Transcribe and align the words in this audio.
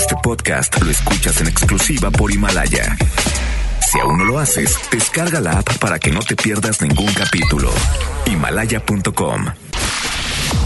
Este 0.00 0.16
podcast 0.22 0.80
lo 0.80 0.90
escuchas 0.90 1.42
en 1.42 1.48
exclusiva 1.48 2.10
por 2.10 2.32
Himalaya. 2.32 2.96
Si 3.86 4.00
aún 4.00 4.16
no 4.16 4.24
lo 4.24 4.38
haces, 4.38 4.74
descarga 4.90 5.42
la 5.42 5.58
app 5.58 5.76
para 5.76 5.98
que 5.98 6.10
no 6.10 6.20
te 6.20 6.36
pierdas 6.36 6.80
ningún 6.80 7.12
capítulo. 7.12 7.70
Himalaya.com 8.24 9.44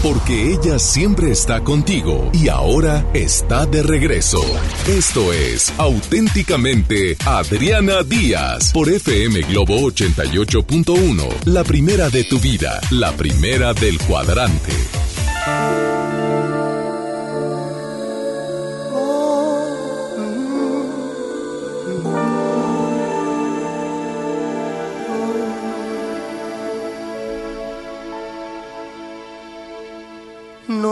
porque 0.01 0.53
ella 0.53 0.79
siempre 0.79 1.31
está 1.31 1.63
contigo 1.63 2.29
y 2.31 2.47
ahora 2.47 3.05
está 3.13 3.65
de 3.65 3.83
regreso. 3.83 4.41
Esto 4.87 5.33
es 5.33 5.73
auténticamente 5.77 7.17
Adriana 7.25 8.03
Díaz 8.03 8.71
por 8.71 8.87
FM 8.87 9.41
Globo 9.41 9.79
88.1, 9.91 11.45
la 11.45 11.63
primera 11.65 12.09
de 12.09 12.23
tu 12.23 12.39
vida, 12.39 12.79
la 12.89 13.11
primera 13.11 13.73
del 13.73 13.99
cuadrante. 13.99 14.73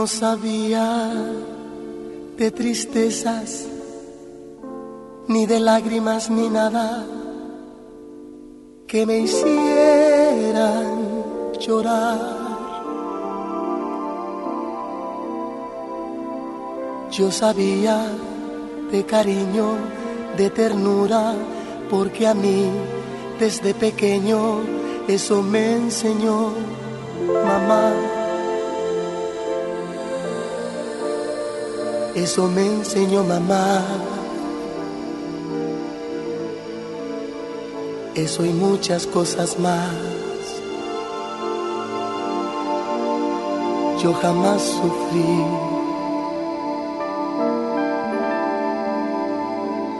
No 0.04 0.08
sabía 0.08 1.10
de 2.36 2.50
tristezas, 2.50 3.64
ni 5.28 5.46
de 5.46 5.58
lágrimas, 5.60 6.28
ni 6.28 6.50
nada 6.50 7.06
que 8.86 9.06
me 9.06 9.20
hicieran 9.20 10.88
llorar. 11.58 12.18
Yo 17.10 17.30
sabía 17.32 18.06
de 18.92 19.06
cariño, 19.06 19.68
de 20.36 20.50
ternura, 20.50 21.32
porque 21.88 22.26
a 22.26 22.34
mí 22.34 22.68
desde 23.40 23.72
pequeño 23.72 24.60
eso 25.08 25.40
me 25.40 25.76
enseñó 25.76 26.52
mamá. 27.26 28.23
Eso 32.14 32.46
me 32.46 32.64
enseñó 32.64 33.24
mamá. 33.24 33.82
Eso 38.14 38.44
y 38.44 38.50
muchas 38.50 39.04
cosas 39.08 39.58
más. 39.58 39.90
Yo 44.00 44.12
jamás 44.14 44.62
sufrí. 44.62 45.44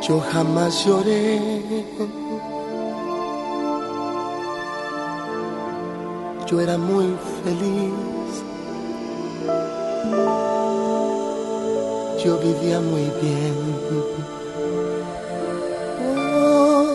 Yo 0.07 0.21
jamás 0.21 0.85
lloré. 0.87 1.65
Yo 6.47 6.61
era 6.61 6.79
muy 6.79 7.17
feliz 7.43 8.14
yo 12.25 12.39
vivía 12.39 12.81
muy 12.81 13.03
bien. 13.21 13.55
Oh, 16.17 16.87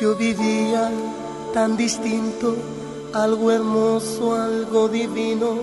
yo 0.00 0.14
vivía 0.16 0.90
tan 1.52 1.76
distinto, 1.76 2.56
algo 3.12 3.50
hermoso, 3.52 4.34
algo 4.34 4.88
divino, 4.88 5.58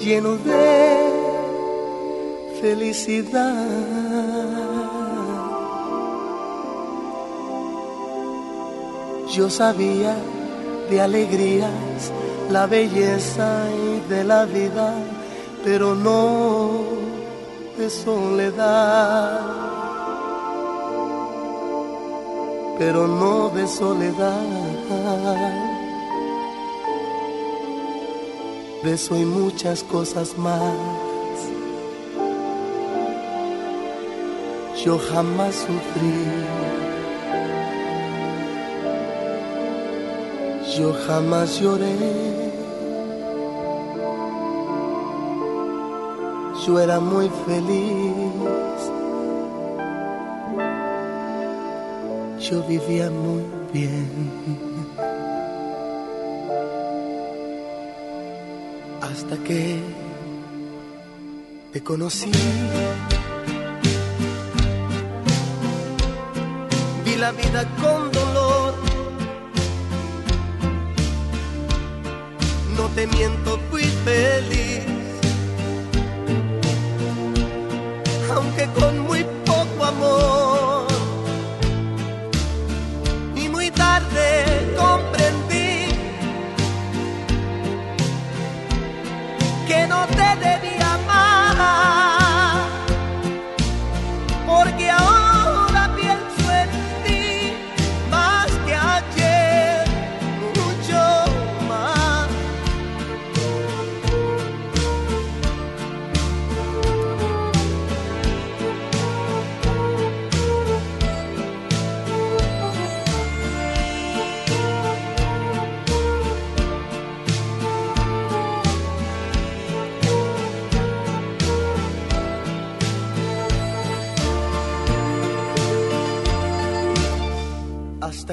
lleno 0.00 0.36
de 0.38 1.12
felicidad. 2.60 3.64
Yo 9.32 9.48
sabía 9.50 10.16
de 10.90 11.00
alegrías, 11.00 12.12
la 12.50 12.66
belleza 12.66 13.68
y 13.70 14.08
de 14.08 14.24
la 14.24 14.44
vida, 14.46 14.94
pero 15.64 15.94
no 15.94 17.04
de 17.76 17.90
soledad, 17.90 19.40
pero 22.78 23.06
no 23.06 23.48
de 23.50 23.66
soledad. 23.66 24.40
De 28.82 28.92
eso 28.92 29.16
y 29.16 29.24
muchas 29.24 29.82
cosas 29.82 30.36
más. 30.36 30.74
Yo 34.84 34.98
jamás 34.98 35.54
sufrí. 35.54 36.26
Yo 40.76 40.92
jamás 41.06 41.58
lloré. 41.60 42.43
Yo 46.66 46.80
era 46.80 46.98
muy 46.98 47.28
feliz. 47.46 48.80
Yo 52.40 52.62
vivía 52.66 53.10
muy 53.10 53.42
bien. 53.72 54.08
Hasta 59.02 59.36
que 59.44 59.78
te 61.72 61.82
conocí. 61.82 62.30
Vi 67.04 67.16
la 67.16 67.32
vida 67.32 67.64
con 67.80 68.10
dolor. 68.12 68.74
No 72.76 72.86
te 72.94 73.06
miento, 73.06 73.58
fui 73.70 73.82
feliz 73.82 75.03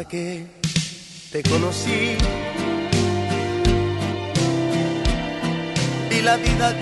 que 0.05 0.45
te 1.31 1.43
conocí. 1.43 2.15
Vi 6.09 6.21
la 6.21 6.37
vida 6.37 6.73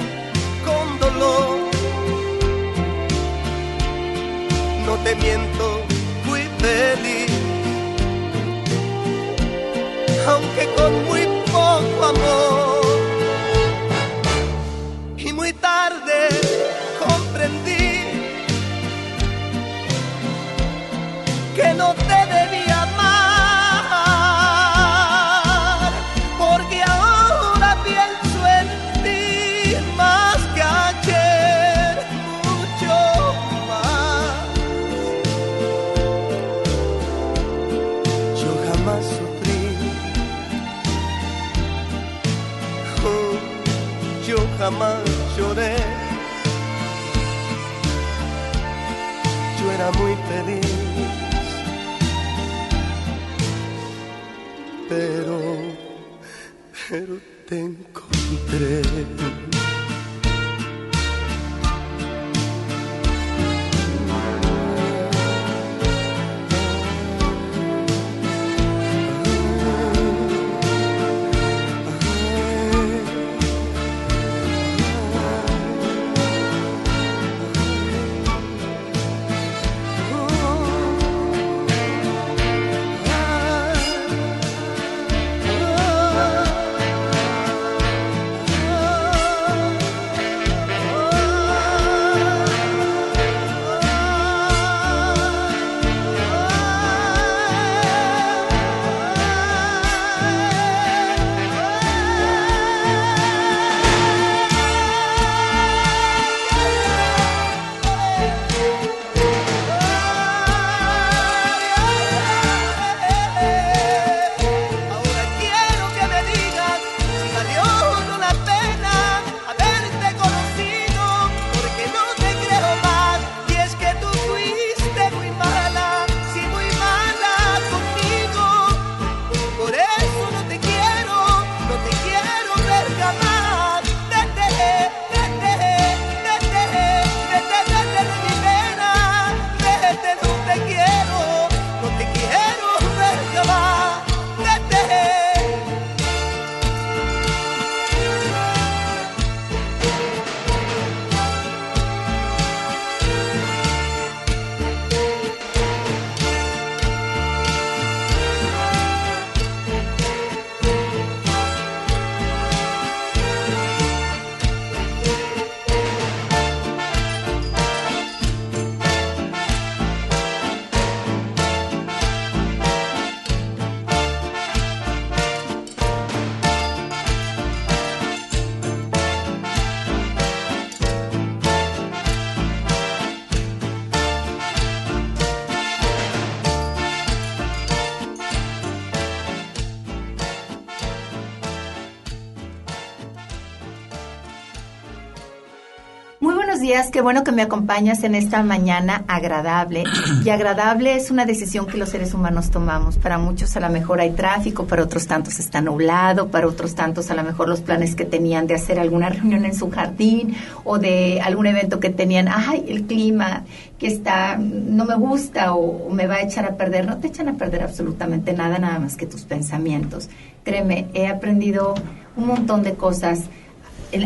qué 196.92 197.02
bueno 197.02 197.24
que 197.24 197.32
me 197.32 197.42
acompañas 197.42 198.04
en 198.04 198.16
esta 198.16 198.44
mañana 198.44 199.04
agradable. 199.08 199.84
Y 200.24 200.30
agradable 200.30 200.96
es 200.96 201.12
una 201.12 201.26
decisión 201.26 201.66
que 201.66 201.78
los 201.78 201.90
seres 201.90 202.14
humanos 202.14 202.50
tomamos. 202.50 202.98
Para 202.98 203.18
muchos 203.18 203.56
a 203.56 203.60
lo 203.60 203.70
mejor 203.70 204.02
hay 204.02 204.12
tráfico, 204.12 204.66
para 204.66 204.84
otros 204.84 205.08
tantos 205.08 205.40
está 205.40 205.62
nublado, 205.62 206.30
para 206.30 206.48
otros 206.48 206.76
tantos 206.76 207.12
a 207.12 207.16
lo 207.16 207.24
mejor 207.24 207.50
los 207.50 207.62
planes 207.62 207.96
que 207.96 208.06
tenían 208.06 208.48
de 208.48 208.56
hacer 208.56 208.80
alguna 208.80 209.10
reunión 209.10 209.46
en 209.46 209.56
su 209.56 209.70
jardín 209.70 210.36
o 210.64 210.80
de 210.80 211.22
algún 211.22 211.48
evento 211.48 211.80
que 211.80 211.90
tenían, 211.90 212.28
ay, 212.28 212.66
el 212.68 212.84
clima 212.84 213.44
que 213.78 213.88
está, 213.88 214.38
no 214.38 214.86
me 214.86 214.96
gusta 214.96 215.54
o, 215.54 215.90
me 215.90 216.08
va 216.08 216.16
a 216.16 216.22
echar 216.22 216.46
a 216.46 216.56
perder. 216.56 216.86
No 216.86 216.98
te 216.98 217.08
echan 217.08 217.30
a 217.30 217.34
perder 217.34 217.64
absolutamente 217.64 218.34
nada, 218.34 218.58
nada 218.60 218.80
más 218.80 218.96
que 218.96 219.06
tus 219.06 219.24
pensamientos. 219.24 220.10
Créeme, 220.44 220.88
he 220.94 221.08
aprendido 221.08 221.76
un 222.16 222.28
montón 222.28 222.64
de 222.64 222.74
cosas 222.74 223.26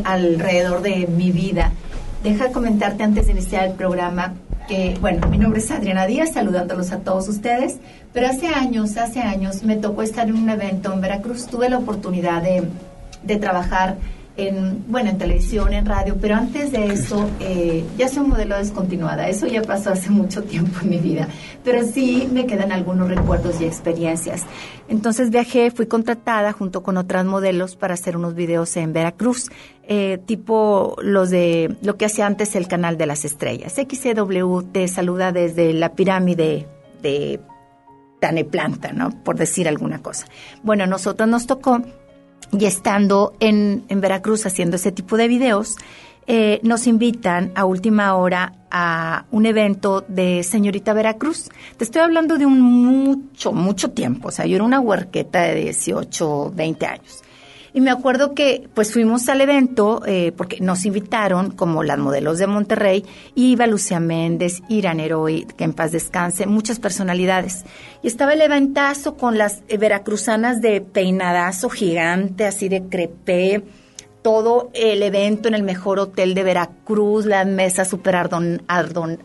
alrededor 0.06 0.82
de 0.82 1.08
mi 1.08 1.32
vida 1.32 1.74
deja 2.24 2.52
comentarte 2.52 3.04
antes 3.04 3.28
de 3.28 3.34
iniciar 3.34 3.66
el 3.68 3.74
programa 3.74 4.34
que, 4.68 4.98
bueno, 5.02 5.28
mi 5.28 5.38
nombre 5.38 5.60
es 5.60 5.70
Adriana 5.72 6.06
Díaz, 6.06 6.34
saludándolos 6.34 6.92
a 6.94 7.00
todos 7.00 7.28
ustedes, 7.28 7.80
pero 8.14 8.28
hace 8.28 8.48
años, 8.48 8.96
hace 8.96 9.20
años 9.20 9.64
me 9.64 9.76
tocó 9.76 10.04
estar 10.04 10.28
en 10.30 10.36
un 10.36 10.50
evento 10.50 10.94
en 10.94 11.02
Veracruz, 11.02 11.48
tuve 11.48 11.70
la 11.70 11.78
oportunidad 11.78 12.42
de, 12.42 12.64
de 13.24 13.36
trabajar 13.36 13.98
en, 14.36 14.84
bueno, 14.88 15.12
en 15.12 15.18
televisión, 15.18 15.74
en 15.74 15.86
radio, 15.86 16.18
pero 16.20 16.36
antes 16.36 16.72
de 16.72 16.88
eso 16.88 17.30
eh, 17.40 17.84
ya 17.98 18.08
soy 18.08 18.26
modelo 18.26 18.58
descontinuada, 18.58 19.30
eso 19.30 19.46
ya 19.46 19.62
pasó 19.62 19.92
hace 19.92 20.10
mucho 20.10 20.44
tiempo 20.44 20.80
en 20.82 20.90
mi 20.90 20.98
vida, 20.98 21.28
pero 21.64 21.86
sí 21.86 22.28
me 22.32 22.48
quedan 22.48 22.72
algunos 22.72 23.10
recuerdos 23.10 23.62
y 23.62 23.66
experiencias. 23.66 24.44
Entonces 24.88 25.30
viajé, 25.30 25.70
fui 25.70 25.86
contratada 25.86 26.52
junto 26.52 26.82
con 26.82 26.98
otras 26.98 27.26
modelos 27.26 27.76
para 27.76 27.94
hacer 27.94 28.18
unos 28.18 28.34
videos 28.34 28.76
en 28.76 28.92
Veracruz, 28.92 29.50
eh, 29.84 30.20
tipo 30.26 30.96
los 31.02 31.30
de 31.30 31.76
lo 31.82 31.98
que 31.98 32.06
hacía 32.06 32.26
antes 32.26 32.56
el 32.56 32.68
canal 32.68 32.98
de 32.98 33.06
las 33.06 33.26
estrellas. 33.26 33.74
XCW 33.74 34.62
te 34.72 34.88
saluda 34.88 35.32
desde 35.32 35.74
la 35.74 35.94
pirámide 35.94 36.68
de 37.04 37.40
Taneplanta, 38.20 38.94
¿no? 38.94 39.12
Por 39.24 39.36
decir 39.36 39.68
alguna 39.68 40.02
cosa. 40.02 40.26
Bueno, 40.64 40.88
nosotros 40.88 41.28
nos 41.28 41.46
tocó 41.46 41.82
y 42.52 42.66
estando 42.66 43.34
en, 43.40 43.84
en 43.90 44.02
Veracruz 44.02 44.46
haciendo 44.46 44.76
ese 44.76 44.92
tipo 44.92 45.18
de 45.18 45.28
videos, 45.28 45.78
eh, 46.26 46.62
nos 46.64 46.88
invitan 46.88 47.52
a 47.56 47.66
última 47.66 48.16
hora 48.16 48.54
a 48.72 49.26
un 49.32 49.46
evento 49.46 50.06
de 50.08 50.44
Señorita 50.44 50.94
Veracruz. 50.94 51.50
Te 51.78 51.84
estoy 51.84 52.02
hablando 52.02 52.38
de 52.38 52.46
un 52.46 52.62
mucho, 52.62 53.52
mucho 53.52 53.92
tiempo. 53.92 54.30
O 54.30 54.32
sea, 54.32 54.46
yo 54.46 54.56
era 54.56 54.64
una 54.64 54.80
huerqueta 54.80 55.42
de 55.42 55.56
18, 55.56 56.52
20 56.56 56.86
años. 56.86 57.23
Y 57.76 57.82
me 57.82 57.90
acuerdo 57.90 58.36
que 58.36 58.70
pues 58.76 58.94
fuimos 58.94 59.28
al 59.30 59.42
evento 59.42 60.04
eh, 60.06 60.32
porque 60.38 60.60
nos 60.62 60.86
invitaron 60.86 61.50
como 61.50 61.84
las 61.84 61.98
modelos 61.98 62.38
de 62.38 62.46
Monterrey, 62.46 63.04
iba 63.34 63.66
Lucia 63.66 64.00
Méndez, 64.00 64.62
Irán 64.70 65.00
Heroi, 65.00 65.46
que 65.58 65.64
en 65.64 65.74
paz 65.74 65.92
descanse, 65.92 66.46
muchas 66.46 66.80
personalidades. 66.80 67.66
Y 68.04 68.08
estaba 68.08 68.34
el 68.34 68.42
eventazo 68.42 69.18
con 69.18 69.40
las 69.40 69.64
eh, 69.68 69.78
veracruzanas 69.78 70.62
de 70.62 70.82
peinadazo 70.82 71.68
gigante, 71.70 72.46
así 72.46 72.70
de 72.70 72.84
crepé, 72.84 73.64
todo 74.22 74.70
el 74.74 75.02
evento 75.02 75.48
en 75.48 75.56
el 75.56 75.64
mejor 75.64 76.00
hotel 76.00 76.36
de 76.36 76.44
Veracruz, 76.44 77.26
las 77.26 77.46
mesas 77.46 77.90
súper 77.90 78.16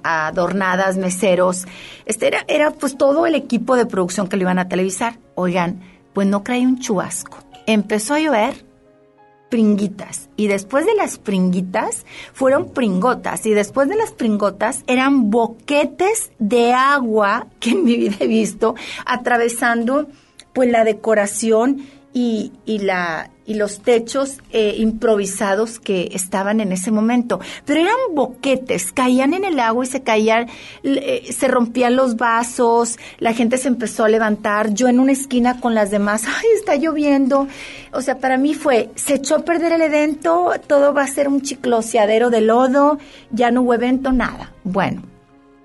adornadas, 0.02 0.97
meseros. 0.97 1.67
Este 2.05 2.26
era, 2.26 2.45
era 2.49 2.73
pues 2.73 2.97
todo 2.97 3.26
el 3.26 3.35
equipo 3.35 3.76
de 3.76 3.87
producción 3.87 4.26
que 4.26 4.37
lo 4.37 4.43
iban 4.43 4.59
a 4.59 4.69
televisar. 4.69 5.19
Oigan, 5.37 5.81
pues 6.14 6.26
no 6.26 6.43
cae 6.43 6.67
un 6.67 6.81
chubasco 6.81 7.48
empezó 7.69 8.15
a 8.15 8.21
llover 8.21 8.65
pringuitas 9.51 10.29
y 10.37 10.47
después 10.49 10.87
de 10.87 10.95
las 10.95 11.19
pringuitas 11.19 12.05
fueron 12.33 12.71
pringotas 12.71 13.47
y 13.47 13.53
después 13.53 13.89
de 13.89 13.97
las 13.97 14.13
pringotas 14.13 14.85
eran 14.87 15.31
boquetes 15.31 16.33
de 16.39 16.73
agua 16.73 17.47
que 17.61 17.71
en 17.71 17.85
mi 17.85 17.97
vida 17.97 18.17
he 18.21 18.27
visto 18.27 18.75
atravesando 19.07 20.09
pues 20.53 20.71
la 20.71 20.85
decoración 20.85 21.83
y, 22.12 22.53
los 23.47 23.81
techos 23.81 24.38
eh, 24.50 24.75
improvisados 24.79 25.79
que 25.79 26.11
estaban 26.12 26.61
en 26.61 26.73
ese 26.73 26.91
momento. 26.91 27.41
Pero 27.65 27.81
eran 27.81 27.95
boquetes, 28.15 28.93
caían 28.93 29.35
en 29.35 29.45
el 29.45 29.59
agua 29.61 29.85
y 29.85 29.88
se 29.88 30.03
caían, 30.03 30.49
eh, 30.83 31.33
se 31.33 31.49
rompían 31.49 31.97
los 31.97 32.17
vasos, 32.17 32.99
la 33.19 33.33
gente 33.33 33.57
se 33.57 33.69
empezó 33.69 34.05
a 34.05 34.09
levantar, 34.09 34.75
yo 34.75 34.88
en 34.88 35.00
una 35.00 35.12
esquina 35.12 35.61
con 35.61 35.75
las 35.75 35.91
demás, 35.91 36.25
ay, 36.27 36.47
está 36.57 36.77
lloviendo. 36.77 37.49
O 37.93 38.03
sea, 38.03 38.19
para 38.19 38.37
mí 38.37 38.55
fue, 38.55 38.91
se 38.97 39.15
echó 39.15 39.37
a 39.37 39.45
perder 39.45 39.73
el 39.73 39.83
evento, 39.83 40.53
todo 40.67 40.93
va 40.93 41.05
a 41.05 41.09
ser 41.09 41.29
un 41.29 41.41
chicloseadero 41.41 42.31
de 42.31 42.43
lodo, 42.43 42.99
ya 43.31 43.50
no 43.50 43.62
hubo 43.62 43.75
evento, 43.75 44.12
nada. 44.12 44.53
Bueno, 44.65 45.03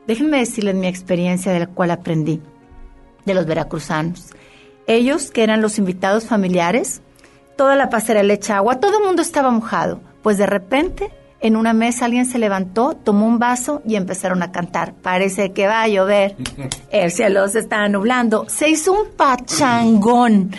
Déjenme 0.08 0.40
decirles 0.40 0.76
mi 0.76 0.88
experiencia 0.88 1.54
de 1.54 1.60
la 1.60 1.68
cual 1.68 1.92
aprendí 1.92 2.42
de 3.26 3.34
los 3.34 3.46
veracruzanos. 3.46 4.32
Ellos, 4.88 5.32
que 5.32 5.44
eran 5.44 5.62
los 5.62 5.78
invitados 5.78 6.25
familiares, 6.25 7.02
toda 7.56 7.75
la 7.75 7.90
pasarela 7.90 8.34
hecha 8.34 8.58
agua, 8.58 8.80
todo 8.80 9.00
el 9.00 9.06
mundo 9.06 9.22
estaba 9.22 9.50
mojado. 9.52 10.02
Pues 10.22 10.38
de 10.38 10.46
repente, 10.46 11.12
en 11.40 11.56
una 11.58 11.74
mesa 11.74 12.06
alguien 12.06 12.25
se 12.25 12.40
levantó, 12.40 12.94
tomó 12.94 13.28
un 13.28 13.38
vaso 13.38 13.82
y 13.86 13.96
empezaron 13.96 14.42
a 14.44 14.52
cantar. 14.52 14.94
Parece 14.94 15.52
que 15.52 15.68
va 15.68 15.82
a 15.82 15.88
llover. 15.88 16.36
El 16.90 17.12
cielo 17.12 17.48
se 17.50 17.60
está 17.60 17.88
nublando. 17.90 18.46
Se 18.48 18.70
hizo 18.70 18.94
un 18.94 19.10
pachangón. 19.18 20.52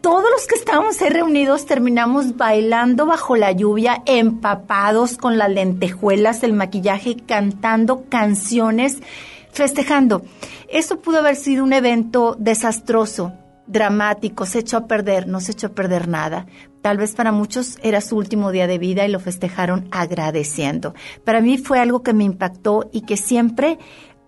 Todos 0.00 0.24
los 0.32 0.48
que 0.48 0.56
estábamos 0.56 1.00
ahí 1.00 1.10
reunidos 1.10 1.64
terminamos 1.64 2.36
bailando 2.36 3.06
bajo 3.06 3.36
la 3.36 3.52
lluvia, 3.52 4.02
empapados 4.04 5.16
con 5.16 5.38
las 5.38 5.48
lentejuelas, 5.48 6.42
el 6.42 6.54
maquillaje, 6.54 7.16
cantando 7.24 8.06
canciones, 8.08 8.98
festejando. 9.52 10.22
Eso 10.68 10.98
pudo 10.98 11.18
haber 11.18 11.36
sido 11.36 11.62
un 11.62 11.72
evento 11.72 12.34
desastroso, 12.36 13.32
dramático, 13.66 14.46
se 14.46 14.60
echó 14.60 14.76
a 14.76 14.86
perder, 14.86 15.28
no 15.28 15.40
se 15.40 15.52
echó 15.52 15.68
a 15.68 15.70
perder 15.70 16.08
nada. 16.08 16.46
Tal 16.82 16.98
vez 16.98 17.14
para 17.14 17.30
muchos 17.30 17.78
era 17.82 18.00
su 18.00 18.16
último 18.16 18.50
día 18.50 18.66
de 18.66 18.78
vida 18.78 19.06
y 19.06 19.10
lo 19.10 19.20
festejaron 19.20 19.86
agradeciendo. 19.92 20.94
Para 21.24 21.40
mí 21.40 21.58
fue 21.58 21.78
algo 21.78 22.02
que 22.02 22.12
me 22.12 22.24
impactó 22.24 22.90
y 22.92 23.02
que 23.02 23.16
siempre 23.16 23.78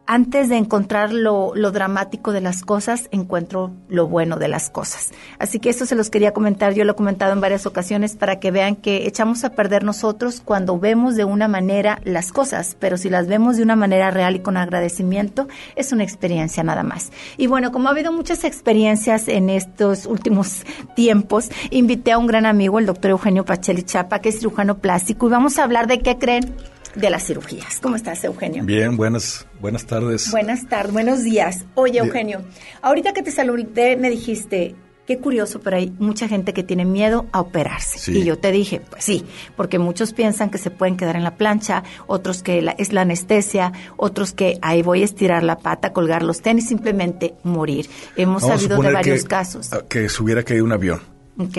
antes 0.06 0.48
de 0.48 0.56
encontrar 0.56 1.12
lo, 1.12 1.52
dramático 1.54 2.32
de 2.32 2.40
las 2.40 2.62
cosas, 2.62 3.08
encuentro 3.10 3.72
lo 3.88 4.06
bueno 4.06 4.36
de 4.36 4.48
las 4.48 4.68
cosas. 4.70 5.12
Así 5.38 5.58
que 5.58 5.70
esto 5.70 5.86
se 5.86 5.94
los 5.94 6.10
quería 6.10 6.32
comentar, 6.32 6.74
yo 6.74 6.84
lo 6.84 6.92
he 6.92 6.96
comentado 6.96 7.32
en 7.32 7.40
varias 7.40 7.66
ocasiones 7.66 8.16
para 8.16 8.38
que 8.38 8.50
vean 8.50 8.76
que 8.76 9.06
echamos 9.06 9.44
a 9.44 9.50
perder 9.50 9.82
nosotros 9.82 10.42
cuando 10.44 10.78
vemos 10.78 11.16
de 11.16 11.24
una 11.24 11.48
manera 11.48 12.00
las 12.04 12.32
cosas, 12.32 12.76
pero 12.78 12.96
si 12.98 13.08
las 13.08 13.28
vemos 13.28 13.56
de 13.56 13.62
una 13.62 13.76
manera 13.76 14.10
real 14.10 14.36
y 14.36 14.40
con 14.40 14.56
agradecimiento, 14.56 15.48
es 15.74 15.92
una 15.92 16.04
experiencia 16.04 16.62
nada 16.62 16.82
más. 16.82 17.10
Y 17.36 17.46
bueno, 17.46 17.72
como 17.72 17.88
ha 17.88 17.92
habido 17.92 18.12
muchas 18.12 18.44
experiencias 18.44 19.28
en 19.28 19.48
estos 19.48 20.06
últimos 20.06 20.64
tiempos, 20.94 21.50
invité 21.70 22.12
a 22.12 22.18
un 22.18 22.26
gran 22.26 22.46
amigo, 22.46 22.78
el 22.78 22.86
doctor 22.86 23.12
Eugenio 23.12 23.44
Pacheli 23.44 23.82
Chapa, 23.82 24.20
que 24.20 24.28
es 24.28 24.38
cirujano 24.38 24.78
plástico, 24.78 25.26
y 25.26 25.30
vamos 25.30 25.58
a 25.58 25.64
hablar 25.64 25.86
de 25.86 26.00
qué 26.00 26.18
creen 26.18 26.54
de 26.94 27.10
las 27.10 27.24
cirugías. 27.24 27.80
¿Cómo 27.80 27.96
estás, 27.96 28.22
Eugenio? 28.24 28.64
Bien, 28.64 28.96
buenas, 28.96 29.46
buenas 29.64 29.86
tardes. 29.86 30.30
Buenas 30.30 30.68
tardes, 30.68 30.92
buenos 30.92 31.22
días. 31.22 31.64
Oye, 31.74 31.98
Eugenio, 31.98 32.42
ahorita 32.82 33.14
que 33.14 33.22
te 33.22 33.30
saludé 33.30 33.96
me 33.96 34.10
dijiste, 34.10 34.74
qué 35.06 35.18
curioso, 35.18 35.60
pero 35.60 35.78
hay 35.78 35.90
mucha 35.98 36.28
gente 36.28 36.52
que 36.52 36.62
tiene 36.62 36.84
miedo 36.84 37.24
a 37.32 37.40
operarse. 37.40 38.12
Y 38.12 38.24
yo 38.24 38.38
te 38.38 38.52
dije, 38.52 38.82
pues 38.82 39.04
sí, 39.04 39.24
porque 39.56 39.78
muchos 39.78 40.12
piensan 40.12 40.50
que 40.50 40.58
se 40.58 40.70
pueden 40.70 40.98
quedar 40.98 41.16
en 41.16 41.24
la 41.24 41.36
plancha, 41.36 41.82
otros 42.06 42.42
que 42.42 42.74
es 42.76 42.92
la 42.92 43.00
anestesia, 43.00 43.72
otros 43.96 44.34
que 44.34 44.58
ahí 44.60 44.82
voy 44.82 45.00
a 45.00 45.06
estirar 45.06 45.42
la 45.42 45.56
pata, 45.56 45.94
colgar 45.94 46.22
los 46.22 46.42
tenis, 46.42 46.68
simplemente 46.68 47.32
morir. 47.42 47.88
Hemos 48.16 48.42
sabido 48.42 48.78
de 48.82 48.92
varios 48.92 49.24
casos. 49.24 49.70
Que 49.88 50.10
se 50.10 50.22
hubiera 50.22 50.42
caído 50.42 50.66
un 50.66 50.72
avión. 50.72 51.00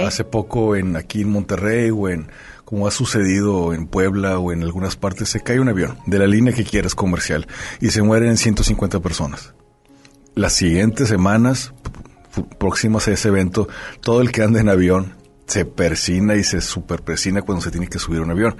Hace 0.06 0.26
poco 0.26 0.76
en 0.76 0.96
aquí 0.96 1.22
en 1.22 1.32
Monterrey 1.32 1.90
o 1.90 2.08
en 2.08 2.28
como 2.66 2.88
ha 2.88 2.92
sucedido 2.92 3.74
en 3.74 3.88
Puebla 3.88 4.40
o 4.40 4.52
en 4.52 4.64
algunas 4.64 4.96
partes, 4.96 5.30
se 5.30 5.42
cae 5.42 5.60
un 5.60 5.70
avión 5.70 5.98
de 6.08 6.20
la 6.20 6.28
línea 6.28 6.54
que 6.54 6.64
quieras 6.64 6.96
comercial 6.96 7.48
y 7.80 7.92
se 7.92 8.02
mueren 8.02 8.38
150 8.38 9.00
personas. 9.00 9.54
Las 10.34 10.54
siguientes 10.54 11.08
semanas 11.08 11.74
próximas 12.58 13.08
a 13.08 13.12
ese 13.12 13.30
evento, 13.30 13.70
todo 14.02 14.22
el 14.22 14.32
que 14.32 14.42
anda 14.42 14.60
en 14.60 14.70
avión 14.70 15.14
se 15.48 15.64
persina 15.64 16.36
y 16.36 16.44
se 16.44 16.60
superpresina 16.60 17.44
cuando 17.44 17.64
se 17.64 17.72
tiene 17.72 17.88
que 17.88 18.00
subir 18.00 18.22
un 18.22 18.32
avión. 18.32 18.58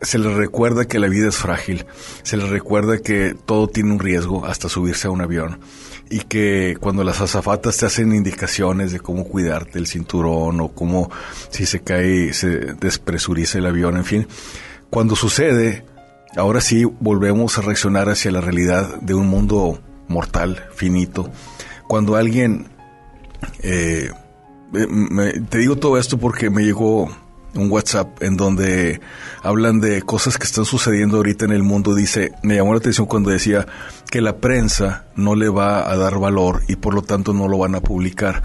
Se 0.00 0.18
le 0.18 0.32
recuerda 0.34 0.86
que 0.86 0.98
la 0.98 1.08
vida 1.08 1.28
es 1.28 1.36
frágil, 1.36 1.84
se 2.22 2.36
le 2.36 2.46
recuerda 2.46 2.98
que 2.98 3.36
todo 3.46 3.68
tiene 3.68 3.92
un 3.92 3.98
riesgo 3.98 4.46
hasta 4.46 4.68
subirse 4.68 5.08
a 5.08 5.10
un 5.10 5.20
avión 5.20 5.60
y 6.10 6.20
que 6.20 6.76
cuando 6.80 7.04
las 7.04 7.20
azafatas 7.20 7.76
te 7.76 7.86
hacen 7.86 8.14
indicaciones 8.14 8.92
de 8.92 9.00
cómo 9.00 9.24
cuidarte 9.24 9.78
el 9.78 9.86
cinturón 9.86 10.60
o 10.60 10.68
cómo 10.68 11.10
si 11.50 11.66
se 11.66 11.80
cae 11.80 12.32
se 12.32 12.48
despresuriza 12.74 13.58
el 13.58 13.66
avión, 13.66 13.96
en 13.96 14.04
fin, 14.04 14.28
cuando 14.90 15.16
sucede, 15.16 15.84
ahora 16.36 16.60
sí 16.60 16.84
volvemos 16.84 17.58
a 17.58 17.62
reaccionar 17.62 18.08
hacia 18.08 18.30
la 18.30 18.40
realidad 18.40 19.00
de 19.00 19.14
un 19.14 19.28
mundo 19.28 19.80
mortal, 20.08 20.66
finito. 20.74 21.30
Cuando 21.86 22.16
alguien, 22.16 22.68
eh, 23.62 24.10
te 25.48 25.58
digo 25.58 25.76
todo 25.76 25.98
esto 25.98 26.18
porque 26.18 26.50
me 26.50 26.64
llegó 26.64 27.08
un 27.58 27.70
WhatsApp 27.70 28.22
en 28.22 28.36
donde 28.36 29.00
hablan 29.42 29.80
de 29.80 30.02
cosas 30.02 30.38
que 30.38 30.44
están 30.44 30.64
sucediendo 30.64 31.16
ahorita 31.18 31.44
en 31.44 31.52
el 31.52 31.62
mundo. 31.62 31.94
Dice, 31.94 32.32
me 32.42 32.56
llamó 32.56 32.72
la 32.72 32.78
atención 32.78 33.06
cuando 33.06 33.30
decía 33.30 33.66
que 34.10 34.20
la 34.20 34.36
prensa 34.38 35.06
no 35.16 35.34
le 35.34 35.48
va 35.48 35.90
a 35.90 35.96
dar 35.96 36.18
valor 36.18 36.62
y 36.68 36.76
por 36.76 36.94
lo 36.94 37.02
tanto 37.02 37.32
no 37.32 37.48
lo 37.48 37.58
van 37.58 37.74
a 37.74 37.80
publicar. 37.80 38.42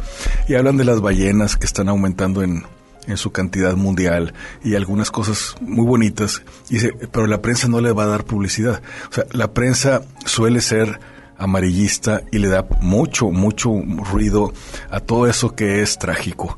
Y 0.47 0.55
hablan 0.55 0.77
de 0.77 0.85
las 0.85 1.01
ballenas 1.01 1.55
que 1.55 1.65
están 1.65 1.89
aumentando 1.89 2.43
en, 2.43 2.63
en 3.07 3.17
su 3.17 3.31
cantidad 3.31 3.75
mundial 3.75 4.33
y 4.63 4.75
algunas 4.75 5.11
cosas 5.11 5.55
muy 5.61 5.85
bonitas. 5.85 6.41
Dice, 6.69 6.93
pero 7.11 7.27
la 7.27 7.41
prensa 7.41 7.67
no 7.67 7.81
le 7.81 7.91
va 7.91 8.03
a 8.03 8.07
dar 8.07 8.25
publicidad. 8.25 8.81
O 9.09 9.13
sea, 9.13 9.25
la 9.31 9.53
prensa 9.53 10.03
suele 10.25 10.61
ser 10.61 10.99
amarillista 11.37 12.21
y 12.31 12.37
le 12.37 12.47
da 12.47 12.65
mucho, 12.81 13.29
mucho 13.29 13.81
ruido 14.11 14.53
a 14.89 14.99
todo 14.99 15.27
eso 15.27 15.55
que 15.55 15.81
es 15.81 15.97
trágico. 15.97 16.57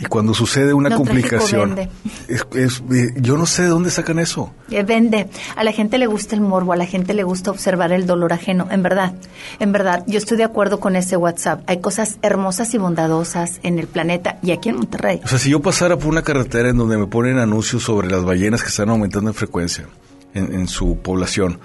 Y 0.00 0.04
cuando 0.06 0.34
sucede 0.34 0.72
una 0.74 0.94
complicación, 0.94 1.88
es, 2.28 2.82
yo 3.16 3.36
no 3.36 3.46
sé 3.46 3.62
de 3.62 3.68
dónde 3.68 3.90
sacan 3.90 4.18
eso. 4.18 4.52
Eh, 4.70 4.82
vende. 4.82 5.28
A 5.54 5.64
la 5.64 5.72
gente 5.72 5.98
le 5.98 6.06
gusta 6.06 6.34
el 6.34 6.40
morbo, 6.40 6.72
a 6.72 6.76
la 6.76 6.86
gente 6.86 7.14
le 7.14 7.22
gusta 7.22 7.50
observar 7.50 7.92
el 7.92 8.06
dolor 8.06 8.32
ajeno. 8.32 8.68
En 8.70 8.82
verdad, 8.82 9.14
en 9.58 9.72
verdad, 9.72 10.04
yo 10.06 10.18
estoy 10.18 10.36
de 10.38 10.44
acuerdo 10.44 10.80
con 10.80 10.96
ese 10.96 11.16
WhatsApp. 11.16 11.62
Hay 11.66 11.80
cosas 11.80 12.18
hermosas 12.22 12.74
y 12.74 12.78
bondadosas 12.78 13.60
en 13.62 13.78
el 13.78 13.86
planeta 13.86 14.38
y 14.42 14.50
aquí 14.50 14.68
en 14.68 14.76
Monterrey. 14.76 15.20
O 15.24 15.28
sea, 15.28 15.38
si 15.38 15.50
yo 15.50 15.60
pasara 15.60 15.96
por 15.96 16.08
una 16.08 16.22
carretera 16.22 16.68
en 16.68 16.76
donde 16.76 16.98
me 16.98 17.06
ponen 17.06 17.38
anuncios 17.38 17.82
sobre 17.82 18.10
las 18.10 18.24
ballenas 18.24 18.62
que 18.62 18.68
están 18.68 18.90
aumentando 18.90 19.30
en 19.30 19.34
frecuencia 19.34 19.86
en, 20.34 20.52
en 20.52 20.68
su 20.68 20.98
población, 20.98 21.60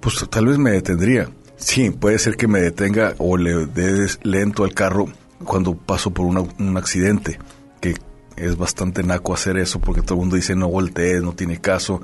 pues 0.00 0.24
tal 0.30 0.46
vez 0.46 0.58
me 0.58 0.70
detendría 0.70 1.28
Sí, 1.56 1.90
puede 1.90 2.18
ser 2.18 2.36
que 2.36 2.48
me 2.48 2.60
detenga 2.60 3.14
o 3.18 3.36
le 3.36 3.66
dé 3.66 4.06
lento 4.22 4.64
al 4.64 4.74
carro 4.74 5.06
cuando 5.44 5.74
paso 5.74 6.10
por 6.12 6.26
un 6.26 6.76
accidente, 6.76 7.38
que 7.80 7.94
es 8.36 8.56
bastante 8.56 9.02
naco 9.02 9.32
hacer 9.34 9.56
eso 9.56 9.78
porque 9.78 10.02
todo 10.02 10.14
el 10.14 10.20
mundo 10.20 10.36
dice 10.36 10.56
no 10.56 10.68
voltees, 10.68 11.22
no 11.22 11.32
tiene 11.32 11.60
caso. 11.60 12.02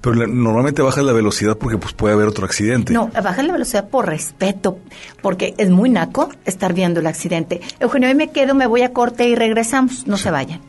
Pero 0.00 0.26
normalmente 0.26 0.82
bajas 0.82 1.04
la 1.04 1.12
velocidad 1.12 1.56
porque 1.56 1.78
pues 1.78 1.92
puede 1.92 2.14
haber 2.14 2.28
otro 2.28 2.44
accidente. 2.44 2.92
No, 2.92 3.08
bajas 3.08 3.44
la 3.44 3.52
velocidad 3.52 3.88
por 3.88 4.06
respeto, 4.06 4.78
porque 5.22 5.54
es 5.58 5.70
muy 5.70 5.90
naco 5.90 6.30
estar 6.44 6.74
viendo 6.74 7.00
el 7.00 7.06
accidente. 7.06 7.60
Eugenio, 7.78 8.08
hoy 8.08 8.14
me 8.14 8.30
quedo, 8.30 8.54
me 8.54 8.66
voy 8.66 8.82
a 8.82 8.92
corte 8.92 9.28
y 9.28 9.34
regresamos. 9.34 10.06
No 10.06 10.16
se 10.16 10.30
vayan. 10.30 10.60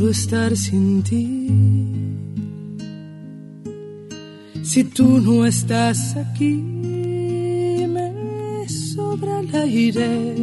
Estar 0.00 0.56
sin 0.56 1.02
ti. 1.02 1.48
Si 4.62 4.84
tú 4.84 5.20
no 5.20 5.44
estás 5.44 6.16
aquí, 6.16 6.54
me 7.94 8.66
sobra 8.68 9.40
el 9.40 9.54
aire. 9.54 10.34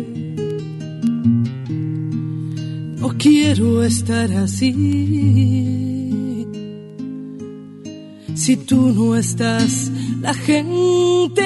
No 3.01 3.07
quiero 3.17 3.83
estar 3.83 4.31
así. 4.33 4.71
Si 8.35 8.55
tú 8.55 8.93
no 8.93 9.15
estás, 9.15 9.91
la 10.21 10.33
gente 10.33 11.43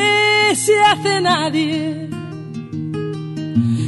se 0.55 0.73
hace 0.89 1.21
nadie. 1.21 2.09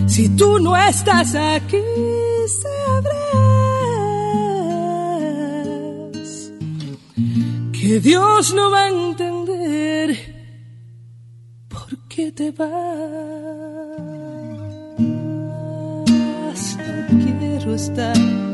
Si 0.07 0.29
tú 0.29 0.59
no 0.59 0.75
estás 0.75 1.35
aquí, 1.35 1.77
sabrás 2.61 3.21
que 7.71 7.99
Dios 7.99 8.53
no 8.55 8.71
va 8.71 8.85
a 8.85 8.89
entender 8.89 10.17
por 11.69 11.97
qué 12.09 12.31
te 12.31 12.49
vas. 12.49 12.67
No 16.77 17.07
quiero 17.23 17.75
estar 17.75 18.50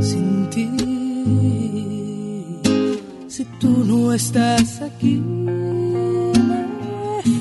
sin 0.00 0.48
ti. 0.50 0.70
Si 3.28 3.44
tú 3.58 3.84
no 3.84 4.12
estás 4.12 4.80
aquí, 4.80 5.16
me 5.16 6.32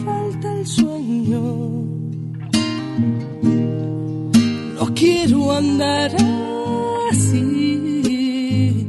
falta 0.03 0.59
el 0.59 0.65
sueño. 0.65 1.41
No 4.75 4.93
quiero 4.95 5.51
andar 5.51 6.11
así, 7.11 8.87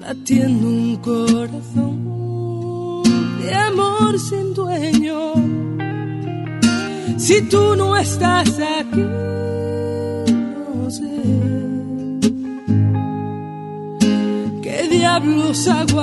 latiendo 0.00 0.66
un 0.66 0.96
corazón 0.96 3.02
de 3.40 3.54
amor 3.54 4.18
sin 4.18 4.54
dueño. 4.54 5.34
Si 7.18 7.42
tú 7.42 7.76
no 7.76 7.94
estás 7.96 8.58
aquí, 8.80 9.04
no 10.82 10.90
sé. 10.90 11.53
Diablos 15.20 15.68
hago 15.68 16.02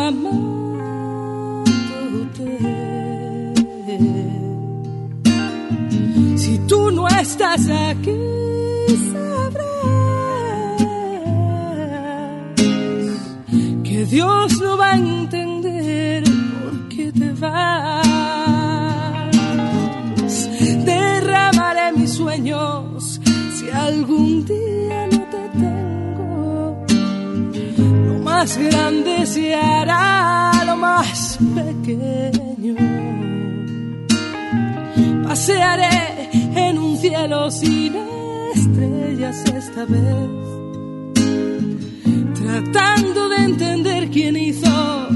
Si 6.36 6.58
tú 6.68 6.92
no 6.92 7.08
estás 7.08 7.68
aquí, 7.70 8.18
que 13.84 14.06
Dios 14.06 14.62
no 14.62 14.78
va 14.78 14.92
a 14.92 14.96
entender 14.96 16.24
por 16.24 16.88
qué 16.90 17.12
te 17.12 17.34
vas. 17.34 17.68
Derramaré 20.86 21.92
mis 21.98 22.14
sueños 22.14 23.20
si 23.56 23.70
algún 23.70 24.46
día 24.46 25.08
no 25.12 25.22
te 25.34 25.60
tengo. 25.60 25.81
Más 28.42 28.58
grande 28.58 29.24
se 29.28 29.54
hará 29.54 30.52
lo 30.66 30.76
más 30.76 31.38
pequeño. 31.54 32.76
Pasearé 35.28 36.28
en 36.56 36.80
un 36.80 36.98
cielo 36.98 37.52
sin 37.52 37.94
estrellas 38.56 39.44
esta 39.46 39.86
vez 39.86 40.32
tratando 42.34 43.30
de 43.30 43.38
entender 43.44 44.10
quién 44.10 44.36
hizo 44.36 45.08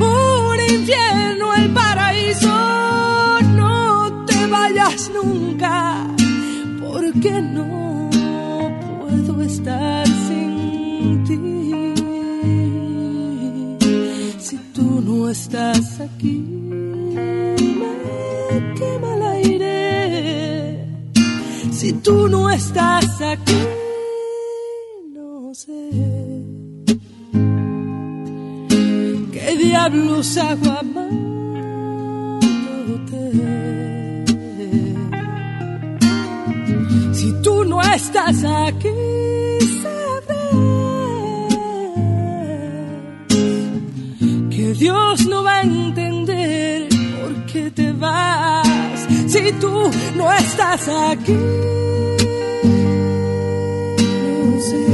un 0.00 0.58
infierno 0.68 1.54
el 1.54 1.70
paraíso. 1.70 2.52
No 3.54 4.24
te 4.26 4.44
vayas 4.48 5.12
nunca, 5.14 6.04
porque 6.80 7.30
no 7.30 8.10
puedo 8.98 9.40
estar 9.42 10.05
estás 15.30 16.00
aquí, 16.00 16.38
me 17.80 18.74
quema 18.74 19.14
el 19.14 19.22
aire. 19.22 20.86
Si 21.72 21.92
tú 21.92 22.28
no 22.28 22.50
estás 22.50 23.20
aquí, 23.20 23.62
no 25.14 25.54
sé. 25.54 26.26
diablos 29.56 30.36
hago 30.38 30.70
amándote? 30.80 31.14
Si 37.12 37.32
tú 37.42 37.64
no 37.64 37.80
estás 37.82 38.44
aquí, 38.44 38.88
Dios 44.78 45.26
no 45.26 45.42
va 45.42 45.58
a 45.58 45.62
entender 45.62 46.88
por 47.18 47.46
qué 47.46 47.70
te 47.70 47.92
vas. 47.92 49.06
Si 49.26 49.52
tú 49.52 49.90
no 50.16 50.32
estás 50.32 50.88
aquí. 50.88 51.32
No 54.44 54.60
sé. 54.60 54.86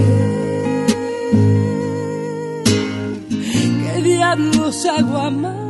diablos 4.03 4.87
hago 4.87 5.17
amarte. 5.17 5.63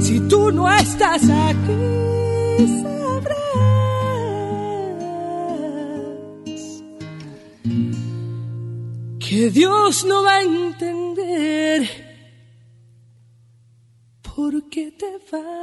Si 0.00 0.20
tú 0.28 0.52
no 0.52 0.70
estás 0.72 1.22
aquí, 1.28 2.85
que 9.36 9.50
Dios 9.50 10.06
no 10.06 10.22
va 10.24 10.36
a 10.36 10.42
entender 10.42 11.80
por 14.22 14.52
qué 14.70 14.90
te 14.92 15.10
vas. 15.30 15.56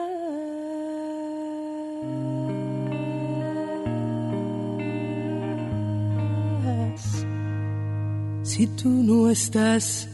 si 8.44 8.68
tú 8.68 8.90
no 8.90 9.32
estás 9.32 10.08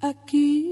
aquí. 0.00 0.68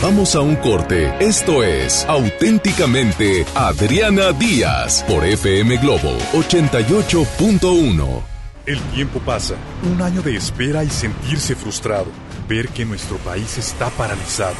Vamos 0.00 0.36
a 0.36 0.42
un 0.42 0.54
corte. 0.56 1.12
Esto 1.18 1.64
es 1.64 2.04
auténticamente 2.04 3.44
Adriana 3.56 4.30
Díaz 4.32 5.04
por 5.08 5.24
FM 5.24 5.78
Globo 5.78 6.16
88.1. 6.34 8.31
El 8.64 8.80
tiempo 8.94 9.18
pasa, 9.20 9.54
un 9.82 10.00
año 10.02 10.22
de 10.22 10.36
espera 10.36 10.84
y 10.84 10.90
sentirse 10.90 11.54
frustrado, 11.54 12.06
ver 12.48 12.68
que 12.68 12.84
nuestro 12.84 13.16
país 13.18 13.58
está 13.58 13.90
paralizado 13.90 14.56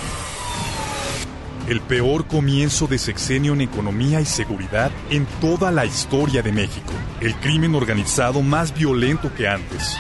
el 1.69 1.81
peor 1.81 2.27
comienzo 2.27 2.87
de 2.87 2.99
sexenio 2.99 3.53
en 3.53 3.61
economía 3.61 4.21
y 4.21 4.25
seguridad 4.25 4.91
en 5.11 5.27
toda 5.41 5.71
la 5.71 5.87
historia 5.87 6.43
de 6.43 6.53
México. 6.53 6.93
El 7.21 7.35
crimen 7.37 7.75
organizado 7.75 8.43
más 8.43 8.75
violento 8.75 9.33
que 9.35 9.49
antes. 9.49 9.97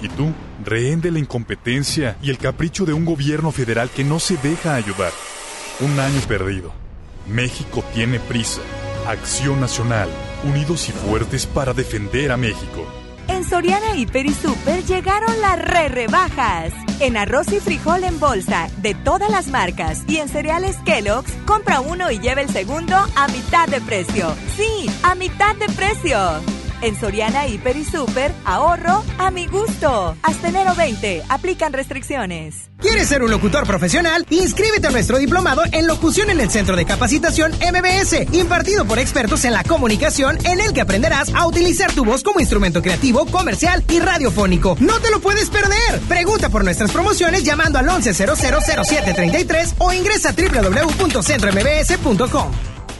Y 0.00 0.08
tú, 0.08 0.32
rehén 0.64 1.00
de 1.00 1.10
la 1.10 1.18
incompetencia 1.18 2.16
y 2.22 2.30
el 2.30 2.38
capricho 2.38 2.84
de 2.84 2.92
un 2.92 3.04
gobierno 3.04 3.50
federal 3.50 3.90
que 3.90 4.04
no 4.04 4.20
se 4.20 4.36
deja 4.36 4.74
ayudar. 4.74 5.12
Un 5.80 5.98
año 5.98 6.20
perdido. 6.28 6.72
México 7.26 7.84
tiene 7.92 8.20
prisa. 8.20 8.60
Acción 9.06 9.60
Nacional. 9.60 10.08
Unidos 10.44 10.88
y 10.88 10.92
fuertes 10.92 11.46
para 11.46 11.72
defender 11.72 12.30
a 12.30 12.36
México. 12.36 13.03
En 13.28 13.44
Soriana 13.44 13.96
Hiper 13.96 14.26
y 14.26 14.34
Super 14.34 14.84
llegaron 14.84 15.40
las 15.40 15.58
re 15.58 15.88
rebajas. 15.88 16.72
En 17.00 17.16
arroz 17.16 17.52
y 17.52 17.60
frijol 17.60 18.04
en 18.04 18.20
bolsa 18.20 18.68
de 18.78 18.94
todas 18.94 19.30
las 19.30 19.48
marcas 19.48 20.02
y 20.06 20.18
en 20.18 20.28
cereales 20.28 20.76
Kellogg's, 20.84 21.32
compra 21.44 21.80
uno 21.80 22.10
y 22.10 22.18
lleva 22.18 22.40
el 22.40 22.48
segundo 22.48 22.96
a 22.96 23.28
mitad 23.28 23.68
de 23.68 23.80
precio. 23.80 24.34
Sí, 24.56 24.90
a 25.02 25.14
mitad 25.14 25.56
de 25.56 25.66
precio. 25.66 26.63
En 26.84 27.00
Soriana 27.00 27.48
Hiper 27.48 27.76
y 27.78 27.84
Super, 27.84 28.30
ahorro 28.44 29.02
a 29.16 29.30
mi 29.30 29.46
gusto. 29.46 30.14
Hasta 30.22 30.48
enero 30.48 30.74
20, 30.74 31.22
aplican 31.30 31.72
restricciones. 31.72 32.68
¿Quieres 32.78 33.08
ser 33.08 33.22
un 33.22 33.30
locutor 33.30 33.66
profesional? 33.66 34.26
Inscríbete 34.28 34.88
a 34.88 34.90
nuestro 34.90 35.16
diplomado 35.16 35.62
en 35.72 35.86
locución 35.86 36.28
en 36.28 36.40
el 36.40 36.50
Centro 36.50 36.76
de 36.76 36.84
Capacitación 36.84 37.52
MBS, 37.52 38.34
impartido 38.34 38.84
por 38.84 38.98
expertos 38.98 39.46
en 39.46 39.54
la 39.54 39.64
comunicación, 39.64 40.36
en 40.44 40.60
el 40.60 40.74
que 40.74 40.82
aprenderás 40.82 41.34
a 41.34 41.46
utilizar 41.46 41.90
tu 41.90 42.04
voz 42.04 42.22
como 42.22 42.40
instrumento 42.40 42.82
creativo, 42.82 43.24
comercial 43.24 43.82
y 43.88 44.00
radiofónico. 44.00 44.76
¡No 44.78 45.00
te 45.00 45.10
lo 45.10 45.20
puedes 45.20 45.48
perder! 45.48 46.00
Pregunta 46.06 46.50
por 46.50 46.64
nuestras 46.64 46.92
promociones 46.92 47.44
llamando 47.44 47.78
al 47.78 47.86
11000733 47.86 49.76
o 49.78 49.90
ingresa 49.90 50.28
a 50.28 50.34
www.centrombs.com. 50.34 52.52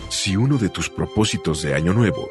Si 0.09 0.37
uno 0.37 0.57
de 0.57 0.70
tus 0.70 0.88
propósitos 0.88 1.61
de 1.61 1.75
año 1.75 1.92
nuevo 1.92 2.31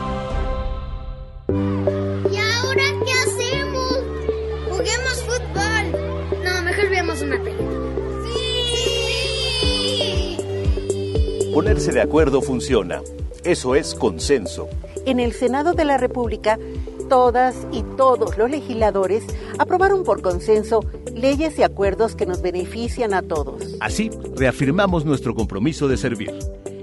Ponerse 11.53 11.91
de 11.91 12.01
acuerdo 12.01 12.41
funciona. 12.41 13.01
Eso 13.43 13.75
es 13.75 13.93
consenso. 13.93 14.69
En 15.05 15.19
el 15.19 15.33
Senado 15.33 15.73
de 15.73 15.83
la 15.83 15.97
República, 15.97 16.57
todas 17.09 17.67
y 17.73 17.83
todos 17.97 18.37
los 18.37 18.49
legisladores 18.49 19.25
aprobaron 19.59 20.05
por 20.05 20.21
consenso 20.21 20.79
leyes 21.13 21.59
y 21.59 21.63
acuerdos 21.63 22.15
que 22.15 22.25
nos 22.25 22.41
benefician 22.41 23.13
a 23.13 23.21
todos. 23.21 23.75
Así, 23.81 24.09
reafirmamos 24.37 25.03
nuestro 25.03 25.35
compromiso 25.35 25.89
de 25.89 25.97
servir. 25.97 26.33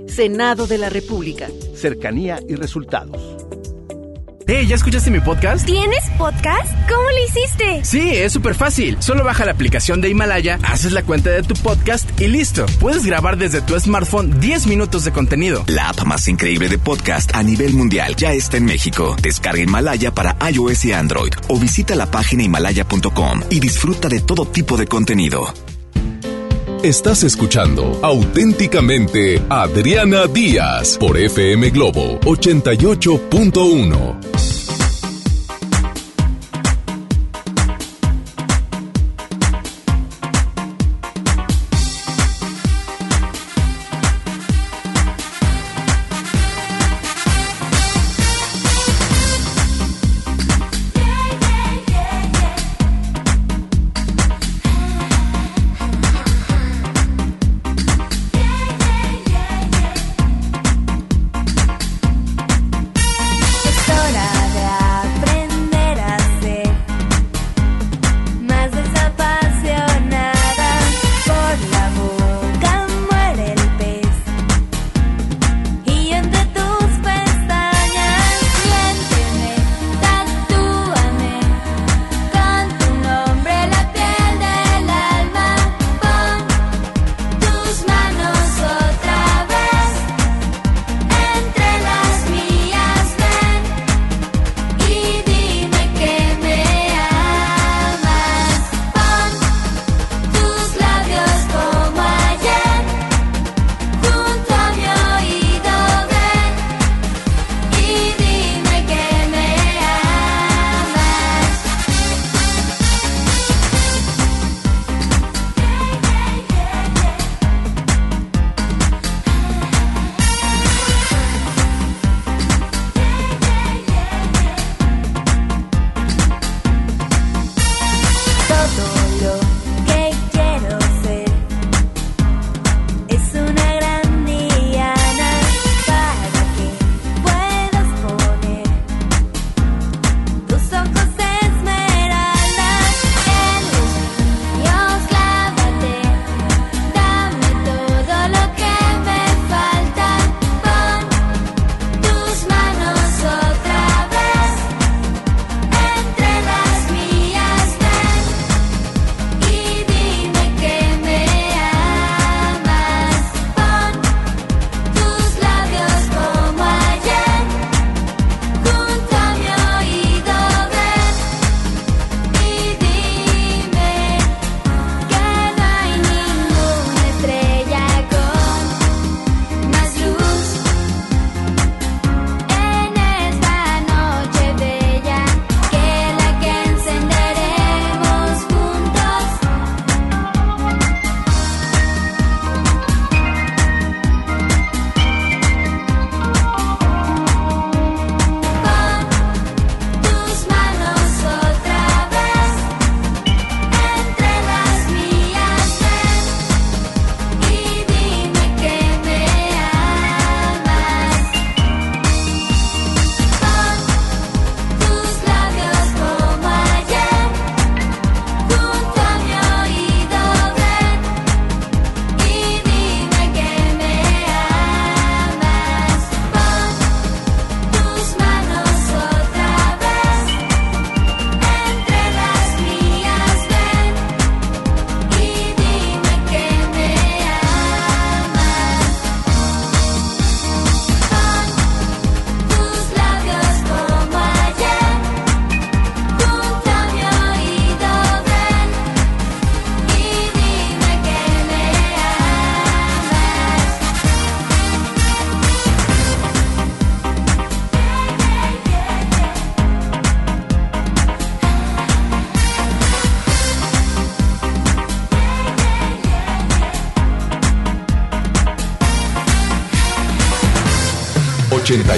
Senado 0.07 0.67
de 0.67 0.77
la 0.77 0.91
República. 0.91 1.49
Cercanía 1.75 2.39
y 2.47 2.55
resultados. 2.55 3.37
Hey, 4.51 4.67
¿ya 4.67 4.77
escuchaste 4.77 5.11
mi 5.11 5.21
podcast? 5.21 5.67
¿Tienes 5.67 6.03
podcast? 6.17 6.73
¿Cómo 6.89 7.03
lo 7.03 7.23
hiciste? 7.23 7.85
Sí, 7.85 8.13
es 8.17 8.33
súper 8.33 8.55
fácil. 8.55 8.97
Solo 8.99 9.23
baja 9.23 9.45
la 9.45 9.53
aplicación 9.53 10.01
de 10.01 10.09
Himalaya, 10.09 10.59
haces 10.63 10.93
la 10.93 11.03
cuenta 11.03 11.29
de 11.29 11.43
tu 11.43 11.53
podcast 11.53 12.19
y 12.19 12.29
listo. 12.29 12.65
Puedes 12.81 13.05
grabar 13.05 13.37
desde 13.37 13.61
tu 13.61 13.79
smartphone 13.79 14.41
10 14.41 14.67
minutos 14.67 15.05
de 15.05 15.13
contenido. 15.13 15.65
La 15.67 15.91
app 15.91 16.03
más 16.07 16.29
increíble 16.29 16.71
de 16.71 16.79
podcast 16.79 17.35
a 17.35 17.43
nivel 17.43 17.75
mundial 17.75 18.17
ya 18.17 18.33
está 18.33 18.57
en 18.57 18.65
México. 18.65 19.17
Descarga 19.21 19.61
Himalaya 19.61 20.15
para 20.15 20.39
iOS 20.51 20.87
y 20.87 20.93
Android 20.95 21.35
o 21.49 21.59
visita 21.59 21.95
la 21.95 22.11
página 22.11 22.43
himalaya.com 22.43 23.43
y 23.51 23.61
disfruta 23.61 24.09
de 24.09 24.21
todo 24.21 24.47
tipo 24.47 24.79
de 24.79 24.87
contenido. 24.87 25.53
Estás 26.83 27.23
escuchando 27.25 27.99
auténticamente 28.03 29.43
Adriana 29.49 30.29
Díaz 30.29 30.97
por 30.97 31.19
FM 31.19 31.71
Globo 31.71 32.21
88.1. 32.21 34.68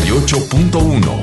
98.1 0.05 1.20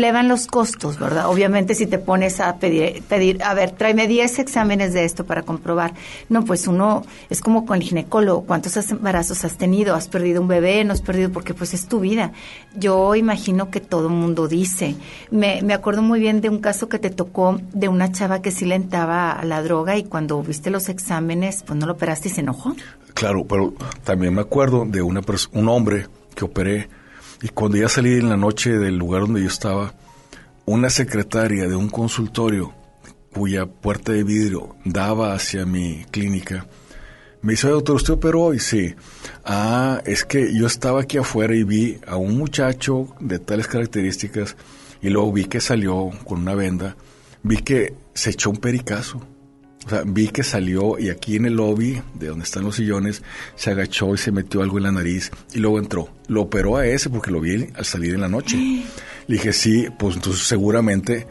elevan 0.00 0.28
los 0.28 0.46
costos, 0.46 0.98
¿verdad? 0.98 1.28
Obviamente 1.28 1.74
si 1.74 1.86
te 1.86 1.98
pones 1.98 2.40
a 2.40 2.56
pedir, 2.56 3.02
pedir 3.04 3.42
a 3.44 3.54
ver, 3.54 3.70
tráeme 3.70 4.08
10 4.08 4.40
exámenes 4.40 4.92
de 4.92 5.04
esto 5.04 5.24
para 5.24 5.42
comprobar. 5.42 5.94
No, 6.28 6.44
pues 6.44 6.66
uno 6.66 7.04
es 7.30 7.40
como 7.40 7.64
con 7.64 7.76
el 7.76 7.82
ginecólogo, 7.82 8.42
¿cuántos 8.42 8.76
embarazos 8.90 9.44
has 9.44 9.56
tenido? 9.56 9.94
¿Has 9.94 10.08
perdido 10.08 10.42
un 10.42 10.48
bebé? 10.48 10.84
¿No 10.84 10.92
has 10.92 11.02
perdido? 11.02 11.30
Porque 11.30 11.54
pues 11.54 11.74
es 11.74 11.86
tu 11.86 12.00
vida. 12.00 12.32
Yo 12.74 13.14
imagino 13.14 13.70
que 13.70 13.80
todo 13.80 14.08
mundo 14.08 14.48
dice. 14.48 14.96
Me, 15.30 15.62
me 15.62 15.74
acuerdo 15.74 16.02
muy 16.02 16.18
bien 16.18 16.40
de 16.40 16.48
un 16.48 16.58
caso 16.58 16.88
que 16.88 16.98
te 16.98 17.10
tocó 17.10 17.60
de 17.72 17.88
una 17.88 18.10
chava 18.10 18.42
que 18.42 18.50
sí 18.50 18.64
le 18.64 18.80
la 18.90 19.62
droga 19.62 19.96
y 19.96 20.04
cuando 20.04 20.42
viste 20.42 20.70
los 20.70 20.88
exámenes, 20.88 21.62
pues 21.66 21.78
no 21.78 21.86
lo 21.86 21.92
operaste 21.92 22.28
y 22.28 22.30
se 22.30 22.40
enojó. 22.40 22.74
Claro, 23.14 23.44
pero 23.44 23.74
también 24.04 24.34
me 24.34 24.40
acuerdo 24.40 24.84
de 24.86 25.02
una 25.02 25.20
un 25.52 25.68
hombre 25.68 26.06
que 26.34 26.44
operé 26.44 26.88
y 27.42 27.48
cuando 27.48 27.78
ya 27.78 27.88
salí 27.88 28.14
en 28.14 28.28
la 28.28 28.36
noche 28.36 28.78
del 28.78 28.96
lugar 28.96 29.22
donde 29.22 29.42
yo 29.42 29.48
estaba, 29.48 29.94
una 30.66 30.90
secretaria 30.90 31.66
de 31.66 31.74
un 31.74 31.88
consultorio 31.88 32.72
cuya 33.32 33.66
puerta 33.66 34.12
de 34.12 34.24
vidrio 34.24 34.76
daba 34.84 35.34
hacia 35.34 35.64
mi 35.64 36.04
clínica, 36.10 36.66
me 37.42 37.54
dice, 37.54 37.68
doctor, 37.68 37.96
¿usted 37.96 38.14
operó 38.14 38.42
hoy? 38.42 38.58
Sí. 38.58 38.94
Ah, 39.44 40.02
es 40.04 40.24
que 40.24 40.54
yo 40.54 40.66
estaba 40.66 41.00
aquí 41.00 41.16
afuera 41.16 41.54
y 41.54 41.64
vi 41.64 41.98
a 42.06 42.16
un 42.16 42.36
muchacho 42.36 43.08
de 43.18 43.38
tales 43.38 43.66
características 43.66 44.56
y 45.00 45.08
luego 45.08 45.32
vi 45.32 45.46
que 45.46 45.60
salió 45.60 46.10
con 46.24 46.42
una 46.42 46.54
venda, 46.54 46.96
vi 47.42 47.56
que 47.56 47.94
se 48.12 48.30
echó 48.30 48.50
un 48.50 48.58
pericazo. 48.58 49.22
O 49.86 49.88
sea, 49.88 50.02
vi 50.04 50.28
que 50.28 50.42
salió 50.42 50.98
y 50.98 51.08
aquí 51.08 51.36
en 51.36 51.46
el 51.46 51.54
lobby, 51.54 52.02
de 52.14 52.28
donde 52.28 52.44
están 52.44 52.64
los 52.64 52.76
sillones, 52.76 53.22
se 53.56 53.70
agachó 53.70 54.14
y 54.14 54.18
se 54.18 54.30
metió 54.30 54.62
algo 54.62 54.76
en 54.78 54.84
la 54.84 54.92
nariz 54.92 55.30
y 55.54 55.58
luego 55.58 55.78
entró. 55.78 56.08
Lo 56.28 56.42
operó 56.42 56.76
a 56.76 56.86
ese 56.86 57.08
porque 57.08 57.30
lo 57.30 57.40
vi 57.40 57.68
al 57.74 57.84
salir 57.84 58.14
en 58.14 58.20
la 58.20 58.28
noche. 58.28 58.56
Le 59.26 59.36
dije, 59.36 59.52
sí, 59.52 59.86
pues 59.96 60.16
entonces 60.16 60.42
seguramente 60.44 61.26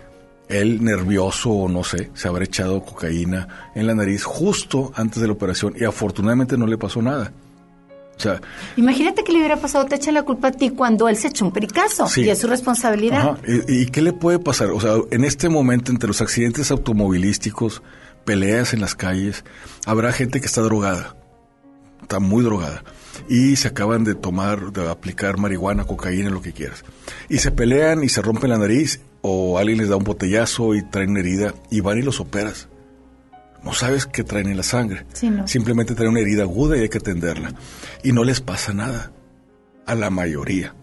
él 0.48 0.84
nervioso 0.84 1.52
o 1.52 1.70
no 1.70 1.84
sé, 1.84 2.10
se 2.14 2.28
habrá 2.28 2.44
echado 2.44 2.84
cocaína 2.84 3.72
en 3.76 3.86
la 3.88 3.94
nariz 3.94 4.24
justo 4.24 4.92
antes 4.96 5.22
de 5.22 5.28
la 5.28 5.34
operación 5.34 5.76
y 5.78 5.84
afortunadamente 5.84 6.58
no 6.58 6.66
le 6.66 6.78
pasó 6.78 7.02
nada. 7.02 7.32
O 8.18 8.22
sea, 8.22 8.42
Imagínate 8.76 9.24
que 9.24 9.32
le 9.32 9.40
hubiera 9.40 9.58
pasado, 9.58 9.86
te 9.86 9.96
echan 9.96 10.14
la 10.14 10.24
culpa 10.24 10.50
a 10.50 10.52
ti 10.52 10.72
cuando 10.72 11.08
él 11.08 11.16
se 11.16 11.30
echó 11.30 11.46
un 11.46 11.52
pericazo 11.52 12.06
y 12.18 12.30
es 12.30 12.40
su 12.40 12.48
responsabilidad. 12.48 13.38
¿Y, 13.48 13.84
¿Y, 13.84 13.86
qué 13.86 14.02
le 14.02 14.12
puede 14.12 14.40
pasar? 14.40 14.72
O 14.72 14.82
sea, 14.82 14.96
en 15.12 15.24
este 15.24 15.48
momento 15.48 15.92
entre 15.92 16.08
los 16.08 16.20
accidentes 16.20 16.70
automovilísticos, 16.72 17.82
peleas 18.30 18.76
en 18.76 18.82
las 18.82 18.94
calles, 18.94 19.44
habrá 19.88 20.12
gente 20.12 20.40
que 20.40 20.46
está 20.46 20.62
drogada, 20.62 21.16
está 22.04 22.20
muy 22.20 22.44
drogada, 22.44 22.84
y 23.28 23.56
se 23.56 23.70
acaban 23.70 24.04
de 24.04 24.14
tomar, 24.14 24.72
de 24.72 24.88
aplicar 24.88 25.40
marihuana, 25.40 25.86
cocaína, 25.86 26.30
lo 26.30 26.40
que 26.40 26.54
quieras. 26.54 26.86
Y 27.28 27.40
se 27.40 27.50
pelean 27.50 28.04
y 28.04 28.10
se 28.10 28.22
rompen 28.22 28.52
la 28.52 28.60
nariz, 28.60 29.02
o 29.22 29.58
alguien 29.58 29.80
les 29.80 29.90
da 29.90 29.96
un 29.96 30.04
botellazo 30.04 30.76
y 30.76 30.84
traen 30.84 31.10
una 31.10 31.22
herida, 31.22 31.56
y 31.72 31.82
van 31.82 31.98
y 31.98 32.04
los 32.04 32.20
operas. 32.20 32.68
No 33.64 33.74
sabes 33.74 34.06
qué 34.06 34.24
traen 34.24 34.50
en 34.50 34.58
la 34.58 34.64
sangre. 34.64 35.08
Simplemente 35.46 35.96
traen 35.96 36.12
una 36.12 36.20
herida 36.20 36.44
aguda 36.44 36.78
y 36.78 36.82
hay 36.82 36.90
que 36.90 37.00
atenderla. 37.00 37.56
Y 38.04 38.12
no 38.12 38.24
les 38.24 38.42
pasa 38.42 38.76
nada. 38.76 39.12
A 39.88 39.96
la 39.96 40.12
mayoría. 40.12 40.76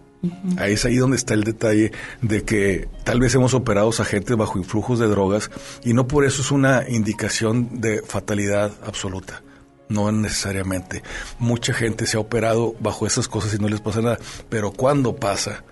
Ahí 0.57 0.73
es 0.73 0.85
ahí 0.85 0.97
donde 0.97 1.17
está 1.17 1.33
el 1.33 1.43
detalle 1.43 1.91
de 2.21 2.43
que 2.43 2.87
tal 3.03 3.19
vez 3.19 3.35
hemos 3.35 3.53
operado 3.53 3.89
a 3.89 4.05
gente 4.05 4.35
bajo 4.35 4.57
influjos 4.57 4.99
de 4.99 5.07
drogas 5.07 5.51
y 5.83 5.93
no 5.93 6.07
por 6.07 6.25
eso 6.25 6.41
es 6.41 6.51
una 6.51 6.87
indicación 6.89 7.81
de 7.81 8.01
fatalidad 8.01 8.71
absoluta. 8.85 9.43
No 9.89 10.11
necesariamente. 10.11 11.01
Mucha 11.39 11.73
gente 11.73 12.07
se 12.07 12.17
ha 12.17 12.19
operado 12.19 12.75
bajo 12.79 13.07
esas 13.07 13.27
cosas 13.27 13.53
y 13.53 13.57
no 13.57 13.69
les 13.69 13.79
pasa 13.79 14.01
nada. 14.01 14.19
Pero 14.49 14.71
cuando 14.71 15.15
pasa, 15.15 15.63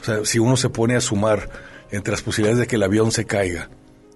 o 0.00 0.04
sea, 0.04 0.24
si 0.24 0.38
uno 0.38 0.56
se 0.56 0.70
pone 0.70 0.96
a 0.96 1.00
sumar 1.00 1.50
entre 1.90 2.12
las 2.12 2.22
posibilidades 2.22 2.60
de 2.60 2.66
que 2.66 2.76
el 2.76 2.82
avión 2.82 3.12
se 3.12 3.26
caiga, 3.26 3.68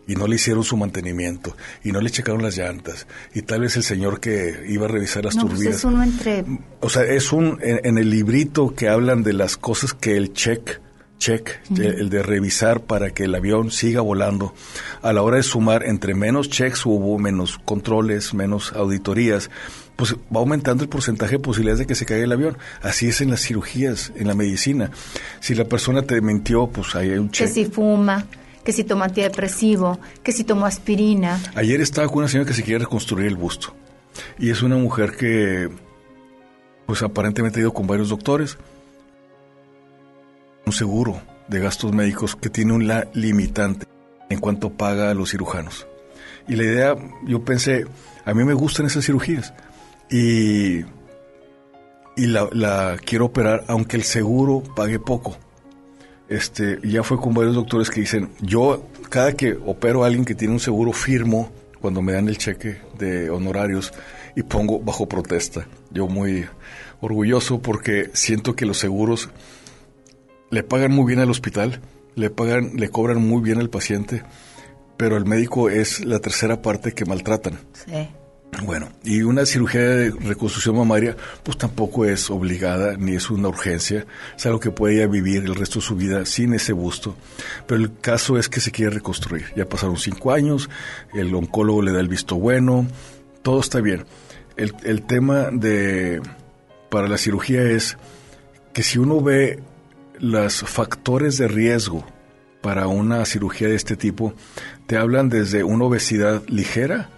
y 0.06 0.14
no 0.14 0.26
le 0.26 0.36
hicieron 0.36 0.64
su 0.64 0.76
mantenimiento 0.76 1.56
y 1.84 1.92
no 1.92 2.00
le 2.00 2.10
checaron 2.10 2.42
las 2.42 2.56
llantas 2.56 3.06
y 3.34 3.42
tal 3.42 3.60
vez 3.60 3.76
el 3.76 3.82
señor 3.82 4.20
que 4.20 4.64
iba 4.68 4.86
a 4.86 4.88
revisar 4.88 5.24
las 5.24 5.36
no, 5.36 5.42
pues 5.42 5.54
turbinas. 5.54 5.76
es 5.76 5.84
uno 5.84 6.02
entre... 6.02 6.44
O 6.80 6.88
sea, 6.88 7.04
es 7.04 7.32
un 7.32 7.58
en, 7.62 7.98
el 7.98 8.10
librito 8.10 8.74
que 8.74 8.88
hablan 8.88 9.22
de 9.22 9.32
las 9.32 9.56
cosas 9.56 9.94
que 9.94 10.16
el 10.16 10.32
check 10.32 10.80
check, 11.22 11.60
el 11.78 12.10
de 12.10 12.20
revisar 12.20 12.80
para 12.80 13.10
que 13.10 13.24
el 13.24 13.34
avión 13.36 13.70
siga 13.70 14.00
volando. 14.00 14.54
A 15.02 15.12
la 15.12 15.22
hora 15.22 15.36
de 15.36 15.44
sumar, 15.44 15.84
entre 15.84 16.14
menos 16.14 16.50
checks 16.50 16.84
hubo, 16.84 17.16
menos 17.16 17.60
controles, 17.64 18.34
menos 18.34 18.72
auditorías, 18.72 19.48
pues 19.94 20.14
va 20.14 20.40
aumentando 20.40 20.82
el 20.82 20.88
porcentaje 20.90 21.36
de 21.36 21.38
posibilidades 21.38 21.78
de 21.78 21.86
que 21.86 21.94
se 21.94 22.06
caiga 22.06 22.24
el 22.24 22.32
avión. 22.32 22.58
Así 22.82 23.06
es 23.06 23.20
en 23.20 23.30
las 23.30 23.40
cirugías, 23.40 24.12
en 24.16 24.26
la 24.26 24.34
medicina. 24.34 24.90
Si 25.38 25.54
la 25.54 25.64
persona 25.64 26.02
te 26.02 26.20
mintió, 26.20 26.66
pues 26.66 26.96
ahí 26.96 27.10
hay 27.10 27.18
un 27.18 27.30
check. 27.30 27.46
Que 27.46 27.54
si 27.54 27.64
fuma 27.66 28.26
que 28.64 28.72
si 28.72 28.84
toma 28.84 29.06
antidepresivo, 29.06 29.98
que 30.22 30.32
si 30.32 30.44
toma 30.44 30.68
aspirina. 30.68 31.40
Ayer 31.54 31.80
estaba 31.80 32.08
con 32.08 32.18
una 32.18 32.28
señora 32.28 32.48
que 32.48 32.54
se 32.54 32.62
quiere 32.62 32.80
reconstruir 32.80 33.26
el 33.26 33.36
busto. 33.36 33.74
Y 34.38 34.50
es 34.50 34.62
una 34.62 34.76
mujer 34.76 35.16
que, 35.16 35.70
pues 36.86 37.02
aparentemente 37.02 37.58
ha 37.58 37.62
ido 37.62 37.72
con 37.72 37.86
varios 37.86 38.08
doctores. 38.08 38.58
Un 40.66 40.72
seguro 40.72 41.20
de 41.48 41.60
gastos 41.60 41.92
médicos 41.92 42.36
que 42.36 42.50
tiene 42.50 42.72
un 42.72 42.90
limitante 43.14 43.86
en 44.30 44.38
cuanto 44.38 44.70
paga 44.70 45.10
a 45.10 45.14
los 45.14 45.30
cirujanos. 45.30 45.86
Y 46.48 46.56
la 46.56 46.64
idea, 46.64 46.96
yo 47.26 47.44
pensé, 47.44 47.86
a 48.24 48.34
mí 48.34 48.44
me 48.44 48.54
gustan 48.54 48.86
esas 48.86 49.04
cirugías. 49.04 49.52
Y 50.10 50.84
y 52.16 52.26
la, 52.26 52.48
la 52.52 52.96
quiero 53.04 53.26
operar 53.26 53.64
aunque 53.68 53.96
el 53.96 54.04
seguro 54.04 54.62
pague 54.74 54.98
poco. 54.98 55.36
Este, 56.32 56.78
ya 56.82 57.02
fue 57.02 57.18
con 57.18 57.34
varios 57.34 57.54
doctores 57.54 57.90
que 57.90 58.00
dicen, 58.00 58.30
yo 58.40 58.88
cada 59.10 59.34
que 59.34 59.52
opero 59.52 60.02
a 60.02 60.06
alguien 60.06 60.24
que 60.24 60.34
tiene 60.34 60.54
un 60.54 60.60
seguro 60.60 60.92
firmo, 60.92 61.52
cuando 61.78 62.00
me 62.00 62.14
dan 62.14 62.28
el 62.28 62.38
cheque 62.38 62.78
de 62.96 63.28
honorarios 63.28 63.92
y 64.34 64.42
pongo 64.42 64.78
bajo 64.78 65.06
protesta. 65.06 65.66
Yo 65.90 66.06
muy 66.06 66.46
orgulloso 67.02 67.60
porque 67.60 68.10
siento 68.14 68.56
que 68.56 68.64
los 68.64 68.78
seguros 68.78 69.28
le 70.48 70.62
pagan 70.62 70.92
muy 70.92 71.04
bien 71.04 71.18
al 71.18 71.30
hospital, 71.30 71.80
le 72.14 72.30
pagan, 72.30 72.76
le 72.76 72.88
cobran 72.88 73.20
muy 73.20 73.42
bien 73.42 73.58
al 73.58 73.68
paciente, 73.68 74.22
pero 74.96 75.18
el 75.18 75.26
médico 75.26 75.68
es 75.68 76.02
la 76.02 76.20
tercera 76.20 76.62
parte 76.62 76.92
que 76.92 77.04
maltratan. 77.04 77.58
Sí. 77.74 78.08
Bueno, 78.60 78.90
y 79.02 79.22
una 79.22 79.46
cirugía 79.46 79.80
de 79.80 80.10
reconstrucción 80.10 80.76
mamaria, 80.76 81.16
pues 81.42 81.56
tampoco 81.56 82.04
es 82.04 82.30
obligada 82.30 82.96
ni 82.98 83.16
es 83.16 83.30
una 83.30 83.48
urgencia, 83.48 84.06
es 84.36 84.46
algo 84.46 84.60
que 84.60 84.70
puede 84.70 84.96
ella 84.96 85.06
vivir 85.06 85.44
el 85.44 85.54
resto 85.54 85.78
de 85.78 85.86
su 85.86 85.96
vida 85.96 86.26
sin 86.26 86.52
ese 86.52 86.74
busto. 86.74 87.16
Pero 87.66 87.80
el 87.80 87.98
caso 87.98 88.38
es 88.38 88.50
que 88.50 88.60
se 88.60 88.70
quiere 88.70 88.90
reconstruir. 88.90 89.46
Ya 89.56 89.66
pasaron 89.68 89.96
cinco 89.96 90.32
años, 90.32 90.68
el 91.14 91.34
oncólogo 91.34 91.80
le 91.80 91.92
da 91.92 92.00
el 92.00 92.08
visto 92.08 92.36
bueno, 92.36 92.86
todo 93.40 93.58
está 93.58 93.80
bien. 93.80 94.04
El, 94.56 94.74
el 94.84 95.02
tema 95.02 95.48
de 95.50 96.20
para 96.90 97.08
la 97.08 97.16
cirugía 97.16 97.62
es 97.62 97.96
que 98.74 98.82
si 98.82 98.98
uno 98.98 99.22
ve 99.22 99.60
los 100.18 100.60
factores 100.60 101.38
de 101.38 101.48
riesgo 101.48 102.04
para 102.60 102.86
una 102.86 103.24
cirugía 103.24 103.68
de 103.68 103.76
este 103.76 103.96
tipo, 103.96 104.34
te 104.86 104.98
hablan 104.98 105.30
desde 105.30 105.64
una 105.64 105.86
obesidad 105.86 106.42
ligera 106.48 107.08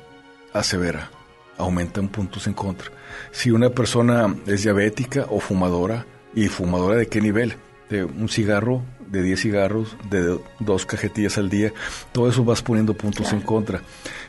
a 0.53 0.63
severa 0.63 1.11
aumentan 1.59 2.09
puntos 2.09 2.47
en 2.47 2.55
contra. 2.55 2.91
Si 3.31 3.51
una 3.51 3.71
persona 3.71 4.35
es 4.47 4.63
diabética 4.63 5.27
o 5.31 5.41
fumadora, 5.41 6.07
¿y 6.35 6.49
fumadora 6.49 6.97
de 6.97 7.07
qué 7.07 7.21
nivel? 7.21 7.55
De 7.89 8.05
un 8.05 8.29
cigarro, 8.29 8.83
de 9.07 9.23
10 9.23 9.41
cigarros, 9.41 9.97
de 10.11 10.39
dos 10.61 10.87
cajetillas 10.87 11.39
al 11.39 11.51
día, 11.51 11.73
todo 12.13 12.29
eso 12.29 12.45
vas 12.45 12.63
poniendo 12.63 12.95
puntos 12.95 13.33
en 13.33 13.41
contra. 13.41 13.83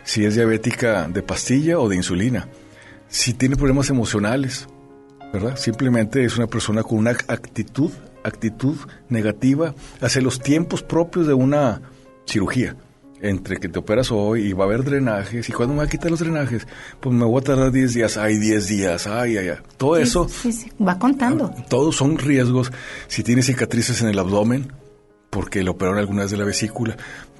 Si 0.03 0.25
es 0.25 0.35
diabética 0.35 1.07
de 1.07 1.23
pastilla 1.23 1.79
o 1.79 1.89
de 1.89 1.95
insulina. 1.95 2.47
Si 3.07 3.33
tiene 3.33 3.55
problemas 3.55 3.89
emocionales, 3.89 4.67
¿verdad? 5.31 5.55
Simplemente 5.57 6.23
es 6.23 6.37
una 6.37 6.47
persona 6.47 6.83
con 6.83 6.97
una 6.99 7.11
actitud, 7.11 7.91
actitud 8.23 8.75
negativa 9.09 9.73
hacia 10.01 10.21
los 10.21 10.39
tiempos 10.39 10.83
propios 10.83 11.27
de 11.27 11.33
una 11.33 11.81
cirugía 12.25 12.75
entre 13.21 13.57
que 13.57 13.69
te 13.69 13.79
operas 13.79 14.11
hoy 14.11 14.47
y 14.47 14.53
va 14.53 14.65
a 14.65 14.67
haber 14.67 14.83
drenajes, 14.83 15.47
y 15.49 15.51
cuando 15.51 15.73
me 15.73 15.79
va 15.79 15.85
a 15.85 15.89
quitar 15.89 16.11
los 16.11 16.19
drenajes, 16.19 16.67
pues 16.99 17.15
me 17.15 17.25
voy 17.25 17.39
a 17.39 17.43
tardar 17.43 17.71
10 17.71 17.93
días, 17.93 18.17
ay, 18.17 18.37
10 18.37 18.67
días, 18.67 19.07
ay, 19.07 19.37
ay, 19.37 19.49
ay. 19.49 19.57
Todo 19.77 19.97
eso. 19.97 20.27
Sí, 20.29 20.51
sí, 20.51 20.71
va 20.85 20.99
contando. 20.99 21.53
Todos 21.69 21.95
son 21.95 22.17
riesgos. 22.17 22.71
Si 23.07 23.23
tienes 23.23 23.45
cicatrices 23.45 24.01
en 24.01 24.09
el 24.09 24.19
abdomen, 24.19 24.71
porque 25.29 25.63
le 25.63 25.69
operaron 25.69 25.99
algunas 25.99 26.31
de 26.31 26.37
la 26.37 26.45
vesícula, 26.45 26.97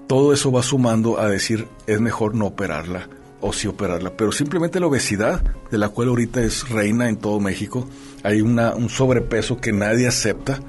todo 0.08 0.34
eso 0.34 0.52
va 0.52 0.62
sumando 0.64 1.20
a 1.20 1.30
decir, 1.30 1.68
es 1.88 2.00
mejor 2.00 2.36
no 2.36 2.48
operarla 2.48 3.10
o 3.42 3.54
sí 3.54 3.68
operarla. 3.68 4.16
Pero 4.16 4.32
simplemente 4.32 4.80
la 4.80 4.88
obesidad, 4.88 5.42
de 5.72 5.78
la 5.78 5.90
cual 5.90 6.10
ahorita 6.10 6.42
es 6.42 6.70
reina 6.70 7.10
en 7.10 7.18
todo 7.18 7.40
México, 7.40 7.88
hay 8.24 8.42
una, 8.42 8.76
un 8.76 8.90
sobrepeso 8.90 9.58
que 9.58 9.72
nadie 9.72 10.08
acepta. 10.08 10.60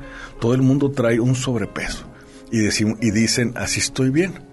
Todo 0.41 0.55
el 0.55 0.63
mundo 0.63 0.91
trae 0.91 1.21
un 1.21 1.35
sobrepeso. 1.35 2.05
Y, 2.51 2.67
y 2.67 3.11
dicen, 3.11 3.55
así 3.57 3.81
estoy 3.81 4.11
bien 4.11 4.47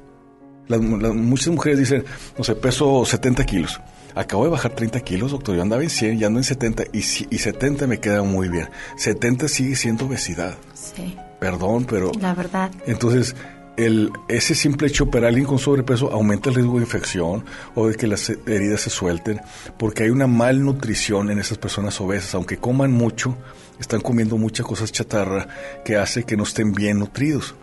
muchas 0.69 1.49
mujeres 1.49 1.79
dicen, 1.79 2.05
no 2.37 2.43
sé, 2.43 2.55
peso 2.55 3.05
70 3.05 3.45
kilos. 3.45 3.81
Acabo 4.15 4.43
de 4.43 4.51
bajar 4.51 4.75
30 4.75 4.99
kilos, 5.01 5.31
doctor. 5.31 5.55
Yo 5.55 5.61
andaba 5.61 5.81
en 5.81 5.89
100, 5.89 6.19
ya 6.19 6.27
ando 6.27 6.39
en 6.39 6.43
70 6.43 6.83
y, 6.93 6.99
y 6.99 7.37
70 7.39 7.87
me 7.87 7.99
queda 7.99 8.21
muy 8.21 8.47
bien. 8.47 8.69
70 8.97 9.47
sigue 9.47 9.75
siendo 9.75 10.05
obesidad. 10.05 10.55
Sí. 10.73 11.17
Perdón, 11.39 11.85
pero... 11.85 12.11
La 12.19 12.35
verdad. 12.35 12.71
Entonces, 12.85 13.35
el, 13.75 14.11
ese 14.27 14.53
simple 14.53 14.87
hecho 14.87 15.05
operar 15.05 15.25
a 15.25 15.27
alguien 15.29 15.45
con 15.45 15.57
sobrepeso 15.57 16.11
aumenta 16.11 16.49
el 16.49 16.55
riesgo 16.55 16.75
de 16.75 16.83
infección 16.83 17.43
o 17.73 17.87
de 17.87 17.95
que 17.95 18.07
las 18.07 18.29
heridas 18.29 18.81
se 18.81 18.89
suelten, 18.89 19.41
porque 19.77 20.03
hay 20.03 20.09
una 20.09 20.27
malnutrición 20.27 21.31
en 21.31 21.39
esas 21.39 21.57
personas 21.57 21.99
obesas. 21.99 22.35
Aunque 22.35 22.57
coman 22.57 22.91
mucho, 22.91 23.35
están 23.79 24.01
comiendo 24.01 24.37
muchas 24.37 24.65
cosas 24.65 24.91
chatarra 24.91 25.47
que 25.83 25.97
hace 25.97 26.23
que 26.23 26.37
no 26.37 26.43
estén 26.43 26.73
bien 26.73 26.99
nutridos. 26.99 27.55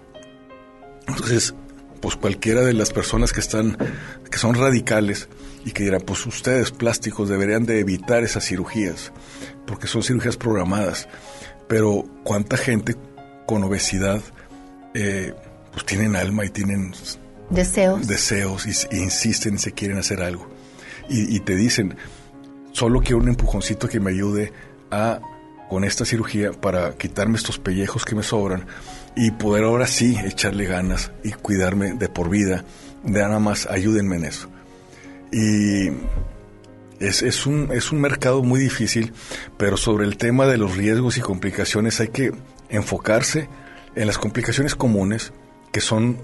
Entonces, 1.06 1.54
pues 2.00 2.16
cualquiera 2.16 2.62
de 2.62 2.72
las 2.72 2.92
personas 2.92 3.32
que 3.32 3.40
están, 3.40 3.76
que 4.30 4.38
son 4.38 4.54
radicales 4.54 5.28
y 5.64 5.72
que 5.72 5.84
dirán, 5.84 6.00
pues 6.00 6.24
ustedes 6.26 6.70
plásticos 6.70 7.28
deberían 7.28 7.66
de 7.66 7.80
evitar 7.80 8.24
esas 8.24 8.44
cirugías, 8.44 9.12
porque 9.66 9.86
son 9.86 10.02
cirugías 10.02 10.36
programadas. 10.36 11.08
Pero 11.68 12.04
cuánta 12.24 12.56
gente 12.56 12.96
con 13.46 13.62
obesidad, 13.62 14.20
eh, 14.94 15.34
pues 15.72 15.84
tienen 15.84 16.16
alma 16.16 16.44
y 16.44 16.48
tienen 16.48 16.92
deseos, 17.50 18.06
deseos 18.06 18.66
y, 18.66 18.96
insisten 18.96 19.54
y 19.54 19.58
se 19.58 19.72
quieren 19.72 19.98
hacer 19.98 20.22
algo. 20.22 20.48
Y, 21.09 21.36
y 21.36 21.40
te 21.40 21.55
dicen, 21.55 21.96
solo 22.72 23.01
quiero 23.01 23.18
un 23.18 23.28
empujoncito 23.28 23.88
que 23.88 24.01
me 24.01 24.11
ayude 24.11 24.53
a 24.90 25.20
con 25.68 25.84
esta 25.84 26.05
cirugía 26.05 26.51
para 26.51 26.94
quitarme 26.94 27.36
estos 27.36 27.61
pellejos 27.61 28.05
que 28.05 28.16
me 28.16 28.24
sobran 28.24 28.66
y 29.16 29.32
poder 29.32 29.64
ahora 29.64 29.86
sí 29.86 30.16
echarle 30.24 30.66
ganas 30.66 31.12
y 31.24 31.32
cuidarme 31.32 31.94
de 31.94 32.08
por 32.08 32.28
vida. 32.28 32.64
De 33.02 33.20
nada 33.20 33.38
más 33.38 33.66
ayúdenme 33.66 34.16
en 34.16 34.24
eso. 34.24 34.48
Y 35.32 35.88
es, 37.00 37.22
es, 37.22 37.46
un, 37.46 37.70
es 37.72 37.92
un 37.92 38.00
mercado 38.00 38.42
muy 38.42 38.61
difícil, 38.61 39.12
pero 39.56 39.76
sobre 39.76 40.04
el 40.06 40.16
tema 40.16 40.46
de 40.46 40.58
los 40.58 40.76
riesgos 40.76 41.16
y 41.16 41.20
complicaciones 41.20 42.00
hay 42.00 42.08
que 42.08 42.32
enfocarse 42.68 43.48
en 43.94 44.06
las 44.06 44.18
complicaciones 44.18 44.74
comunes 44.74 45.32
que 45.72 45.80
son 45.80 46.18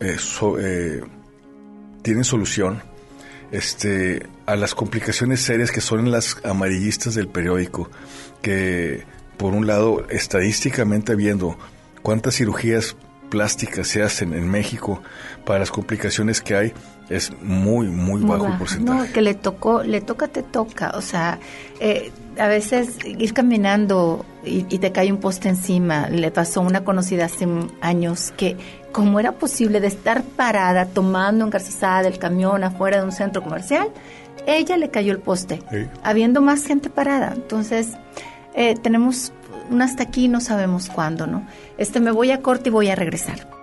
eh, 0.00 0.16
eh, 0.58 1.00
tienen 2.02 2.24
solución 2.24 2.82
este 3.50 4.26
a 4.46 4.56
las 4.56 4.74
complicaciones 4.74 5.40
serias 5.40 5.70
que 5.70 5.80
son 5.80 6.10
las 6.10 6.38
amarillistas 6.44 7.14
del 7.14 7.28
periódico 7.28 7.90
que 8.40 9.04
por 9.36 9.54
un 9.54 9.66
lado 9.66 10.06
estadísticamente 10.08 11.14
viendo 11.14 11.58
cuántas 12.02 12.36
cirugías 12.36 12.96
plásticas 13.30 13.88
se 13.88 14.02
hacen 14.02 14.34
en 14.34 14.46
México 14.50 15.02
para 15.46 15.60
las 15.60 15.70
complicaciones 15.70 16.42
que 16.42 16.54
hay 16.54 16.72
es 17.08 17.32
muy 17.42 17.88
muy, 17.88 18.22
bajo 18.22 18.46
el 18.46 18.58
porcentaje. 18.58 19.06
No, 19.06 19.12
que 19.12 19.22
le 19.22 19.34
tocó, 19.34 19.82
le 19.82 20.00
toca, 20.00 20.28
te 20.28 20.42
toca. 20.42 20.92
O 20.94 21.00
sea, 21.00 21.38
eh, 21.80 22.12
a 22.38 22.46
veces 22.46 22.98
ir 23.04 23.32
caminando 23.32 24.24
y, 24.44 24.62
te 24.78 24.92
cae 24.92 25.12
un 25.12 25.18
poste 25.18 25.48
encima. 25.48 26.08
Le 26.08 26.30
pasó 26.30 26.60
a 26.60 26.64
una 26.64 26.84
conocida 26.84 27.26
hace 27.26 27.46
años 27.80 28.32
que, 28.36 28.56
¿cómo 28.92 29.20
era 29.20 29.32
posible 29.32 29.80
de 29.80 29.88
estar 29.88 30.22
parada 30.22 30.86
tomando 30.86 31.44
engarzada 31.44 32.02
del 32.02 32.18
camión 32.18 32.64
afuera 32.64 32.98
de 32.98 33.04
un 33.04 33.12
centro 33.12 33.42
comercial? 33.42 33.88
Ella 34.46 34.76
le 34.76 34.90
cayó 34.90 35.12
el 35.12 35.20
poste, 35.20 35.62
habiendo 36.02 36.40
más 36.40 36.66
gente 36.66 36.90
parada. 36.90 37.32
Entonces, 37.34 37.90
eh, 38.54 38.74
tenemos 38.82 39.32
un 39.72 39.82
hasta 39.82 40.02
aquí, 40.02 40.28
no 40.28 40.40
sabemos 40.40 40.88
cuándo, 40.88 41.26
¿no? 41.26 41.46
Este, 41.78 42.00
me 42.00 42.10
voy 42.10 42.30
a 42.30 42.42
corte 42.42 42.68
y 42.68 42.72
voy 42.72 42.88
a 42.88 42.94
regresar. 42.94 43.61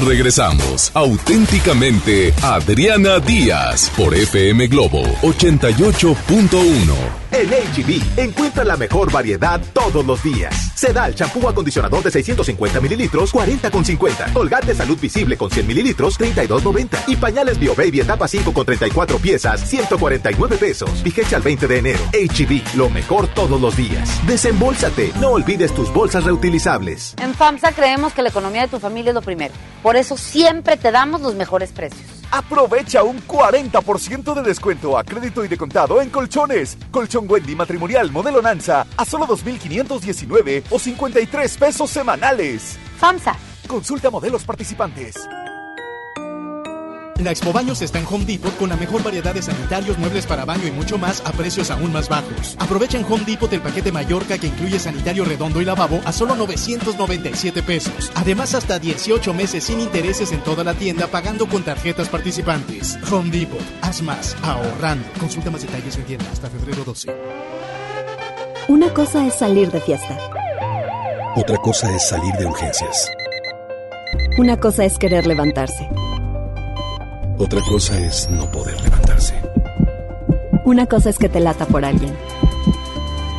Regresamos. 0.00 0.90
Auténticamente 0.94 2.32
Adriana 2.42 3.20
Díaz 3.20 3.90
por 3.96 4.14
FM 4.14 4.66
Globo 4.68 5.02
88.1. 5.22 7.17
En 7.38 7.50
HB, 7.50 8.18
encuentra 8.18 8.64
la 8.64 8.76
mejor 8.76 9.12
variedad 9.12 9.60
todos 9.72 10.04
los 10.04 10.20
días. 10.24 10.72
Sedal, 10.74 11.14
champú 11.14 11.48
acondicionador 11.48 12.02
de 12.02 12.10
650 12.10 12.80
mililitros, 12.80 13.32
40,50. 13.32 14.32
Colgate 14.32 14.74
Salud 14.74 14.98
Visible 14.98 15.36
con 15.36 15.48
100 15.48 15.64
mililitros, 15.64 16.18
32,90. 16.18 17.04
Y 17.06 17.14
pañales 17.14 17.60
Bio 17.60 17.76
Baby 17.76 18.00
etapa 18.00 18.26
5 18.26 18.52
con 18.52 18.66
34 18.66 19.18
piezas, 19.18 19.60
149 19.60 20.56
pesos. 20.56 21.00
Vigencia 21.04 21.36
al 21.36 21.44
20 21.44 21.68
de 21.68 21.78
enero. 21.78 22.00
HB, 22.12 22.74
lo 22.76 22.90
mejor 22.90 23.28
todos 23.28 23.60
los 23.60 23.76
días. 23.76 24.20
Desembolsate, 24.26 25.12
no 25.20 25.30
olvides 25.30 25.72
tus 25.72 25.92
bolsas 25.92 26.24
reutilizables. 26.24 27.14
En 27.22 27.34
FAMSA 27.34 27.70
creemos 27.70 28.14
que 28.14 28.22
la 28.22 28.30
economía 28.30 28.62
de 28.62 28.68
tu 28.68 28.80
familia 28.80 29.10
es 29.10 29.14
lo 29.14 29.22
primero. 29.22 29.54
Por 29.84 29.94
eso 29.94 30.16
siempre 30.16 30.76
te 30.76 30.90
damos 30.90 31.20
los 31.20 31.36
mejores 31.36 31.70
precios. 31.70 32.07
Aprovecha 32.30 33.02
un 33.02 33.20
40% 33.26 34.34
de 34.34 34.42
descuento 34.42 34.98
a 34.98 35.04
crédito 35.04 35.44
y 35.44 35.48
de 35.48 35.56
contado 35.56 36.02
en 36.02 36.10
colchones. 36.10 36.76
Colchón 36.90 37.26
Wendy 37.28 37.56
matrimonial 37.56 38.10
modelo 38.12 38.42
Nanza 38.42 38.86
a 38.96 39.04
solo 39.04 39.26
2.519 39.26 40.64
o 40.70 40.78
53 40.78 41.56
pesos 41.56 41.90
semanales. 41.90 42.78
FAMSA. 42.98 43.34
Consulta 43.66 44.10
modelos 44.10 44.44
participantes. 44.44 45.14
La 47.18 47.32
Expo 47.32 47.52
Baños 47.52 47.82
está 47.82 47.98
en 47.98 48.06
Home 48.08 48.24
Depot 48.24 48.56
con 48.56 48.68
la 48.68 48.76
mejor 48.76 49.02
variedad 49.02 49.34
de 49.34 49.42
sanitarios, 49.42 49.98
muebles 49.98 50.24
para 50.24 50.44
baño 50.44 50.68
y 50.68 50.70
mucho 50.70 50.98
más 50.98 51.20
a 51.26 51.32
precios 51.32 51.70
aún 51.72 51.92
más 51.92 52.08
bajos. 52.08 52.56
Aprovecha 52.60 52.96
en 52.96 53.04
Home 53.04 53.24
Depot 53.24 53.52
el 53.52 53.60
paquete 53.60 53.90
Mallorca 53.90 54.38
que 54.38 54.46
incluye 54.46 54.78
sanitario 54.78 55.24
redondo 55.24 55.60
y 55.60 55.64
lavabo 55.64 56.00
a 56.04 56.12
solo 56.12 56.36
997 56.36 57.62
pesos. 57.64 58.12
Además, 58.14 58.54
hasta 58.54 58.78
18 58.78 59.34
meses 59.34 59.64
sin 59.64 59.80
intereses 59.80 60.30
en 60.30 60.40
toda 60.44 60.62
la 60.62 60.74
tienda 60.74 61.08
pagando 61.08 61.48
con 61.48 61.64
tarjetas 61.64 62.08
participantes. 62.08 62.96
Home 63.10 63.30
Depot, 63.30 63.60
haz 63.82 64.00
más, 64.00 64.36
ahorrando. 64.42 65.08
Consulta 65.18 65.50
más 65.50 65.62
detalles 65.62 65.96
en 65.96 66.04
tienda 66.04 66.26
hasta 66.32 66.48
febrero 66.48 66.84
12. 66.84 67.12
Una 68.68 68.94
cosa 68.94 69.26
es 69.26 69.34
salir 69.34 69.72
de 69.72 69.80
fiesta. 69.80 70.16
Otra 71.34 71.56
cosa 71.56 71.94
es 71.94 72.08
salir 72.08 72.32
de 72.34 72.46
urgencias. 72.46 73.10
Una 74.38 74.56
cosa 74.56 74.84
es 74.84 74.98
querer 74.98 75.26
levantarse. 75.26 75.88
Otra 77.40 77.62
cosa 77.62 77.96
es 78.00 78.28
no 78.28 78.50
poder 78.50 78.80
levantarse. 78.82 79.34
Una 80.64 80.86
cosa 80.86 81.10
es 81.10 81.18
que 81.18 81.28
te 81.28 81.38
lata 81.38 81.66
por 81.66 81.84
alguien. 81.84 82.12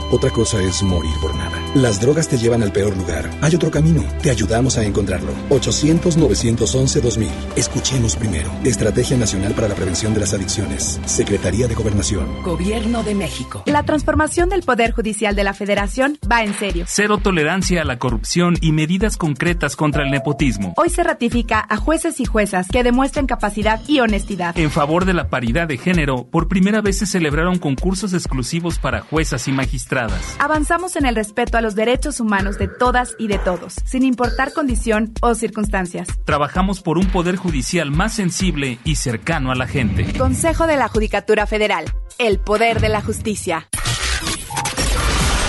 Otra 0.10 0.30
cosa 0.32 0.62
es 0.62 0.82
morir 0.82 1.12
por 1.22 1.36
nada. 1.36 1.59
Las 1.76 2.02
drogas 2.02 2.28
te 2.28 2.40
llevan 2.40 2.64
al 2.64 2.72
peor 2.72 2.98
lugar. 2.98 3.30
Hay 3.42 3.54
otro 3.54 3.70
camino. 3.70 4.04
Te 4.24 4.32
ayudamos 4.32 4.80
a 4.80 4.84
encontrarlo. 4.84 5.32
800-911-2000. 5.50 7.28
Escuchemos 7.56 8.16
primero. 8.16 8.50
Estrategia 8.64 9.16
Nacional 9.18 9.54
para 9.54 9.68
la 9.68 9.76
Prevención 9.76 10.16
de 10.16 10.22
las 10.22 10.34
Adicciones. 10.34 11.00
Secretaría 11.06 11.68
de 11.68 11.76
Gobernación. 11.76 12.42
Gobierno 12.42 13.04
de 13.04 13.14
México. 13.14 13.62
La 13.68 13.84
transformación 13.84 14.50
del 14.50 14.64
Poder 14.64 14.94
Judicial 14.94 15.36
de 15.36 15.44
la 15.44 15.54
Federación 15.54 16.18
va 16.30 16.44
en 16.44 16.56
serio. 16.56 16.86
Cero 16.88 17.20
tolerancia 17.20 17.84
a 17.84 17.86
la 17.86 18.00
corrupción 18.00 18.56
y 18.62 18.72
medidas 18.72 19.16
concretas 19.16 19.76
contra 19.76 20.04
el 20.04 20.10
nepotismo. 20.10 20.74
Hoy 20.76 20.90
se 20.90 21.04
ratifica 21.04 21.64
a 21.70 21.78
jueces 21.78 22.20
y 22.20 22.26
juezas 22.26 22.68
que 22.68 22.84
demuestren 22.84 23.28
capacidad 23.28 23.80
y 23.88 24.00
honestidad. 24.00 24.58
En 24.58 24.72
favor 24.72 25.06
de 25.06 25.14
la 25.14 25.30
paridad 25.30 25.68
de 25.68 25.78
género, 25.78 26.26
por 26.26 26.48
primera 26.48 26.82
vez 26.82 26.98
se 26.98 27.06
celebraron 27.06 27.60
concursos 27.60 28.14
exclusivos 28.14 28.80
para 28.80 29.02
juezas 29.02 29.48
y 29.48 29.52
magistradas. 29.52 30.36
Avanzamos 30.40 30.96
en 30.96 31.06
el 31.06 31.16
respeto 31.16 31.59
a 31.60 31.62
los 31.62 31.76
derechos 31.76 32.20
humanos 32.20 32.58
de 32.58 32.68
todas 32.68 33.16
y 33.20 33.28
de 33.28 33.38
todos, 33.38 33.76
sin 33.86 34.04
importar 34.04 34.54
condición 34.54 35.14
o 35.22 35.36
circunstancias. 35.36 36.08
Trabajamos 36.26 36.82
por 36.82 36.98
un 36.98 37.08
poder 37.08 37.36
judicial 37.36 37.92
más 37.92 38.14
sensible 38.14 38.80
y 38.86 38.96
cercano 38.96 39.52
a 39.52 39.56
la 39.56 39.68
gente. 39.68 40.18
Consejo 40.18 40.68
de 40.68 40.78
la 40.78 40.88
Judicatura 40.88 41.46
Federal. 41.46 41.86
El 42.18 42.40
poder 42.40 42.80
de 42.80 42.90
la 42.90 43.02
justicia. 43.02 43.68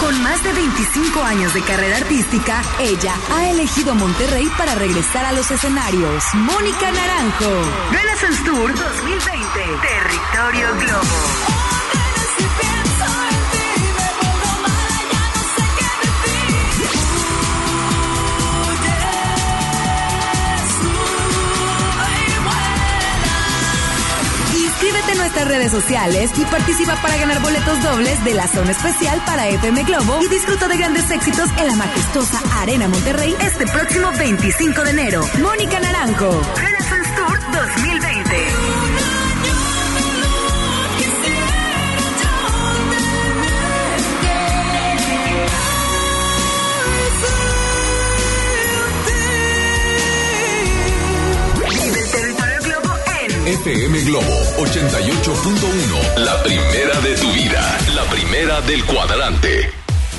Con 0.01 0.23
más 0.23 0.43
de 0.43 0.53
25 0.53 1.23
años 1.23 1.55
de 1.55 1.63
carrera 1.63 1.99
artística, 1.99 2.63
ella 2.81 3.15
ha 3.33 3.51
elegido 3.51 3.95
Monterrey 3.95 4.49
para 4.59 4.75
regresar 4.75 5.25
a 5.27 5.33
los 5.33 5.49
escenarios. 5.51 6.25
Mónica 6.35 6.91
Naranjo. 6.91 7.63
Renaissance 7.93 8.43
Tour 8.45 8.75
2020. 8.75 9.39
Territorio 9.83 10.69
Globo. 10.81 11.60
Sociales 25.71 26.31
y 26.37 26.45
participa 26.45 26.97
para 26.97 27.17
ganar 27.17 27.41
boletos 27.41 27.83
dobles 27.83 28.23
de 28.25 28.35
la 28.35 28.47
zona 28.49 28.73
especial 28.73 29.21
para 29.25 29.49
FM 29.49 29.85
Globo 29.85 30.21
y 30.23 30.29
disfruta 30.29 30.69
de 30.69 30.77
grandes 30.77 31.11
éxitos 31.11 31.49
en 31.59 31.69
la 31.69 31.77
majestuosa 31.77 32.41
Arena 32.61 32.89
Monterrey 32.89 33.35
este 33.41 33.67
próximo 33.67 34.11
25 34.19 34.85
de 34.85 34.91
enero. 34.91 35.23
Mónica 35.41 35.81
Naranjo. 35.81 36.70
FM 53.51 54.05
Globo 54.05 54.37
88.1. 54.59 56.19
La 56.19 56.41
primera 56.45 57.01
de 57.01 57.17
tu 57.17 57.33
vida. 57.33 57.61
La 57.97 58.05
primera 58.05 58.61
del 58.61 58.85
cuadrante. 58.85 59.69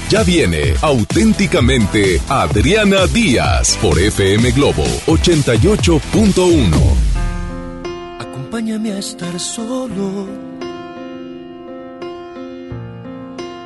Ya 0.10 0.22
viene 0.24 0.74
auténticamente 0.82 2.20
Adriana 2.28 3.08
Díaz 3.08 3.78
por 3.82 3.98
FM 3.98 4.52
Globo 4.52 4.84
88.1. 5.06 6.72
Acompáñame 8.20 8.92
a 8.92 9.00
estar 9.00 9.40
solo. 9.40 10.28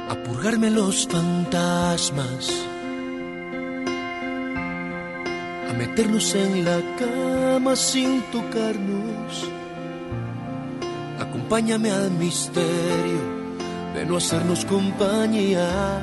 A 0.07 0.16
purgarme 0.26 0.70
los 0.70 1.07
fantasmas. 1.07 2.51
A 5.68 5.74
meternos 5.74 6.36
en 6.36 6.63
la 6.63 6.80
cama 6.99 7.76
sin 7.76 8.22
tocarnos 8.32 9.55
Acompáñame 11.46 11.91
al 11.91 12.10
misterio 12.10 13.22
de 13.93 14.04
no 14.04 14.18
hacernos 14.18 14.66
compañía, 14.66 16.00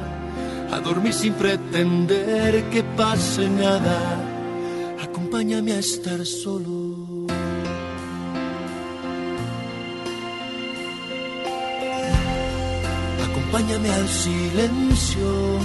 a 0.70 0.78
dormir 0.78 1.12
sin 1.12 1.32
pretender 1.34 2.70
que 2.70 2.84
pase 2.84 3.49
nada. 3.49 3.99
Acompáñame 5.03 5.72
a 5.72 5.80
estar 5.80 6.24
solo. 6.24 7.26
Acompáñame 13.28 13.90
al 13.90 14.09
silencio 14.09 15.59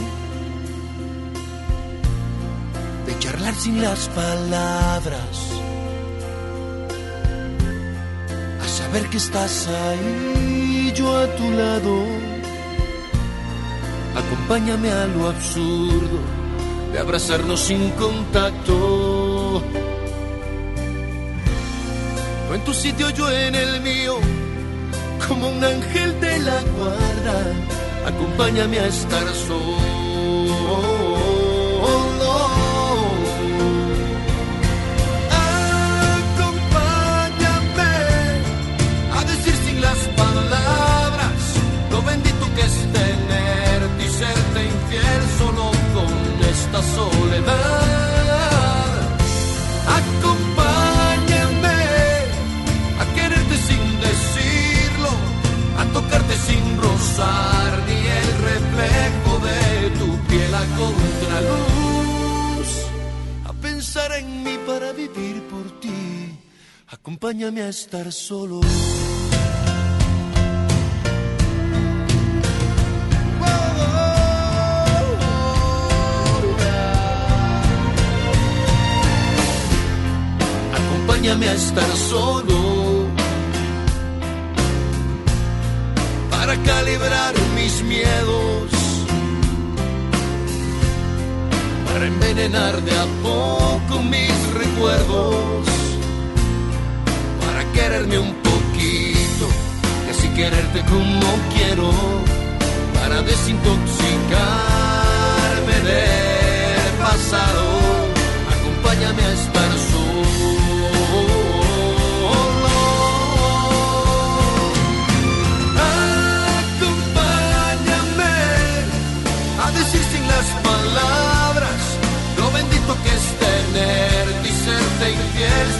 de 3.06 3.20
charlar 3.20 3.54
sin 3.54 3.80
las 3.80 4.10
palabras 4.10 5.58
saber 8.98 9.10
que 9.10 9.18
estás 9.18 9.68
ahí, 9.68 10.92
yo 10.96 11.16
a 11.18 11.28
tu 11.36 11.52
lado. 11.52 12.06
Acompáñame 14.16 14.90
a 14.92 15.06
lo 15.08 15.28
absurdo 15.30 16.20
de 16.92 17.00
abrazarnos 17.00 17.60
sin 17.60 17.92
contacto. 17.92 19.62
No 22.48 22.56
en 22.56 22.62
tu 22.64 22.74
sitio, 22.74 23.10
yo 23.12 23.30
en 23.30 23.56
el 23.56 23.82
mío, 23.82 24.16
como 25.28 25.50
un 25.50 25.64
ángel 25.64 26.20
de 26.20 26.40
la 26.40 26.60
guarda. 26.78 27.38
Acompáñame 28.08 28.80
a 28.80 28.88
estar 28.88 29.28
solo 29.48 29.98
soledad. 46.74 48.38
Acompáñame 50.00 51.80
a 53.02 53.06
quererte 53.16 53.58
sin 53.68 53.84
decirlo, 54.08 55.12
a 55.80 55.86
tocarte 55.94 56.36
sin 56.48 56.64
rozar 56.82 57.72
ni 57.88 58.00
el 58.20 58.30
reflejo 58.52 59.32
de 59.48 59.62
tu 60.00 60.10
piel 60.28 60.54
a 60.54 60.66
contraluz, 60.82 62.70
a 63.46 63.54
pensar 63.54 64.12
en 64.14 64.44
mí 64.44 64.58
para 64.68 64.92
vivir 64.92 65.42
por 65.50 65.80
ti. 65.80 66.38
Acompáñame 66.90 67.62
a 67.64 67.70
estar 67.70 68.12
solo. 68.12 68.62
Acompáñame 81.18 81.50
a 81.50 81.54
estar 81.54 81.92
solo. 82.10 83.08
Para 86.30 86.56
calibrar 86.64 87.34
mis 87.56 87.82
miedos, 87.84 88.72
para 91.88 92.06
envenenar 92.06 92.82
de 92.82 92.92
a 92.92 93.06
poco 93.24 94.04
mis 94.04 94.54
recuerdos, 94.54 95.68
para 97.46 97.64
quererme 97.74 98.20
un 98.20 98.34
poquito 98.36 99.48
y 100.06 100.10
así 100.12 100.28
quererte 100.30 100.86
como 100.86 101.40
quiero, 101.54 101.90
para 102.94 103.22
desintoxicarme 103.24 105.76
del 105.90 106.92
pasado. 107.00 107.66
Acompáñame 108.54 109.24
a 109.24 109.34
estar 109.34 109.57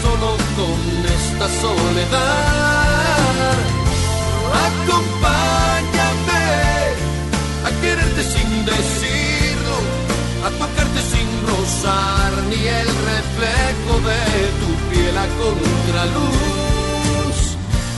solo 0.04 0.30
con 0.58 0.80
esta 1.18 1.48
soledad. 1.62 3.56
Acompáñame 4.68 6.46
a 7.68 7.70
quererte 7.82 8.24
sin 8.24 8.50
decirlo, 8.66 9.76
a 10.46 10.50
tocarte 10.62 11.02
sin 11.14 11.30
rozar 11.52 12.32
ni 12.50 12.62
el 12.80 12.90
reflejo 13.12 13.94
de 14.10 14.24
tu 14.62 14.70
piel 14.90 15.16
a 15.18 15.28
contraluz, 15.44 17.38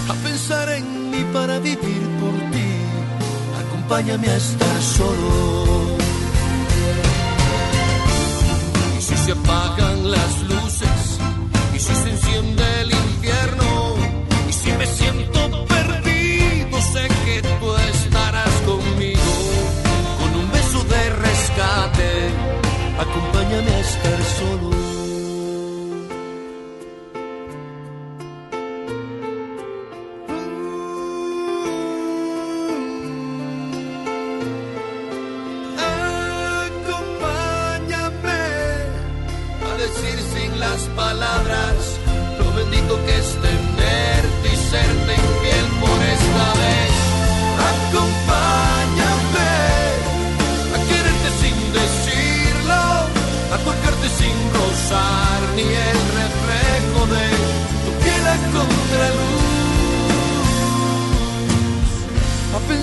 a 0.10 0.14
pensar 0.28 0.68
en 0.70 0.86
mí 1.12 1.22
para 1.34 1.60
vivir 1.60 2.04
por 2.22 2.36
ti. 2.52 2.72
Acompáñame 3.64 4.28
a 4.30 4.38
estar 4.38 4.82
solo. 4.98 5.34
Y 8.98 9.02
si 9.02 9.16
se 9.18 9.32
apagan 9.32 10.12
las 10.12 10.34
luces, 10.44 10.59
absoluto. 24.42 24.79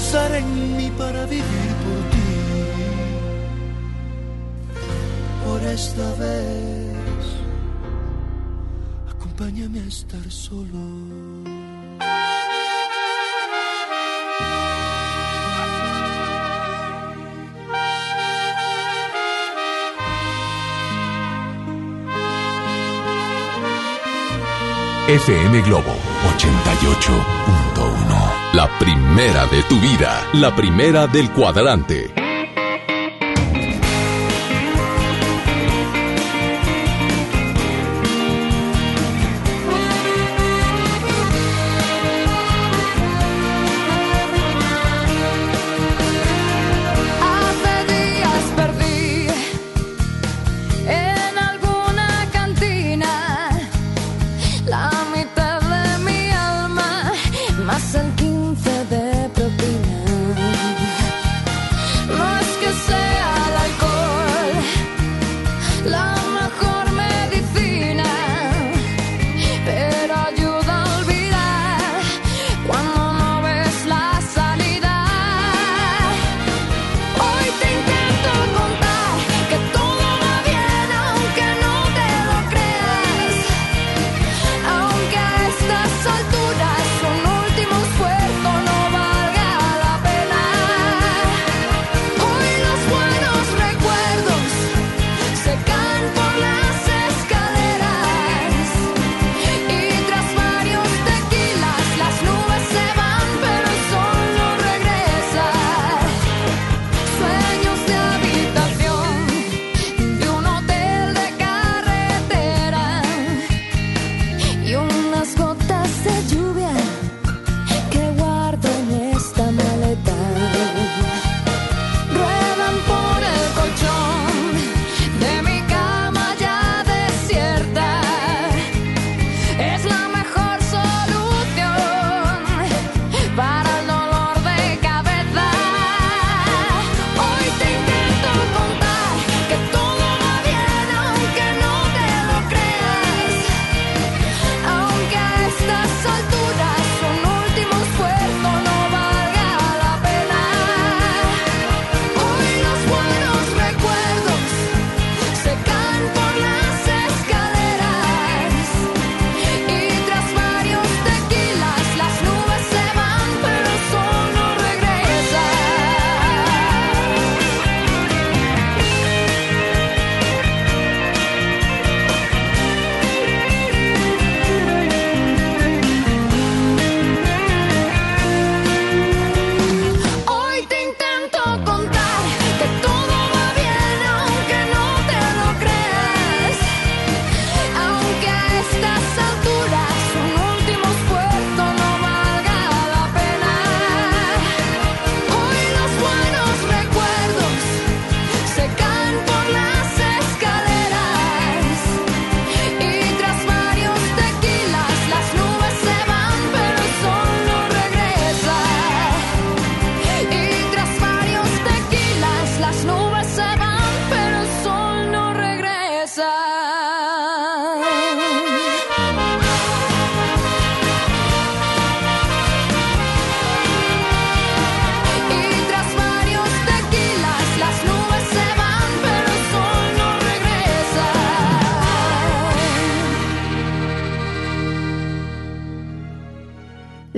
pensar 0.07 0.33
en 0.37 0.77
mí 0.77 0.91
para 0.97 1.27
vivir 1.27 1.71
por 1.85 2.01
ti. 2.11 2.29
Por 5.45 5.63
esta 5.63 6.09
vez, 6.15 7.27
acompáñame 9.11 9.81
a 9.81 9.87
estar 9.87 10.31
solo. 10.31 10.79
FM 25.09 25.63
Globo 25.63 26.16
88.1. 26.27 28.55
La 28.55 28.69
primera 28.79 29.47
de 29.47 29.63
tu 29.63 29.81
vida, 29.81 30.27
la 30.35 30.55
primera 30.55 31.07
del 31.07 31.31
cuadrante. 31.31 32.26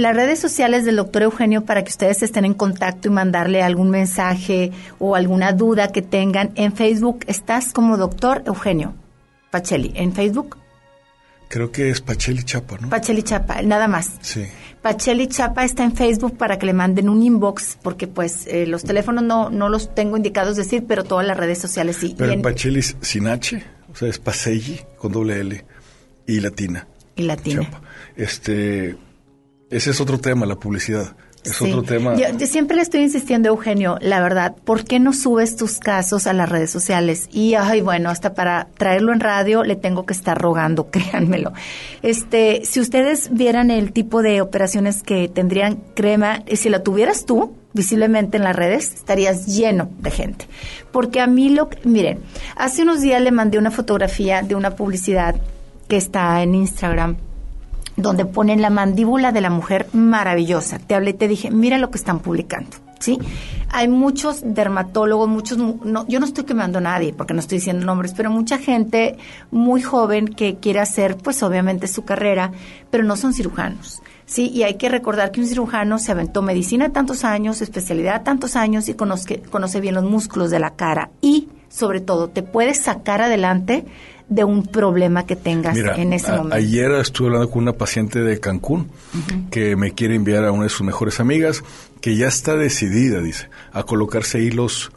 las 0.09 0.16
redes 0.16 0.38
sociales 0.38 0.86
del 0.86 0.96
doctor 0.96 1.22
Eugenio 1.22 1.66
para 1.66 1.84
que 1.84 1.90
ustedes 1.90 2.22
estén 2.22 2.46
en 2.46 2.54
contacto 2.54 3.09
y 3.09 3.11
mandarle 3.11 3.62
algún 3.62 3.90
mensaje 3.90 4.72
o 4.98 5.14
alguna 5.14 5.52
duda 5.52 5.92
que 5.92 6.00
tengan. 6.00 6.50
En 6.54 6.72
Facebook 6.72 7.24
estás 7.26 7.74
como 7.74 7.98
doctor 7.98 8.42
Eugenio 8.46 8.94
Pacheli, 9.50 9.92
en 9.94 10.14
Facebook. 10.14 10.56
Creo 11.48 11.70
que 11.70 11.90
es 11.90 12.00
Pacheli 12.00 12.42
Chapa, 12.42 12.78
¿no? 12.80 12.88
Pacheli 12.88 13.22
Chapa, 13.22 13.61
nada 13.61 13.86
más. 13.86 14.12
Sí. 14.22 14.46
Pacheli 14.80 15.28
Chapa 15.28 15.66
está 15.66 15.84
en 15.84 15.94
Facebook 15.94 16.38
para 16.38 16.59
que 16.59 16.64
le 16.64 16.72
manden 16.72 17.11
un 17.11 17.22
inbox, 17.22 17.76
porque 17.82 18.06
pues 18.06 18.46
eh, 18.46 18.66
los 18.66 18.84
teléfonos 18.84 19.24
no, 19.24 19.50
no 19.50 19.68
los 19.68 19.94
tengo 19.94 20.16
indicados 20.16 20.56
decir, 20.56 20.84
pero 20.88 21.04
todas 21.04 21.26
las 21.26 21.36
redes 21.36 21.59
sociales 21.59 21.96
sí. 21.96 22.14
Pero 22.16 22.32
en... 22.32 22.40
Pacheli 22.40 22.80
es 22.80 22.96
sin 23.02 23.28
H, 23.28 23.62
o 23.92 23.94
sea, 23.94 24.09
es 24.09 24.18
Pacelli 24.18 24.80
con 24.96 25.12
doble 25.12 25.38
L 25.38 25.64
y 26.26 26.40
latina. 26.40 26.88
Y 27.14 27.22
latina. 27.24 27.68
Este, 28.16 28.96
ese 29.70 29.90
es 29.90 30.00
otro 30.00 30.18
tema, 30.18 30.46
la 30.46 30.56
publicidad. 30.56 31.14
Es 31.44 31.56
Sí. 31.56 31.66
otro 31.66 31.82
tema. 31.84 32.16
Yo, 32.16 32.36
yo 32.36 32.46
siempre 32.46 32.76
le 32.76 32.82
estoy 32.82 33.00
insistiendo, 33.00 33.48
Eugenio, 33.48 33.96
la 34.00 34.20
verdad, 34.20 34.56
¿por 34.64 34.84
qué 34.84 34.98
no 34.98 35.12
subes 35.12 35.56
tus 35.56 35.78
casos 35.78 36.26
a 36.26 36.32
las 36.32 36.48
redes 36.48 36.70
sociales? 36.70 37.28
Y, 37.32 37.54
ay, 37.54 37.80
bueno, 37.80 38.10
hasta 38.10 38.34
para 38.34 38.66
traerlo 38.76 39.12
en 39.12 39.20
radio 39.20 39.62
le 39.62 39.76
tengo 39.76 40.04
que 40.04 40.12
estar 40.14 40.36
rogando, 40.36 40.86
créanmelo. 40.90 41.52
Este, 42.02 42.62
si 42.64 42.80
ustedes 42.80 43.30
vieran 43.32 43.70
el 43.70 43.92
tipo 43.92 44.20
de 44.20 44.40
operaciones 44.40 45.02
que 45.02 45.28
tendrían 45.28 45.76
crema, 45.94 46.42
y 46.46 46.56
si 46.56 46.68
la 46.70 46.82
tuvieras 46.82 47.24
tú, 47.24 47.54
visiblemente 47.72 48.36
en 48.36 48.44
las 48.44 48.56
redes, 48.56 48.92
estarías 48.94 49.46
lleno 49.46 49.88
de 50.00 50.10
gente. 50.10 50.48
Porque 50.90 51.20
a 51.20 51.28
mí 51.28 51.50
lo 51.50 51.68
miren, 51.84 52.18
hace 52.56 52.82
unos 52.82 53.00
días 53.00 53.22
le 53.22 53.30
mandé 53.30 53.58
una 53.58 53.70
fotografía 53.70 54.42
de 54.42 54.56
una 54.56 54.72
publicidad 54.72 55.36
que 55.86 55.96
está 55.96 56.42
en 56.42 56.56
Instagram 56.56 57.16
donde 57.99 58.24
ponen 58.24 58.62
la 58.62 58.70
mandíbula 58.70 59.30
de 59.32 59.40
la 59.42 59.51
mujer 59.51 59.86
maravillosa. 59.92 60.78
Te 60.78 60.94
hablé 60.94 61.12
te 61.12 61.28
dije, 61.28 61.51
mira 61.51 61.76
lo 61.78 61.90
que 61.90 61.99
están 61.99 62.20
publicando. 62.20 62.70
¿Sí? 63.01 63.16
Hay 63.70 63.86
muchos 63.86 64.40
dermatólogos, 64.44 65.28
muchos, 65.28 65.57
mu- 65.59 65.78
no, 65.84 66.05
yo 66.09 66.18
no 66.18 66.26
estoy 66.26 66.42
quemando 66.42 66.78
a 66.78 66.80
nadie 66.80 67.12
porque 67.12 67.32
no 67.32 67.38
estoy 67.38 67.59
diciendo 67.59 67.86
nombres, 67.86 68.12
pero 68.16 68.28
mucha 68.28 68.59
gente 68.59 69.16
muy 69.53 69.82
joven 69.82 70.26
que 70.26 70.57
quiere 70.57 70.80
hacer, 70.80 71.16
pues 71.16 71.40
obviamente 71.44 71.86
su 71.86 72.05
carrera, 72.05 72.51
pero 72.90 73.05
no 73.05 73.14
son 73.14 73.34
cirujanos. 73.34 74.03
Sí, 74.26 74.51
y 74.53 74.64
hay 74.64 74.74
que 74.78 74.88
recordar 74.88 75.30
que 75.30 75.40
un 75.40 75.46
cirujano 75.46 76.01
se 76.01 76.11
aventó 76.11 76.42
medicina 76.42 76.88
tantos 76.88 77.22
años, 77.24 77.62
especialidad 77.62 78.24
tantos 78.24 78.57
años 78.57 78.88
y 78.88 78.94
conoce, 78.94 79.42
conoce 79.42 79.80
bien 79.80 79.94
los 79.94 80.03
músculos 80.05 80.51
de 80.51 80.59
la 80.59 80.70
cara 80.70 81.11
y, 81.20 81.49
sobre 81.68 82.01
todo, 82.01 82.28
te 82.30 82.42
puede 82.42 82.74
sacar 82.74 83.22
adelante 83.22 83.84
de 84.29 84.45
un 84.45 84.66
problema 84.66 85.24
que 85.26 85.37
tengas 85.37 85.74
Mira, 85.74 85.97
en 85.97 86.12
ese 86.12 86.31
a- 86.31 86.37
momento. 86.37 86.57
ayer 86.57 86.91
estuve 86.93 87.29
hablando 87.29 87.51
con 87.51 87.62
una 87.62 87.72
paciente 87.72 88.20
de 88.20 88.39
Cancún 88.41 88.91
que 89.51 89.74
me 89.76 89.93
quiere 89.95 90.14
enviar 90.16 90.45
a 90.45 90.53
una 90.53 90.64
de 90.64 90.68
sus 90.68 90.83
mejores 90.83 91.18
amigas 91.20 91.62
que 92.01 92.16
ya 92.16 92.29
está 92.29 92.55
decidida, 92.57 93.20
dice, 93.20 93.49
a 93.72 93.85
colocarse 93.85 94.41
hilos 94.41 94.93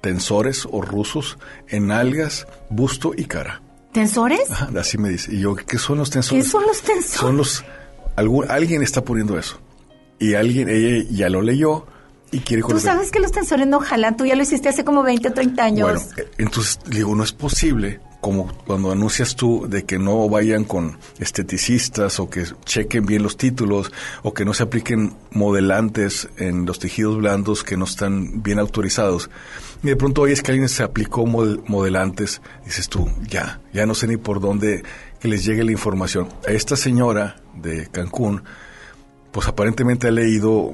tensores 0.00 0.66
o 0.70 0.80
rusos 0.82 1.38
en 1.68 1.90
algas, 1.90 2.46
busto 2.70 3.12
y 3.16 3.24
cara. 3.24 3.62
¿Tensores? 3.92 4.50
Ajá, 4.50 4.70
así 4.78 4.96
me 4.98 5.10
dice. 5.10 5.34
Y 5.34 5.40
yo, 5.40 5.54
¿qué 5.54 5.78
son 5.78 5.98
los 5.98 6.10
tensores? 6.10 6.44
¿Qué 6.44 6.50
son 6.50 6.62
los 6.66 6.80
tensores? 6.82 7.10
Son 7.20 7.36
los... 7.36 7.64
algún- 8.16 8.50
alguien 8.50 8.82
está 8.82 9.04
poniendo 9.04 9.38
eso. 9.38 9.60
Y 10.18 10.34
alguien, 10.34 10.68
ella 10.68 11.04
ya 11.10 11.28
lo 11.28 11.42
leyó 11.42 11.86
y 12.30 12.38
quiere 12.40 12.62
Tú 12.62 12.78
sabes 12.80 13.10
que 13.10 13.20
los 13.20 13.32
tensores 13.32 13.66
no 13.66 13.80
jalan, 13.80 14.16
tú 14.16 14.24
ya 14.24 14.34
lo 14.34 14.42
hiciste 14.42 14.68
hace 14.68 14.84
como 14.84 15.02
20 15.02 15.28
o 15.28 15.32
30 15.32 15.64
años. 15.64 15.88
Bueno, 15.88 16.00
eh, 16.16 16.30
entonces 16.38 16.78
digo, 16.86 17.14
no 17.14 17.22
es 17.24 17.32
posible, 17.32 18.00
como 18.22 18.46
cuando 18.66 18.90
anuncias 18.92 19.34
tú 19.36 19.66
de 19.68 19.84
que 19.84 19.98
no 19.98 20.26
vayan 20.30 20.62
con 20.64 20.96
esteticistas 21.18 22.20
o 22.20 22.30
que 22.30 22.44
chequen 22.64 23.04
bien 23.04 23.22
los 23.22 23.36
títulos 23.36 23.92
o 24.22 24.32
que 24.32 24.44
no 24.44 24.54
se 24.54 24.62
apliquen 24.62 25.12
modelantes 25.32 26.28
en 26.38 26.64
los 26.64 26.78
tejidos 26.78 27.18
blandos 27.18 27.64
que 27.64 27.76
no 27.76 27.84
están 27.84 28.40
bien 28.42 28.58
autorizados. 28.60 29.28
Y 29.82 29.88
de 29.88 29.96
pronto 29.96 30.22
oyes 30.22 30.40
que 30.40 30.52
alguien 30.52 30.68
se 30.68 30.84
aplicó 30.84 31.26
mod- 31.26 31.62
modelantes, 31.66 32.40
dices 32.64 32.88
tú, 32.88 33.10
ya, 33.28 33.60
ya 33.72 33.84
no 33.86 33.94
sé 33.94 34.06
ni 34.06 34.16
por 34.16 34.40
dónde 34.40 34.84
que 35.20 35.26
les 35.28 35.44
llegue 35.44 35.64
la 35.64 35.72
información. 35.72 36.28
A 36.46 36.52
esta 36.52 36.76
señora 36.76 37.36
de 37.56 37.88
Cancún, 37.88 38.44
pues 39.32 39.48
aparentemente 39.48 40.06
ha 40.06 40.12
leído 40.12 40.72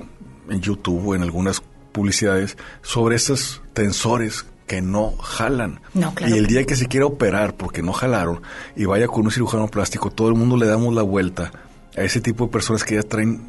en 0.51 0.61
YouTube 0.61 1.09
o 1.09 1.15
en 1.15 1.23
algunas 1.23 1.63
publicidades 1.93 2.59
sobre 2.83 3.17
esos 3.17 3.63
tensores 3.73 4.45
que 4.69 4.81
no 4.81 5.17
jalan. 5.17 5.81
No, 5.95 6.15
claro 6.15 6.33
y 6.33 6.39
el 6.39 6.47
día 6.47 6.65
que 6.65 6.77
se 6.77 6.87
quiera 6.87 7.07
operar 7.07 7.57
porque 7.57 7.83
no 7.83 7.93
jalaron 7.93 8.43
y 8.77 8.85
vaya 8.85 9.09
con 9.09 9.25
un 9.25 9.33
cirujano 9.33 9.67
plástico, 9.67 10.11
todo 10.11 10.29
el 10.29 10.35
mundo 10.35 10.57
le 10.57 10.67
damos 10.67 10.95
la 10.95 11.03
vuelta 11.03 11.51
a 11.97 12.03
ese 12.03 12.21
tipo 12.21 12.45
de 12.45 12.53
personas 12.53 12.85
que 12.85 12.95
ya 12.95 13.03
traen 13.03 13.49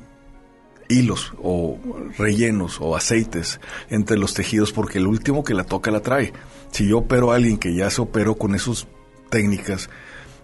hilos 0.87 1.33
o 1.43 1.77
rellenos 2.17 2.79
o 2.81 2.95
aceites 2.95 3.59
entre 3.91 4.17
los 4.17 4.33
tejidos 4.33 4.71
porque 4.71 4.97
el 4.97 5.05
último 5.05 5.43
que 5.43 5.53
la 5.53 5.63
toca 5.63 5.91
la 5.91 5.99
trae. 5.99 6.33
Si 6.71 6.87
yo 6.87 6.99
opero 6.99 7.31
a 7.31 7.35
alguien 7.35 7.57
que 7.57 7.75
ya 7.75 7.91
se 7.91 8.01
operó 8.01 8.35
con 8.35 8.55
esas 8.55 8.87
técnicas 9.29 9.89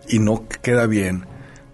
y 0.07 0.19
no 0.19 0.47
queda 0.61 0.86
bien, 0.86 1.26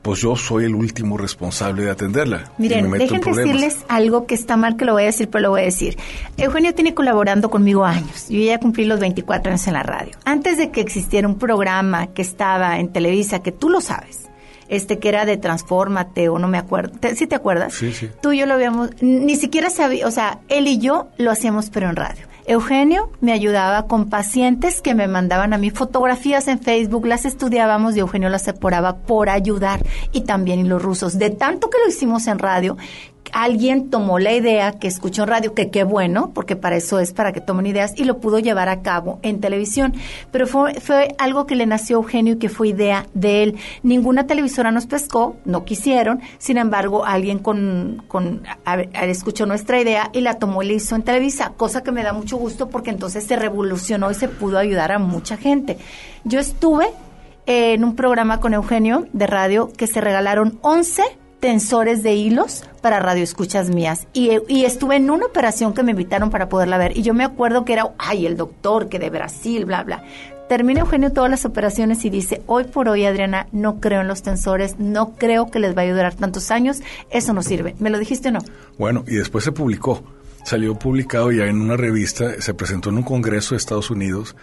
pues 0.01 0.19
yo 0.21 0.35
soy 0.35 0.65
el 0.65 0.73
último 0.75 1.17
responsable 1.17 1.83
de 1.83 1.91
atenderla. 1.91 2.51
Miren, 2.57 2.89
me 2.89 2.97
dejen 2.97 3.21
decirles 3.21 3.77
algo 3.87 4.25
que 4.25 4.33
está 4.35 4.57
mal 4.57 4.75
que 4.75 4.85
lo 4.85 4.93
voy 4.93 5.03
a 5.03 5.05
decir, 5.07 5.29
pero 5.29 5.43
lo 5.43 5.49
voy 5.51 5.61
a 5.61 5.65
decir. 5.65 5.97
Eugenio 6.37 6.73
tiene 6.73 6.93
colaborando 6.93 7.49
conmigo 7.49 7.85
años. 7.85 8.27
Yo 8.29 8.39
ya 8.39 8.59
cumplí 8.59 8.85
los 8.85 8.99
24 8.99 9.51
años 9.51 9.67
en 9.67 9.73
la 9.73 9.83
radio. 9.83 10.13
Antes 10.25 10.57
de 10.57 10.71
que 10.71 10.81
existiera 10.81 11.27
un 11.27 11.37
programa 11.37 12.07
que 12.07 12.21
estaba 12.23 12.79
en 12.79 12.91
Televisa, 12.91 13.43
que 13.43 13.51
tú 13.51 13.69
lo 13.69 13.79
sabes, 13.81 14.27
este 14.69 14.97
que 14.99 15.09
era 15.09 15.25
de 15.25 15.37
Transfórmate 15.37 16.29
o 16.29 16.39
no 16.39 16.47
me 16.47 16.57
acuerdo. 16.57 16.97
¿Te- 16.97 17.15
¿Sí 17.15 17.27
te 17.27 17.35
acuerdas? 17.35 17.73
Sí, 17.73 17.93
sí. 17.93 18.09
Tú 18.21 18.31
y 18.31 18.39
yo 18.39 18.45
lo 18.47 18.53
habíamos, 18.55 18.89
ni 19.01 19.35
siquiera 19.35 19.69
sabía, 19.69 20.07
o 20.07 20.11
sea, 20.11 20.39
él 20.49 20.65
y 20.67 20.79
yo 20.79 21.09
lo 21.17 21.29
hacíamos 21.29 21.69
pero 21.69 21.89
en 21.89 21.95
radio. 21.95 22.25
Eugenio 22.51 23.09
me 23.21 23.31
ayudaba 23.31 23.87
con 23.87 24.09
pacientes 24.09 24.81
que 24.81 24.93
me 24.93 25.07
mandaban 25.07 25.53
a 25.53 25.57
mí 25.57 25.69
fotografías 25.69 26.49
en 26.49 26.59
Facebook, 26.59 27.05
las 27.05 27.23
estudiábamos 27.23 27.95
y 27.95 27.99
Eugenio 27.99 28.27
las 28.27 28.41
separaba 28.41 28.97
por 28.97 29.29
ayudar 29.29 29.79
y 30.11 30.21
también 30.21 30.67
los 30.67 30.81
rusos. 30.81 31.17
De 31.17 31.29
tanto 31.29 31.69
que 31.69 31.77
lo 31.81 31.87
hicimos 31.87 32.27
en 32.27 32.39
radio, 32.39 32.75
alguien 33.33 33.89
tomó 33.89 34.19
la 34.19 34.33
idea 34.33 34.73
que 34.73 34.87
escuchó 34.87 35.23
en 35.23 35.29
radio, 35.29 35.53
que 35.53 35.69
qué 35.69 35.83
bueno, 35.83 36.31
porque 36.33 36.55
para 36.55 36.75
eso 36.75 36.99
es 36.99 37.13
para 37.13 37.31
que 37.31 37.41
tomen 37.41 37.65
ideas, 37.65 37.93
y 37.95 38.03
lo 38.03 38.19
pudo 38.19 38.39
llevar 38.39 38.69
a 38.69 38.81
cabo 38.81 39.19
en 39.21 39.39
televisión. 39.39 39.93
Pero 40.31 40.47
fue, 40.47 41.15
algo 41.17 41.45
que 41.45 41.55
le 41.55 41.65
nació 41.65 41.97
a 41.97 42.01
Eugenio 42.01 42.33
y 42.33 42.37
que 42.37 42.49
fue 42.49 42.69
idea 42.69 43.07
de 43.13 43.43
él. 43.43 43.55
Ninguna 43.83 44.27
televisora 44.27 44.71
nos 44.71 44.85
pescó, 44.85 45.35
no 45.45 45.65
quisieron, 45.65 46.21
sin 46.37 46.57
embargo, 46.57 47.05
alguien 47.05 47.39
con, 47.39 48.03
con 48.07 48.43
escuchó 49.01 49.45
nuestra 49.45 49.79
idea 49.79 50.09
y 50.13 50.21
la 50.21 50.35
tomó 50.35 50.63
y 50.63 50.67
la 50.67 50.73
hizo 50.73 50.95
en 50.95 51.03
Televisa, 51.03 51.53
cosa 51.57 51.83
que 51.83 51.91
me 51.91 52.03
da 52.03 52.13
mucho 52.13 52.37
gusto 52.37 52.69
porque 52.69 52.89
entonces 52.89 53.25
se 53.25 53.35
revolucionó 53.35 54.11
y 54.11 54.15
se 54.15 54.27
pudo 54.27 54.57
ayudar 54.57 54.91
a 54.91 54.99
mucha 54.99 55.37
gente. 55.37 55.77
Yo 56.23 56.39
estuve 56.39 56.87
en 57.45 57.83
un 57.83 57.95
programa 57.95 58.39
con 58.39 58.53
Eugenio 58.53 59.07
de 59.13 59.27
radio 59.27 59.71
que 59.75 59.87
se 59.87 60.01
regalaron 60.01 60.59
11 60.61 61.03
tensores 61.41 62.03
de 62.03 62.13
hilos 62.13 62.63
para 62.81 62.99
radioescuchas 62.99 63.69
mías. 63.69 64.07
Y, 64.13 64.29
estuve 64.63 64.95
en 64.95 65.09
una 65.09 65.25
operación 65.25 65.73
que 65.73 65.83
me 65.83 65.91
invitaron 65.91 66.29
para 66.29 66.47
poderla 66.47 66.77
ver. 66.77 66.95
Y 66.95 67.01
yo 67.01 67.13
me 67.13 67.25
acuerdo 67.25 67.65
que 67.65 67.73
era, 67.73 67.91
ay, 67.97 68.25
el 68.25 68.37
doctor 68.37 68.87
que 68.87 68.99
de 68.99 69.09
Brasil, 69.09 69.65
bla, 69.65 69.83
bla. 69.83 70.03
Termina 70.47 70.81
Eugenio 70.81 71.11
todas 71.11 71.31
las 71.31 71.45
operaciones 71.45 72.05
y 72.05 72.09
dice, 72.09 72.41
hoy 72.45 72.65
por 72.65 72.87
hoy, 72.87 73.05
Adriana, 73.05 73.47
no 73.51 73.79
creo 73.79 74.01
en 74.01 74.07
los 74.07 74.21
tensores, 74.21 74.77
no 74.79 75.15
creo 75.15 75.49
que 75.49 75.59
les 75.59 75.73
vaya 75.73 75.91
a 75.91 75.95
durar 75.95 76.15
tantos 76.15 76.51
años, 76.51 76.81
eso 77.09 77.33
no 77.33 77.41
sirve. 77.41 77.75
¿Me 77.79 77.89
lo 77.89 77.97
dijiste 77.97 78.29
o 78.29 78.31
no? 78.31 78.39
Bueno, 78.77 79.03
y 79.07 79.15
después 79.15 79.43
se 79.43 79.51
publicó. 79.51 80.03
Salió 80.43 80.75
publicado 80.75 81.31
ya 81.31 81.45
en 81.45 81.61
una 81.61 81.77
revista, 81.77 82.41
se 82.41 82.53
presentó 82.53 82.89
en 82.89 82.97
un 82.97 83.03
congreso 83.03 83.55
de 83.55 83.57
Estados 83.57 83.89
Unidos 83.89 84.35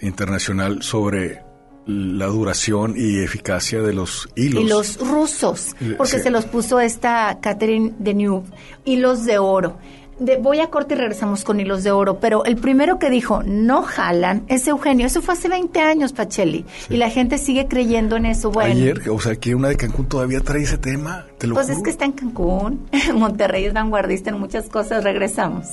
internacional 0.00 0.82
sobre 0.82 1.42
la 1.86 2.26
duración 2.26 2.94
y 2.96 3.18
eficacia 3.18 3.82
de 3.82 3.92
los 3.92 4.28
hilos. 4.36 4.64
Y 4.64 4.68
los 4.68 4.98
rusos, 4.98 5.74
porque 5.96 6.18
sí. 6.18 6.22
se 6.22 6.30
los 6.30 6.44
puso 6.46 6.80
esta 6.80 7.38
Catherine 7.40 7.94
Deneuve, 7.98 8.46
hilos 8.84 9.24
de 9.24 9.38
oro. 9.38 9.78
De, 10.18 10.36
voy 10.36 10.60
a 10.60 10.68
corte 10.68 10.92
y 10.92 10.98
regresamos 10.98 11.44
con 11.44 11.60
hilos 11.60 11.82
de 11.82 11.92
oro, 11.92 12.20
pero 12.20 12.44
el 12.44 12.56
primero 12.56 12.98
que 12.98 13.08
dijo 13.08 13.42
no 13.42 13.82
jalan 13.82 14.44
es 14.48 14.68
Eugenio. 14.68 15.06
Eso 15.06 15.22
fue 15.22 15.32
hace 15.32 15.48
20 15.48 15.80
años, 15.80 16.12
Pacheli. 16.12 16.66
Y 16.90 16.98
la 16.98 17.08
gente 17.08 17.38
sigue 17.38 17.66
creyendo 17.68 18.16
en 18.16 18.26
eso. 18.26 18.50
Bueno, 18.50 18.72
Ayer, 18.72 19.08
o 19.08 19.18
sea, 19.18 19.36
que 19.36 19.54
una 19.54 19.68
de 19.68 19.76
Cancún 19.76 20.06
todavía 20.06 20.40
trae 20.40 20.62
ese 20.62 20.76
tema, 20.76 21.24
te 21.38 21.46
lo 21.46 21.54
pues 21.54 21.68
juro. 21.68 21.78
es 21.78 21.82
que 21.82 21.90
está 21.90 22.04
en 22.04 22.12
Cancún. 22.12 22.86
Monterrey 23.14 23.64
es 23.64 23.72
vanguardista 23.72 24.28
en 24.28 24.38
muchas 24.38 24.68
cosas. 24.68 25.04
Regresamos. 25.04 25.68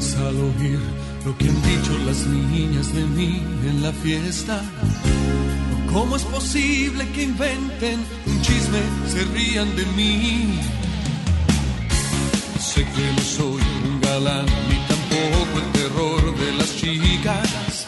al 0.00 0.36
oír 0.36 0.80
lo 1.26 1.36
que 1.36 1.48
han 1.48 1.62
dicho 1.62 1.92
las 2.06 2.26
niñas 2.26 2.92
de 2.94 3.04
mí 3.04 3.42
en 3.68 3.82
la 3.82 3.92
fiesta. 3.92 4.62
¿Cómo 5.92 6.16
es 6.16 6.22
posible 6.22 7.06
que 7.12 7.24
inventen 7.24 8.00
un 8.26 8.40
chisme, 8.40 8.80
se 9.12 9.24
rían 9.34 9.76
de 9.76 9.84
mí? 9.96 10.58
Sé 12.58 12.82
que 12.84 13.12
no 13.14 13.22
soy 13.22 13.62
un 13.88 14.00
galán 14.00 14.46
ni 14.68 14.76
tampoco 14.88 15.58
el 15.62 15.72
terror 15.72 16.38
de 16.38 16.52
las 16.54 16.76
chicas. 16.76 17.86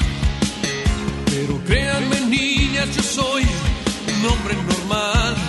Pero 1.26 1.58
créanme 1.64 2.20
niñas, 2.28 2.94
yo 2.94 3.02
soy 3.02 3.42
un 3.42 4.26
hombre 4.30 4.54
normal. 4.54 5.41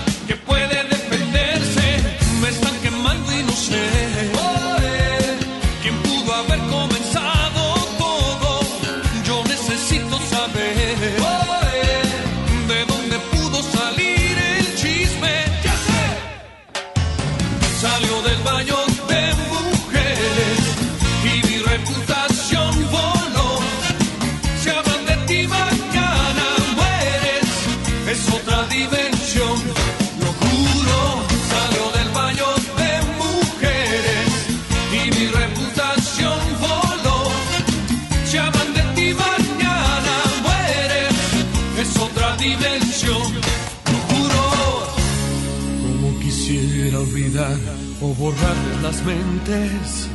O 48.33 48.41
borrarles 48.41 48.81
las 48.81 49.03
mentes. 49.03 50.07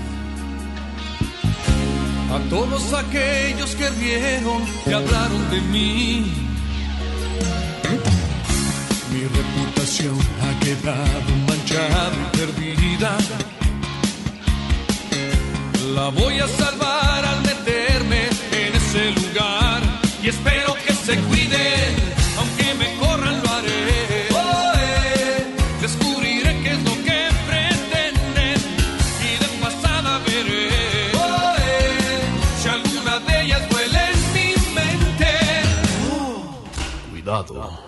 A 2.32 2.38
todos 2.50 2.92
aquellos 2.92 3.74
que 3.74 3.88
rieron 3.90 4.62
y 4.86 4.92
hablaron 4.92 5.50
de 5.50 5.60
mí. 5.72 6.32
Mi 9.12 9.22
reputación 9.22 10.18
ha 10.44 10.64
quedado 10.64 11.30
manchada 11.46 12.12
y 12.22 12.36
perdida. 12.36 13.16
La 15.94 16.08
voy 16.08 16.38
a 16.38 16.46
salvar 16.46 17.24
al 17.24 17.40
meterme 17.42 18.28
en 18.52 18.74
ese 18.74 19.10
lugar 19.12 19.82
y 20.22 20.28
espero 20.28 20.74
que 20.86 20.92
se 20.92 21.16
cuiden, 21.16 21.94
Cuidado. 37.28 37.44
Salí 37.54 37.87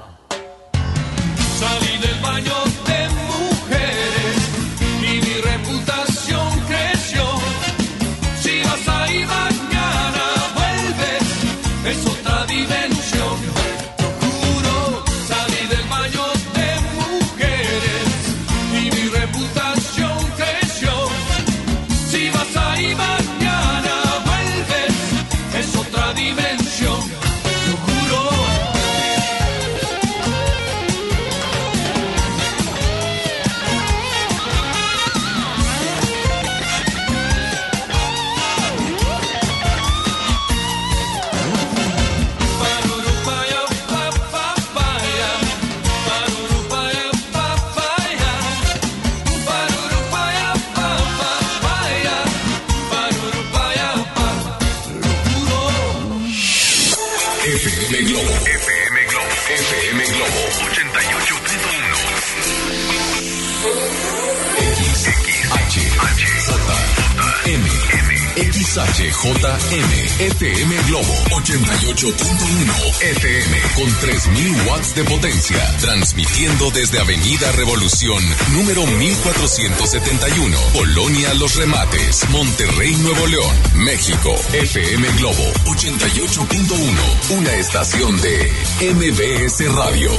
FM 72.03 73.61
con 73.77 73.95
3000 74.01 74.67
watts 74.67 74.95
de 74.95 75.05
potencia. 75.05 75.77
Transmitiendo 75.81 76.71
desde 76.71 76.99
Avenida 76.99 77.53
Revolución, 77.53 78.25
número 78.55 78.87
1471. 78.87 80.57
Colonia 80.73 81.35
Los 81.35 81.57
Remates, 81.57 82.27
Monterrey, 82.31 82.95
Nuevo 83.03 83.27
León, 83.27 83.55
México. 83.75 84.35
FM 84.55 85.09
Globo 85.19 85.53
88.1. 85.67 87.37
Una 87.37 87.55
estación 87.57 88.19
de 88.23 88.51
MBS 88.95 89.71
Radio. 89.75 90.11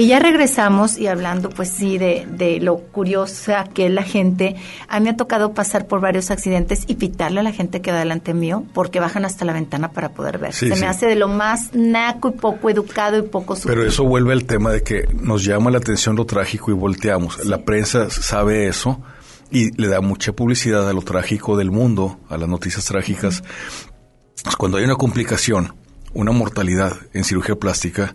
Y 0.00 0.06
ya 0.06 0.20
regresamos 0.20 0.96
y 0.96 1.08
hablando, 1.08 1.50
pues 1.50 1.70
sí, 1.70 1.98
de, 1.98 2.24
de 2.30 2.60
lo 2.60 2.76
curiosa 2.78 3.64
que 3.64 3.86
es 3.86 3.92
la 3.92 4.04
gente. 4.04 4.54
A 4.86 5.00
mí 5.00 5.04
me 5.04 5.10
ha 5.10 5.16
tocado 5.16 5.54
pasar 5.54 5.88
por 5.88 6.00
varios 6.00 6.30
accidentes 6.30 6.84
y 6.86 6.94
pitarle 6.94 7.40
a 7.40 7.42
la 7.42 7.50
gente 7.50 7.80
que 7.82 7.90
va 7.90 7.98
delante 7.98 8.32
mío 8.32 8.62
porque 8.74 9.00
bajan 9.00 9.24
hasta 9.24 9.44
la 9.44 9.52
ventana 9.52 9.90
para 9.90 10.10
poder 10.10 10.38
ver. 10.38 10.52
Sí, 10.52 10.68
Se 10.68 10.76
sí. 10.76 10.80
me 10.82 10.86
hace 10.86 11.06
de 11.06 11.16
lo 11.16 11.26
más 11.26 11.74
naco 11.74 12.28
y 12.28 12.32
poco 12.38 12.70
educado 12.70 13.18
y 13.18 13.22
poco 13.22 13.56
Pero 13.64 13.74
sutil. 13.74 13.88
eso 13.88 14.04
vuelve 14.04 14.32
al 14.34 14.44
tema 14.44 14.70
de 14.70 14.84
que 14.84 15.08
nos 15.20 15.44
llama 15.44 15.72
la 15.72 15.78
atención 15.78 16.14
lo 16.14 16.26
trágico 16.26 16.70
y 16.70 16.74
volteamos. 16.74 17.44
La 17.44 17.64
prensa 17.64 18.08
sabe 18.08 18.68
eso 18.68 19.02
y 19.50 19.72
le 19.80 19.88
da 19.88 20.00
mucha 20.00 20.30
publicidad 20.32 20.88
a 20.88 20.92
lo 20.92 21.02
trágico 21.02 21.56
del 21.56 21.72
mundo, 21.72 22.20
a 22.28 22.36
las 22.38 22.48
noticias 22.48 22.84
trágicas. 22.84 23.42
Cuando 24.58 24.78
hay 24.78 24.84
una 24.84 24.94
complicación, 24.94 25.74
una 26.14 26.30
mortalidad 26.30 26.92
en 27.14 27.24
cirugía 27.24 27.56
plástica, 27.56 28.14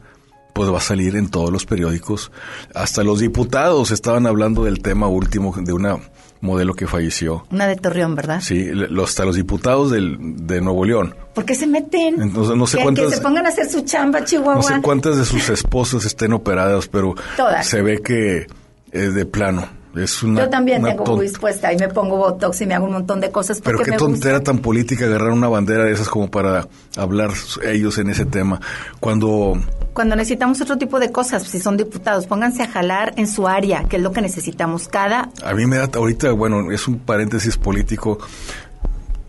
pues 0.53 0.71
va 0.71 0.77
a 0.77 0.81
salir 0.81 1.15
en 1.15 1.29
todos 1.29 1.51
los 1.51 1.65
periódicos. 1.65 2.31
Hasta 2.75 3.03
los 3.03 3.19
diputados 3.19 3.91
estaban 3.91 4.27
hablando 4.27 4.63
del 4.63 4.79
tema 4.81 5.07
último 5.07 5.53
de 5.57 5.73
una 5.73 5.97
modelo 6.41 6.73
que 6.73 6.87
falleció. 6.87 7.45
Una 7.51 7.67
de 7.67 7.75
Torreón, 7.77 8.15
¿verdad? 8.15 8.41
Sí, 8.41 8.65
los- 8.73 9.09
hasta 9.09 9.23
los 9.25 9.35
diputados 9.35 9.91
del, 9.91 10.17
de 10.45 10.59
Nuevo 10.61 10.83
León. 10.85 11.15
¿Por 11.33 11.45
qué 11.45 11.55
se 11.55 11.65
meten? 11.67 12.21
Entonces, 12.21 12.55
no 12.57 12.67
sé 12.67 12.77
que, 12.77 12.83
cuántas- 12.83 13.05
que 13.09 13.15
se 13.15 13.21
pongan 13.21 13.45
a 13.45 13.49
hacer 13.49 13.69
su 13.69 13.81
chamba, 13.81 14.23
Chihuahua. 14.25 14.55
No 14.55 14.61
sé 14.61 14.81
cuántas 14.81 15.17
de 15.17 15.25
sus 15.25 15.49
esposas 15.49 16.03
estén 16.05 16.33
operadas, 16.33 16.87
pero 16.87 17.15
Todas. 17.37 17.65
se 17.65 17.81
ve 17.81 18.01
que 18.01 18.47
es 18.91 19.13
de 19.15 19.25
plano. 19.25 19.67
Es 19.95 20.23
una, 20.23 20.41
Yo 20.45 20.49
también 20.49 20.81
una 20.81 20.95
tengo 20.95 21.21
dispuesta 21.21 21.71
y 21.71 21.77
me 21.77 21.87
pongo 21.87 22.17
botox 22.17 22.59
y 22.61 22.65
me 22.65 22.73
hago 22.73 22.87
un 22.87 22.93
montón 22.93 23.21
de 23.21 23.29
cosas 23.31 23.61
Pero 23.63 23.77
qué 23.77 23.91
me 23.91 23.97
tontera 23.97 24.39
gusta. 24.39 24.51
tan 24.51 24.59
política 24.59 25.05
agarrar 25.05 25.29
una 25.29 25.47
bandera 25.47 25.83
de 25.85 25.91
esas 25.91 26.09
como 26.09 26.31
para 26.31 26.67
hablar 26.97 27.29
ellos 27.63 27.99
en 27.99 28.09
ese 28.09 28.25
tema. 28.25 28.59
Cuando 28.99 29.53
Cuando 29.93 30.15
necesitamos 30.15 30.59
otro 30.61 30.77
tipo 30.77 30.99
de 30.99 31.11
cosas, 31.11 31.43
si 31.43 31.59
son 31.59 31.77
diputados, 31.77 32.25
pónganse 32.25 32.63
a 32.63 32.67
jalar 32.67 33.13
en 33.15 33.27
su 33.27 33.47
área, 33.47 33.83
que 33.83 33.97
es 33.97 34.01
lo 34.01 34.11
que 34.11 34.21
necesitamos. 34.21 34.87
Cada 34.87 35.29
a 35.43 35.53
mí 35.53 35.65
me 35.67 35.77
da 35.77 35.89
ahorita, 35.93 36.31
bueno, 36.31 36.71
es 36.71 36.87
un 36.87 36.99
paréntesis 36.99 37.57
político. 37.57 38.17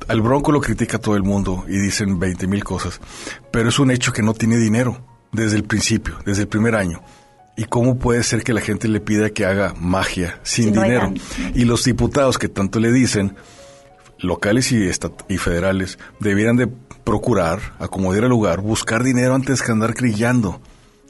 Al 0.09 0.21
Bronco 0.21 0.53
lo 0.53 0.61
critica 0.61 0.99
todo 0.99 1.17
el 1.17 1.23
mundo 1.23 1.65
y 1.69 1.79
dicen 1.79 2.19
20 2.19 2.47
mil 2.47 2.65
cosas, 2.65 3.01
pero 3.51 3.69
es 3.69 3.79
un 3.79 3.91
hecho 3.91 4.13
que 4.13 4.23
no 4.23 4.35
tiene 4.35 4.57
dinero 4.57 4.99
desde 5.33 5.57
el 5.57 5.65
principio, 5.65 6.17
desde 6.25 6.43
el 6.43 6.49
primer 6.49 6.75
año. 6.75 7.03
¿Y 7.57 7.65
cómo 7.65 7.99
puede 7.99 8.23
ser 8.23 8.43
que 8.43 8.53
la 8.53 8.61
gente 8.61 8.89
le 8.89 9.01
pida 9.01 9.31
que 9.31 9.45
haga 9.45 9.75
magia 9.79 10.41
sin 10.43 10.67
Si 10.67 10.71
no 10.73 10.83
hay 10.83 10.91
dinero? 10.91 11.15
Y 11.55 11.65
los 11.65 11.85
diputados 11.85 12.37
que 12.37 12.49
tanto 12.49 12.81
le 12.81 12.91
dicen, 12.91 13.37
locales 14.19 14.73
y, 14.73 14.91
y 15.29 15.39
federales, 15.39 15.99
debieran 16.21 16.57
de 16.57 16.67
procurar, 17.05 17.61
acomodar 17.79 18.25
el 18.25 18.31
lugar, 18.31 18.61
buscar 18.61 19.03
dinero 19.03 19.35
antes 19.35 19.63
que 19.63 19.71
andar 19.73 19.93
grillando. 19.95 20.61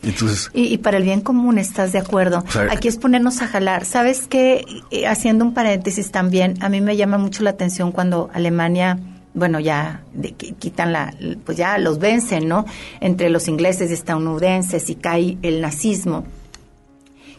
Entonces, 0.02 0.50
Y, 0.52 0.64
y 0.64 0.78
para 0.78 0.98
el 0.98 1.02
bien 1.04 1.22
común, 1.22 1.56
¿estás 1.58 1.92
de 1.92 1.98
acuerdo? 1.98 2.44
O 2.46 2.50
sea, 2.50 2.66
Aquí 2.70 2.88
es 2.88 2.98
ponernos 2.98 3.40
a 3.40 3.46
jalar. 3.46 3.86
¿Sabes 3.86 4.26
qué? 4.28 4.64
Eh, 4.90 5.06
Haciendo 5.06 5.44
un 5.46 5.54
paréntesis 5.54 6.10
también, 6.10 6.62
a 6.62 6.68
mí 6.68 6.80
me 6.82 6.96
llama 6.96 7.16
mucho 7.16 7.42
la 7.42 7.50
atención 7.50 7.90
cuando 7.90 8.28
Alemania, 8.34 8.98
bueno, 9.32 9.60
ya 9.60 10.02
de- 10.12 10.32
que 10.32 10.52
quitan 10.52 10.92
la, 10.92 11.14
pues 11.46 11.56
ya 11.56 11.78
los 11.78 11.98
vencen, 12.00 12.48
¿no? 12.48 12.66
Entre 13.00 13.30
los 13.30 13.48
ingleses 13.48 13.90
y 13.90 13.94
estadounidenses 13.94 14.90
y 14.90 14.96
cae 14.96 15.38
el 15.40 15.62
nazismo. 15.62 16.26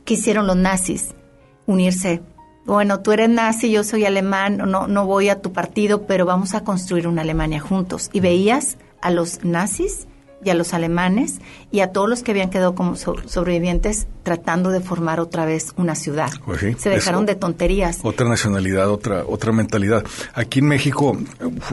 ¿Qué 0.06 0.16
hicieron 0.16 0.48
los 0.48 0.56
nazis? 0.58 1.10
Unirse. 1.68 2.22
Bueno, 2.66 3.00
tú 3.02 3.12
eres 3.12 3.30
nazi, 3.30 3.70
yo 3.72 3.84
soy 3.84 4.06
alemán, 4.06 4.58
no, 4.58 4.88
no 4.88 5.06
voy 5.06 5.30
a 5.30 5.40
tu 5.42 5.54
partido, 5.54 6.08
pero 6.08 6.26
vamos 6.26 6.54
a 6.56 6.64
construir 6.64 7.08
una 7.08 7.22
Alemania 7.22 7.60
juntos. 7.60 8.10
Y 8.12 8.20
veías 8.22 8.78
a 9.02 9.12
los 9.12 9.44
nazis 9.44 10.08
y 10.44 10.50
a 10.50 10.54
los 10.56 10.74
alemanes 10.74 11.40
y 11.72 11.80
a 11.80 11.92
todos 11.92 12.10
los 12.10 12.22
que 12.24 12.32
habían 12.32 12.50
quedado 12.50 12.76
como 12.76 12.96
so- 12.96 13.16
sobrevivientes 13.28 14.08
tratando 14.24 14.70
de 14.72 14.80
formar 14.80 15.20
otra 15.20 15.46
vez 15.46 15.74
una 15.78 15.96
ciudad. 15.96 16.30
Pues 16.46 16.60
sí, 16.60 16.74
Se 16.78 16.90
dejaron 16.90 17.24
eso. 17.24 17.34
de 17.34 17.36
tonterías. 17.36 18.00
otra 18.04 18.28
nacionalidad, 18.28 18.90
otra, 18.90 19.24
otra 19.28 19.52
mentalidad. 19.52 20.04
Aquí 20.34 20.60
en 20.60 20.68
México, 20.68 21.18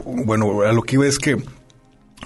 bueno, 0.04 0.62
a 0.62 0.72
lo 0.72 0.82
que 0.82 0.96
iba 0.96 1.06
es 1.06 1.18
que 1.18 1.36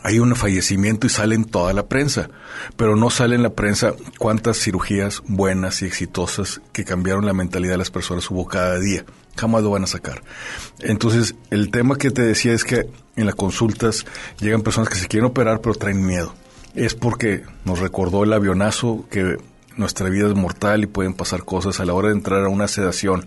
hay 0.07 0.21
un 0.21 0.37
fallecimiento 0.37 1.09
y 1.09 1.11
sale 1.11 1.35
en 1.35 1.45
toda 1.45 1.73
la 1.73 1.89
prensa, 1.89 2.31
pero 2.77 2.95
no 2.95 3.11
sale 3.11 3.35
en 3.35 3.43
la 3.43 3.55
prensa 3.55 3.93
cuántas 4.21 4.57
cirugías 4.57 5.21
buenas 5.27 5.83
y 5.83 5.87
exitosas 5.87 6.61
que 6.73 6.85
cambiaron 6.85 7.27
la 7.27 7.33
mentalidad 7.33 7.73
de 7.73 7.79
las 7.79 7.91
personas 7.91 8.31
hubo 8.31 8.47
cada 8.47 8.79
día. 8.79 9.05
Jamás 9.37 9.65
lo 9.65 9.71
van 9.71 9.83
a 9.83 9.89
sacar. 9.89 10.23
Entonces, 10.79 11.35
el 11.51 11.73
tema 11.73 11.99
que 11.99 12.13
te 12.13 12.23
decía 12.23 12.53
es 12.53 12.63
que 12.63 12.87
en 13.17 13.27
las 13.27 13.35
consultas 13.35 14.07
llegan 14.39 14.63
personas 14.63 14.91
que 14.91 14.95
se 14.95 15.09
quieren 15.09 15.29
operar 15.29 15.61
pero 15.61 15.75
traen 15.75 16.07
miedo. 16.07 16.37
Es 16.77 16.95
porque 16.95 17.43
nos 17.65 17.81
recordó 17.81 18.23
el 18.23 18.33
avionazo 18.33 19.07
que 19.11 19.39
nuestra 19.77 20.09
vida 20.09 20.29
es 20.29 20.37
mortal 20.37 20.85
y 20.85 20.87
pueden 20.87 21.15
pasar 21.15 21.45
cosas 21.45 21.81
a 21.81 21.85
la 21.85 21.95
hora 21.95 22.11
de 22.11 22.15
entrar 22.15 22.45
a 22.45 22.49
una 22.49 22.69
sedación, 22.69 23.27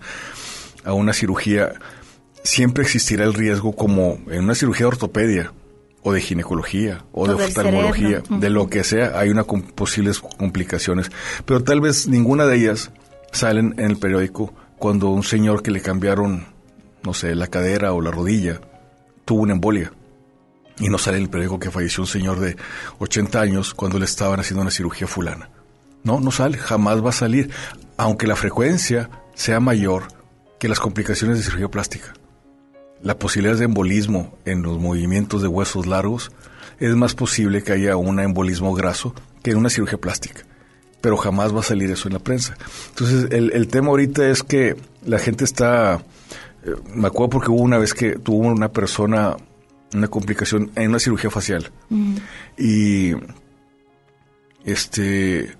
a 0.86 0.94
una 0.94 1.12
cirugía. 1.12 1.74
Siempre 2.42 2.84
existirá 2.84 3.24
el 3.24 3.34
riesgo 3.34 3.76
como 3.76 4.18
en 4.30 4.44
una 4.44 4.54
cirugía 4.54 4.84
de 4.84 4.92
ortopedia 4.92 5.52
o 6.02 6.12
de 6.12 6.20
ginecología 6.20 7.04
o 7.12 7.26
de 7.26 7.34
O 7.34 7.36
oftalmología, 7.36 8.22
de 8.40 8.50
lo 8.50 8.68
que 8.68 8.84
sea, 8.84 9.18
hay 9.18 9.28
una 9.30 9.44
com- 9.44 9.62
posibles 9.62 10.20
complicaciones, 10.20 11.10
pero 11.44 11.62
tal 11.62 11.80
vez 11.80 12.06
ninguna 12.08 12.46
de 12.46 12.56
ellas 12.56 12.90
salen 13.32 13.74
en 13.78 13.90
el 13.90 13.96
periódico 13.98 14.54
cuando 14.78 15.08
un 15.10 15.22
señor 15.22 15.62
que 15.62 15.70
le 15.70 15.80
cambiaron, 15.82 16.46
no 17.02 17.12
sé, 17.14 17.34
la 17.34 17.48
cadera 17.48 17.92
o 17.92 18.00
la 18.00 18.10
rodilla, 18.10 18.60
tuvo 19.24 19.42
una 19.42 19.52
embolia. 19.52 19.92
Y 20.78 20.88
no 20.88 20.96
sale 20.96 21.18
el 21.18 21.28
periódico 21.28 21.58
que 21.60 21.70
falleció 21.70 22.02
un 22.02 22.06
señor 22.06 22.40
de 22.40 22.56
80 22.98 23.38
años 23.38 23.74
cuando 23.74 23.98
le 23.98 24.06
estaban 24.06 24.40
haciendo 24.40 24.62
una 24.62 24.70
cirugía 24.70 25.06
fulana. 25.06 25.50
No, 26.02 26.18
no 26.20 26.30
sale, 26.30 26.56
jamás 26.56 27.04
va 27.04 27.10
a 27.10 27.12
salir, 27.12 27.50
aunque 27.98 28.26
la 28.26 28.34
frecuencia 28.36 29.10
sea 29.34 29.60
mayor 29.60 30.04
que 30.58 30.68
las 30.68 30.80
complicaciones 30.80 31.36
de 31.36 31.44
cirugía 31.44 31.68
plástica. 31.68 32.14
La 33.02 33.18
posibilidad 33.18 33.56
de 33.56 33.64
embolismo 33.64 34.38
en 34.44 34.62
los 34.62 34.78
movimientos 34.78 35.42
de 35.42 35.48
huesos 35.48 35.86
largos 35.86 36.32
es 36.78 36.94
más 36.96 37.14
posible 37.14 37.62
que 37.62 37.72
haya 37.72 37.96
un 37.96 38.20
embolismo 38.20 38.74
graso 38.74 39.14
que 39.42 39.52
en 39.52 39.58
una 39.58 39.70
cirugía 39.70 39.98
plástica. 39.98 40.42
Pero 41.00 41.16
jamás 41.16 41.54
va 41.54 41.60
a 41.60 41.64
salir 41.64 41.90
eso 41.90 42.08
en 42.08 42.14
la 42.14 42.20
prensa. 42.20 42.56
Entonces, 42.90 43.28
el, 43.30 43.52
el 43.52 43.68
tema 43.68 43.88
ahorita 43.88 44.28
es 44.28 44.42
que 44.42 44.76
la 45.04 45.18
gente 45.18 45.44
está... 45.44 46.02
eh, 46.64 46.74
me 46.94 47.06
acuerdo 47.06 47.30
porque 47.30 47.50
hubo 47.50 47.62
una 47.62 47.78
vez 47.78 47.94
que 47.94 48.18
tuvo 48.18 48.46
una 48.48 48.68
persona 48.70 49.36
una 49.94 50.08
complicación 50.08 50.70
en 50.76 50.90
una 50.90 50.98
cirugía 50.98 51.30
facial. 51.30 51.70
Y 52.56 53.12
este 54.64 55.56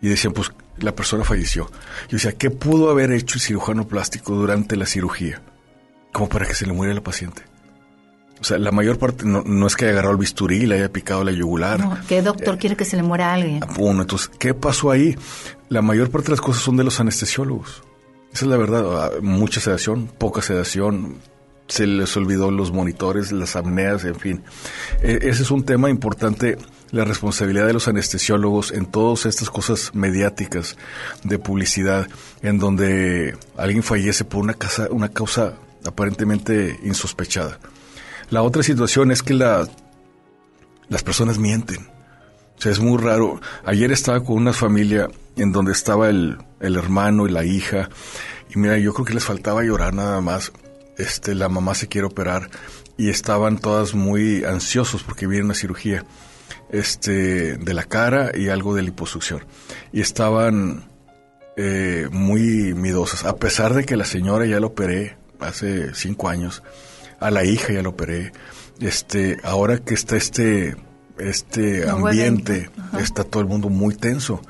y 0.00 0.08
decían, 0.08 0.32
pues 0.32 0.52
la 0.78 0.94
persona 0.94 1.24
falleció. 1.24 1.70
Yo 2.08 2.16
decía, 2.16 2.32
¿qué 2.32 2.50
pudo 2.50 2.90
haber 2.90 3.12
hecho 3.12 3.36
el 3.36 3.40
cirujano 3.40 3.86
plástico 3.86 4.34
durante 4.34 4.76
la 4.76 4.86
cirugía? 4.86 5.42
Como 6.12 6.28
para 6.28 6.46
que 6.46 6.54
se 6.54 6.66
le 6.66 6.72
muera 6.72 6.92
la 6.94 7.00
paciente. 7.02 7.42
O 8.40 8.44
sea, 8.44 8.58
la 8.58 8.72
mayor 8.72 8.98
parte 8.98 9.24
no, 9.24 9.42
no 9.46 9.66
es 9.68 9.76
que 9.76 9.84
haya 9.84 9.92
agarrado 9.92 10.12
el 10.14 10.18
bisturí 10.18 10.56
y 10.62 10.66
le 10.66 10.74
haya 10.74 10.92
picado 10.92 11.22
la 11.22 11.30
yugular. 11.30 11.78
No, 11.78 11.96
¿Qué 12.08 12.22
doctor 12.22 12.58
quiere 12.58 12.74
que 12.76 12.84
se 12.84 12.96
le 12.96 13.02
muera 13.04 13.30
a 13.30 13.34
alguien? 13.34 13.60
Uno, 13.78 14.02
entonces, 14.02 14.30
¿qué 14.38 14.52
pasó 14.52 14.90
ahí? 14.90 15.16
La 15.68 15.80
mayor 15.80 16.10
parte 16.10 16.26
de 16.26 16.32
las 16.32 16.40
cosas 16.40 16.62
son 16.62 16.76
de 16.76 16.82
los 16.84 16.98
anestesiólogos. 16.98 17.84
Esa 18.32 18.44
es 18.44 18.50
la 18.50 18.56
verdad. 18.56 18.84
Ah, 19.04 19.10
Mucha 19.22 19.60
sedación, 19.60 20.08
poca 20.18 20.42
sedación, 20.42 21.18
se 21.68 21.86
les 21.86 22.16
olvidó 22.16 22.50
los 22.50 22.72
monitores, 22.72 23.30
las 23.30 23.54
apneas, 23.54 24.04
en 24.04 24.16
fin. 24.16 24.42
E- 25.02 25.20
ese 25.22 25.42
es 25.44 25.50
un 25.52 25.64
tema 25.64 25.88
importante, 25.88 26.58
la 26.90 27.04
responsabilidad 27.04 27.66
de 27.68 27.74
los 27.74 27.86
anestesiólogos 27.86 28.72
en 28.72 28.86
todas 28.86 29.24
estas 29.26 29.50
cosas 29.50 29.94
mediáticas 29.94 30.76
de 31.22 31.38
publicidad, 31.38 32.08
en 32.42 32.58
donde 32.58 33.36
alguien 33.56 33.84
fallece 33.84 34.24
por 34.24 34.40
una, 34.42 34.54
casa, 34.54 34.88
una 34.90 35.08
causa 35.10 35.54
aparentemente 35.84 36.78
insospechada. 36.82 37.58
La 38.30 38.42
otra 38.42 38.62
situación 38.62 39.10
es 39.10 39.22
que 39.22 39.34
la, 39.34 39.68
las 40.88 41.02
personas 41.02 41.38
mienten. 41.38 41.88
O 42.56 42.60
sea, 42.62 42.72
es 42.72 42.80
muy 42.80 42.98
raro. 42.98 43.40
Ayer 43.64 43.92
estaba 43.92 44.22
con 44.24 44.36
una 44.36 44.52
familia 44.52 45.08
en 45.36 45.52
donde 45.52 45.72
estaba 45.72 46.08
el, 46.08 46.38
el 46.60 46.76
hermano 46.76 47.26
y 47.26 47.30
la 47.30 47.44
hija. 47.44 47.90
Y 48.54 48.58
mira, 48.58 48.78
yo 48.78 48.94
creo 48.94 49.04
que 49.04 49.14
les 49.14 49.24
faltaba 49.24 49.64
llorar 49.64 49.94
nada 49.94 50.20
más. 50.20 50.52
Este, 50.96 51.34
la 51.34 51.48
mamá 51.48 51.74
se 51.74 51.88
quiere 51.88 52.06
operar 52.06 52.50
y 52.96 53.08
estaban 53.08 53.58
todas 53.58 53.94
muy 53.94 54.44
ansiosos 54.44 55.02
porque 55.02 55.26
viene 55.26 55.46
una 55.46 55.54
cirugía 55.54 56.04
este, 56.70 57.56
de 57.56 57.74
la 57.74 57.84
cara 57.84 58.30
y 58.34 58.48
algo 58.48 58.74
de 58.74 58.82
liposucción. 58.82 59.44
Y 59.92 60.00
estaban 60.00 60.88
eh, 61.56 62.08
muy 62.10 62.74
midosas. 62.74 63.24
A 63.24 63.36
pesar 63.36 63.74
de 63.74 63.84
que 63.84 63.96
la 63.96 64.04
señora 64.04 64.46
ya 64.46 64.60
la 64.60 64.66
operé 64.66 65.16
hace 65.42 65.94
cinco 65.94 66.28
años, 66.28 66.62
a 67.20 67.30
la 67.30 67.44
hija 67.44 67.72
ya 67.72 67.82
la 67.82 67.88
operé. 67.88 68.32
Este, 68.80 69.38
ahora 69.44 69.78
que 69.78 69.94
está 69.94 70.16
este, 70.16 70.76
este 71.18 71.88
ambiente, 71.88 72.70
está 72.98 73.24
todo 73.24 73.42
el 73.42 73.48
mundo 73.48 73.68
muy 73.68 73.94
tenso. 73.94 74.40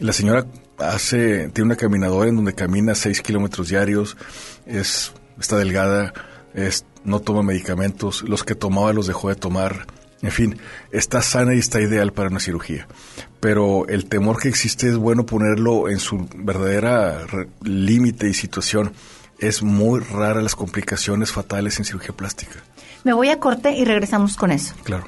La 0.00 0.12
señora 0.12 0.46
hace, 0.78 1.48
tiene 1.50 1.66
una 1.66 1.76
caminadora 1.76 2.28
en 2.28 2.36
donde 2.36 2.54
camina 2.54 2.94
seis 2.94 3.20
kilómetros 3.20 3.68
diarios, 3.68 4.16
es, 4.66 5.12
está 5.38 5.56
delgada, 5.56 6.12
es, 6.54 6.84
no 7.04 7.20
toma 7.20 7.42
medicamentos, 7.42 8.22
los 8.22 8.44
que 8.44 8.54
tomaba 8.54 8.92
los 8.92 9.06
dejó 9.06 9.28
de 9.28 9.36
tomar. 9.36 9.86
En 10.22 10.30
fin, 10.30 10.58
está 10.90 11.20
sana 11.20 11.54
y 11.54 11.58
está 11.58 11.82
ideal 11.82 12.12
para 12.12 12.30
una 12.30 12.40
cirugía. 12.40 12.88
Pero 13.40 13.86
el 13.88 14.06
temor 14.06 14.40
que 14.40 14.48
existe 14.48 14.88
es 14.88 14.96
bueno 14.96 15.26
ponerlo 15.26 15.90
en 15.90 15.98
su 15.98 16.26
verdadera 16.34 17.26
límite 17.62 18.28
y 18.28 18.34
situación. 18.34 18.94
Es 19.44 19.62
muy 19.62 20.00
rara 20.00 20.40
las 20.40 20.56
complicaciones 20.56 21.30
fatales 21.30 21.78
en 21.78 21.84
cirugía 21.84 22.16
plástica. 22.16 22.54
Me 23.02 23.12
voy 23.12 23.28
a 23.28 23.40
corte 23.40 23.72
y 23.72 23.84
regresamos 23.84 24.36
con 24.38 24.50
eso. 24.50 24.74
Claro. 24.84 25.04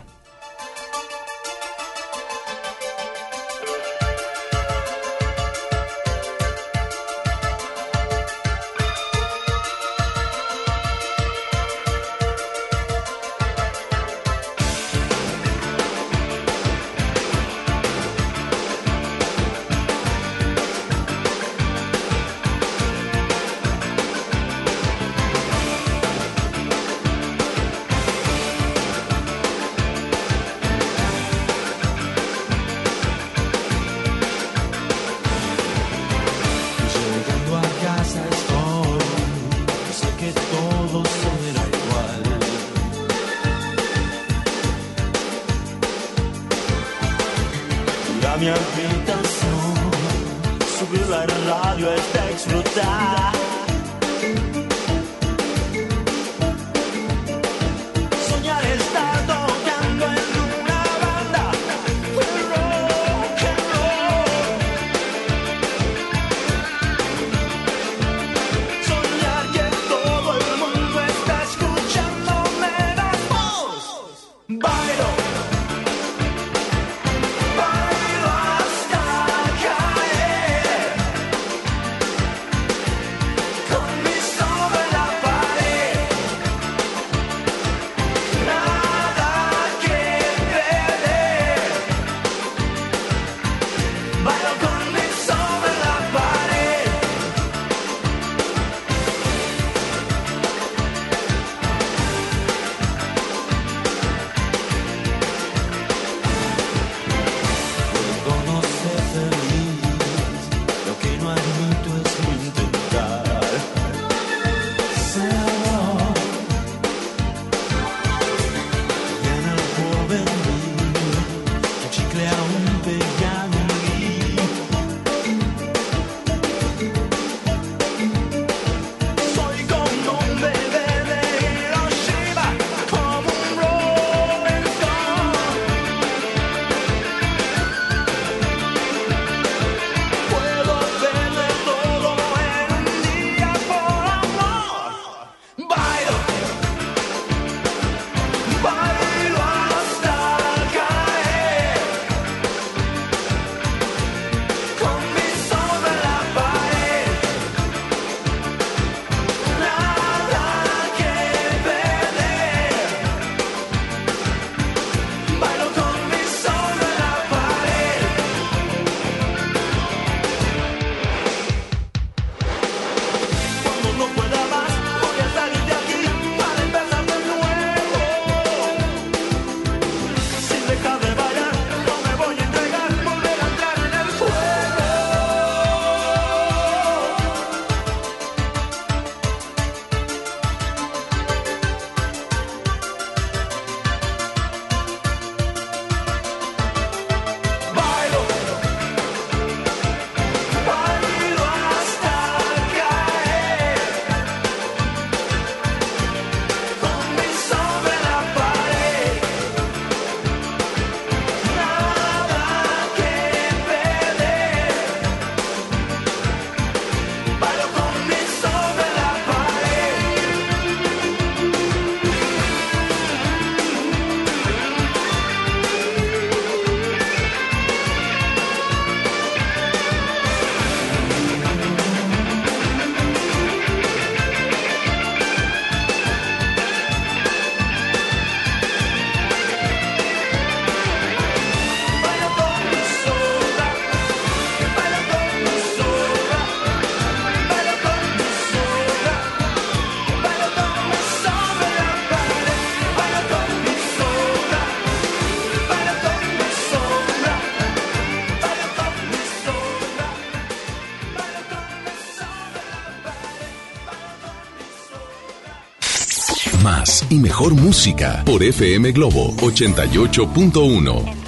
Mejor 267.20 267.54
música 267.54 268.22
por 268.24 268.42
FM 268.42 268.92
Globo 268.92 269.34
88.1. 269.38 271.25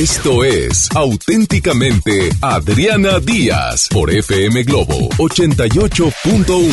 Esto 0.00 0.44
es 0.44 0.88
auténticamente 0.96 2.30
Adriana 2.40 3.20
Díaz 3.20 3.86
por 3.92 4.10
FM 4.10 4.62
Globo 4.62 5.10
88.1. 5.18 6.70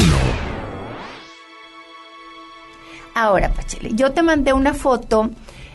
Ahora, 3.16 3.54
Pacheli, 3.54 3.91
yo 3.95 4.14
te 4.14 4.24
mandé 4.24 4.54
una 4.54 4.74
foto 4.74 5.30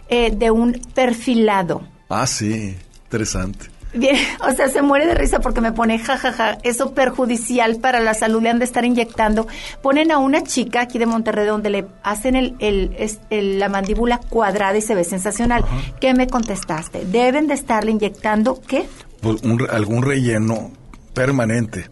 eh, 0.09 0.31
de 0.35 0.51
un 0.51 0.81
perfilado. 0.95 1.83
Ah, 2.09 2.27
sí, 2.27 2.75
interesante. 3.05 3.72
Bien, 3.95 4.17
o 4.47 4.53
sea, 4.53 4.69
se 4.69 4.81
muere 4.81 5.07
de 5.07 5.15
risa 5.15 5.41
porque 5.41 5.61
me 5.61 5.73
pone 5.73 5.99
jajaja, 5.99 6.59
eso 6.63 6.95
perjudicial 6.95 7.77
para 7.77 8.01
la 8.01 8.15
salud, 8.15 8.43
le 8.43 8.49
han 8.49 8.59
de 8.59 8.65
estar 8.65 8.85
inyectando. 8.85 9.47
Ponen 9.83 10.11
a 10.11 10.19
una 10.19 10.43
chica 10.43 10.81
aquí 10.83 10.99
de 10.99 11.07
Monterrey 11.07 11.47
donde 11.47 11.71
le 11.71 11.87
hacen 12.03 12.35
el, 12.35 12.57
el, 12.59 13.59
la 13.59 13.69
mandíbula 13.69 14.19
cuadrada 14.19 14.79
y 14.79 14.83
se 14.83 14.95
ve 14.95 15.05
sensacional. 15.05 15.65
¿Qué 16.01 16.15
me 16.15 16.27
contestaste? 16.27 17.05
¿Deben 17.05 17.49
de 17.49 17.55
estarle 17.55 17.91
inyectando 17.91 18.61
qué? 18.67 18.87
Pues 19.21 19.43
un 19.43 19.67
algún 19.71 20.03
relleno 20.03 20.71
permanente. 21.13 21.91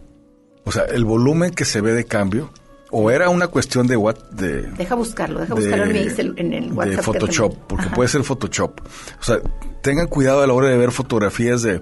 O 0.65 0.73
sea, 0.73 0.85
el 0.85 1.05
volumen 1.05 1.51
que 1.51 1.65
se 1.65 1.81
ve 1.81 1.93
de 1.93 2.05
cambio, 2.05 2.51
o 2.91 3.11
era 3.11 3.29
una 3.29 3.47
cuestión 3.49 3.87
de 3.87 3.97
what, 3.97 4.17
de, 4.33 4.63
Deja 4.63 4.95
buscarlo, 4.95 5.41
deja 5.41 5.55
de- 5.55 5.61
buscarlo 5.61 5.85
en, 5.87 5.93
mi 5.93 6.41
en 6.41 6.53
el 6.53 6.73
WhatsApp. 6.73 6.97
de 6.97 7.03
Photoshop, 7.03 7.55
porque 7.69 7.87
Ajá. 7.87 7.95
puede 7.95 8.09
ser 8.09 8.23
Photoshop. 8.25 8.81
O 9.21 9.23
sea, 9.23 9.39
tengan 9.83 10.07
cuidado 10.09 10.43
a 10.43 10.47
la 10.47 10.53
hora 10.53 10.69
de 10.69 10.77
ver 10.77 10.91
fotografías 10.91 11.63
de, 11.63 11.81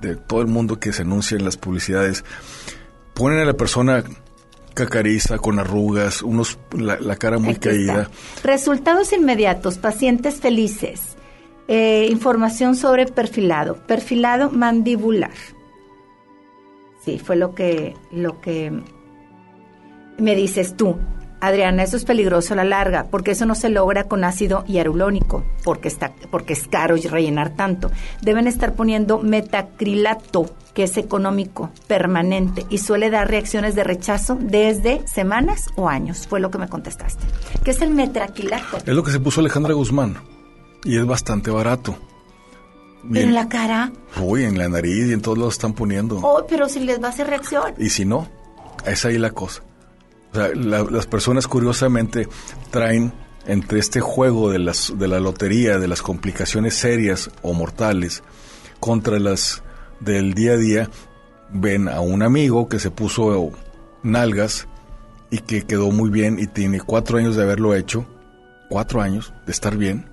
de 0.00 0.16
todo 0.16 0.40
el 0.40 0.46
mundo 0.48 0.78
que 0.80 0.92
se 0.92 1.02
anuncia 1.02 1.36
en 1.36 1.44
las 1.44 1.56
publicidades. 1.56 2.24
Ponen 3.14 3.38
a 3.38 3.44
la 3.44 3.54
persona 3.54 4.02
cacariza, 4.74 5.38
con 5.38 5.60
arrugas, 5.60 6.20
unos 6.22 6.58
la, 6.76 6.98
la 6.98 7.14
cara 7.16 7.38
muy 7.38 7.50
Aquí 7.54 7.68
caída. 7.68 8.02
está. 8.34 8.48
Resultados 8.48 9.12
inmediatos, 9.12 9.78
pacientes 9.78 10.40
felices. 10.40 11.00
Eh, 11.68 12.08
información 12.10 12.74
sobre 12.76 13.06
perfilado. 13.06 13.76
Perfilado 13.86 14.50
mandibular. 14.50 15.30
Sí, 17.04 17.18
fue 17.18 17.36
lo 17.36 17.54
que, 17.54 17.94
lo 18.10 18.40
que 18.40 18.82
me 20.18 20.34
dices 20.34 20.76
tú. 20.76 20.96
Adriana, 21.40 21.82
eso 21.82 21.98
es 21.98 22.06
peligroso 22.06 22.54
a 22.54 22.56
la 22.56 22.64
larga, 22.64 23.08
porque 23.10 23.32
eso 23.32 23.44
no 23.44 23.54
se 23.54 23.68
logra 23.68 24.04
con 24.04 24.24
ácido 24.24 24.64
hialurónico, 24.66 25.44
porque 25.62 25.88
está, 25.88 26.10
porque 26.30 26.54
es 26.54 26.66
caro 26.66 26.96
y 26.96 27.02
rellenar 27.02 27.50
tanto. 27.50 27.90
Deben 28.22 28.46
estar 28.46 28.74
poniendo 28.74 29.18
metacrilato, 29.18 30.46
que 30.72 30.84
es 30.84 30.96
económico, 30.96 31.70
permanente, 31.86 32.64
y 32.70 32.78
suele 32.78 33.10
dar 33.10 33.28
reacciones 33.28 33.74
de 33.74 33.84
rechazo 33.84 34.38
desde 34.40 35.06
semanas 35.06 35.68
o 35.76 35.88
años, 35.88 36.26
fue 36.26 36.40
lo 36.40 36.50
que 36.50 36.56
me 36.56 36.68
contestaste. 36.68 37.26
¿Qué 37.62 37.72
es 37.72 37.82
el 37.82 37.90
metacrilato? 37.90 38.78
Es 38.78 38.94
lo 38.94 39.02
que 39.02 39.12
se 39.12 39.20
puso 39.20 39.40
Alejandra 39.40 39.74
Guzmán. 39.74 40.16
Y 40.82 40.96
es 40.96 41.04
bastante 41.04 41.50
barato. 41.50 41.96
Bien. 43.02 43.28
En 43.28 43.34
la 43.34 43.50
cara. 43.50 43.92
Uy, 44.18 44.44
en 44.44 44.56
la 44.56 44.70
nariz 44.70 45.08
y 45.08 45.12
en 45.12 45.20
todos 45.20 45.36
lados 45.36 45.54
están 45.54 45.74
poniendo. 45.74 46.20
Oh, 46.22 46.46
pero 46.48 46.70
si 46.70 46.80
les 46.80 47.02
va 47.02 47.08
a 47.08 47.10
hacer 47.10 47.26
reacción. 47.26 47.74
Y 47.76 47.90
si 47.90 48.06
no, 48.06 48.28
es 48.86 49.04
ahí 49.04 49.18
la 49.18 49.32
cosa. 49.32 49.62
O 50.34 50.36
sea, 50.36 50.50
la- 50.54 50.82
las 50.82 51.06
personas 51.06 51.46
curiosamente 51.46 52.26
traen 52.72 53.12
entre 53.46 53.78
este 53.78 54.00
juego 54.00 54.50
de, 54.50 54.58
las, 54.58 54.92
de 54.98 55.06
la 55.06 55.20
lotería, 55.20 55.78
de 55.78 55.86
las 55.86 56.02
complicaciones 56.02 56.74
serias 56.74 57.30
o 57.42 57.52
mortales, 57.52 58.22
contra 58.80 59.20
las 59.20 59.62
del 60.00 60.34
día 60.34 60.52
a 60.52 60.56
día, 60.56 60.90
ven 61.52 61.88
a 61.88 62.00
un 62.00 62.22
amigo 62.24 62.68
que 62.68 62.80
se 62.80 62.90
puso 62.90 63.52
nalgas 64.02 64.66
y 65.30 65.38
que 65.38 65.62
quedó 65.62 65.90
muy 65.92 66.10
bien 66.10 66.38
y 66.40 66.48
tiene 66.48 66.80
cuatro 66.80 67.18
años 67.18 67.36
de 67.36 67.42
haberlo 67.44 67.74
hecho, 67.76 68.04
cuatro 68.68 69.00
años 69.02 69.32
de 69.46 69.52
estar 69.52 69.76
bien, 69.76 70.06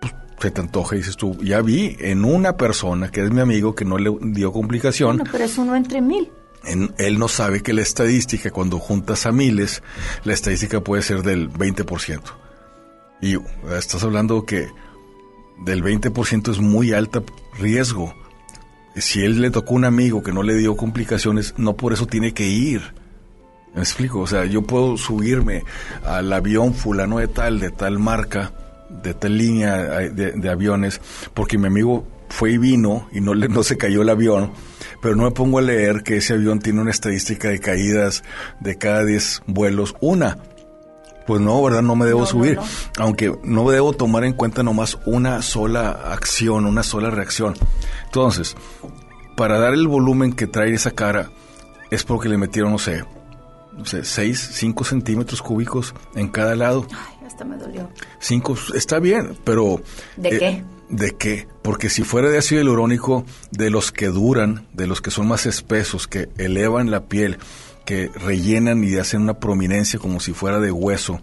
pues 0.00 0.14
se 0.38 0.50
te 0.52 0.60
antoja 0.60 0.94
y 0.94 0.98
dices 0.98 1.16
tú, 1.16 1.36
ya 1.42 1.60
vi 1.62 1.96
en 1.98 2.24
una 2.24 2.56
persona 2.56 3.10
que 3.10 3.24
es 3.24 3.30
mi 3.32 3.40
amigo 3.40 3.74
que 3.74 3.84
no 3.84 3.98
le 3.98 4.14
dio 4.20 4.52
complicación, 4.52 5.22
pero 5.32 5.44
es 5.44 5.58
uno 5.58 5.74
entre 5.74 6.00
mil. 6.00 6.30
Él 6.66 7.18
no 7.18 7.28
sabe 7.28 7.62
que 7.62 7.72
la 7.72 7.82
estadística, 7.82 8.50
cuando 8.50 8.78
juntas 8.78 9.26
a 9.26 9.32
miles, 9.32 9.82
la 10.24 10.32
estadística 10.32 10.80
puede 10.80 11.02
ser 11.02 11.22
del 11.22 11.50
20%. 11.50 12.20
Y 13.20 13.36
uh, 13.36 13.44
estás 13.78 14.02
hablando 14.04 14.44
que 14.44 14.68
del 15.64 15.82
20% 15.82 16.50
es 16.50 16.58
muy 16.58 16.92
alto 16.92 17.24
riesgo. 17.58 18.14
Si 18.96 19.22
él 19.22 19.40
le 19.40 19.50
tocó 19.50 19.74
un 19.74 19.84
amigo 19.84 20.22
que 20.22 20.32
no 20.32 20.42
le 20.42 20.54
dio 20.54 20.76
complicaciones, 20.76 21.54
no 21.56 21.76
por 21.76 21.92
eso 21.92 22.06
tiene 22.06 22.32
que 22.32 22.46
ir. 22.46 22.82
¿Me 23.74 23.80
explico? 23.80 24.20
O 24.20 24.26
sea, 24.26 24.44
yo 24.44 24.62
puedo 24.62 24.96
subirme 24.96 25.64
al 26.04 26.32
avión 26.32 26.74
fulano 26.74 27.18
de 27.18 27.28
tal, 27.28 27.58
de 27.58 27.70
tal 27.70 27.98
marca, 27.98 28.52
de 29.02 29.14
tal 29.14 29.36
línea 29.36 30.02
eh, 30.02 30.10
de, 30.10 30.32
de 30.32 30.48
aviones, 30.48 31.00
porque 31.34 31.58
mi 31.58 31.66
amigo 31.66 32.06
fue 32.28 32.52
y 32.52 32.58
vino 32.58 33.08
y 33.12 33.20
no, 33.20 33.34
le, 33.34 33.48
no 33.48 33.62
se 33.62 33.76
cayó 33.76 34.02
el 34.02 34.08
avión, 34.08 34.52
pero 35.04 35.16
no 35.16 35.24
me 35.24 35.32
pongo 35.32 35.58
a 35.58 35.60
leer 35.60 36.02
que 36.02 36.16
ese 36.16 36.32
avión 36.32 36.60
tiene 36.60 36.80
una 36.80 36.90
estadística 36.90 37.50
de 37.50 37.60
caídas 37.60 38.24
de 38.60 38.78
cada 38.78 39.04
10 39.04 39.42
vuelos, 39.46 39.94
una. 40.00 40.38
Pues 41.26 41.42
no, 41.42 41.62
¿verdad? 41.62 41.82
No 41.82 41.94
me 41.94 42.06
debo 42.06 42.24
subir. 42.24 42.58
Aunque 42.98 43.30
no 43.44 43.68
debo 43.70 43.92
tomar 43.92 44.24
en 44.24 44.32
cuenta 44.32 44.62
nomás 44.62 44.96
una 45.04 45.42
sola 45.42 45.90
acción, 45.90 46.64
una 46.64 46.82
sola 46.82 47.10
reacción. 47.10 47.52
Entonces, 48.06 48.56
para 49.36 49.58
dar 49.58 49.74
el 49.74 49.88
volumen 49.88 50.32
que 50.32 50.46
trae 50.46 50.72
esa 50.72 50.92
cara, 50.92 51.28
es 51.90 52.02
porque 52.02 52.30
le 52.30 52.38
metieron, 52.38 52.72
no 52.72 52.78
sé, 52.78 53.04
no 53.76 53.84
sé, 53.84 54.06
6, 54.06 54.52
5 54.54 54.84
centímetros 54.84 55.42
cúbicos 55.42 55.94
en 56.14 56.28
cada 56.28 56.56
lado. 56.56 56.86
Ay, 56.90 57.26
hasta 57.26 57.44
me 57.44 57.58
dolió. 57.58 57.90
5, 58.20 58.56
está 58.74 59.00
bien, 59.00 59.36
pero... 59.44 59.82
¿De 60.16 60.30
eh, 60.30 60.38
qué? 60.38 60.64
¿De 60.94 61.10
qué? 61.10 61.48
Porque 61.62 61.90
si 61.90 62.04
fuera 62.04 62.28
de 62.28 62.38
ácido 62.38 62.60
hialurónico, 62.60 63.24
de 63.50 63.68
los 63.68 63.90
que 63.90 64.06
duran, 64.06 64.68
de 64.72 64.86
los 64.86 65.00
que 65.00 65.10
son 65.10 65.26
más 65.26 65.44
espesos, 65.44 66.06
que 66.06 66.28
elevan 66.38 66.92
la 66.92 67.06
piel, 67.06 67.38
que 67.84 68.12
rellenan 68.14 68.84
y 68.84 68.94
hacen 68.94 69.22
una 69.22 69.40
prominencia 69.40 69.98
como 69.98 70.20
si 70.20 70.32
fuera 70.32 70.60
de 70.60 70.70
hueso 70.70 71.20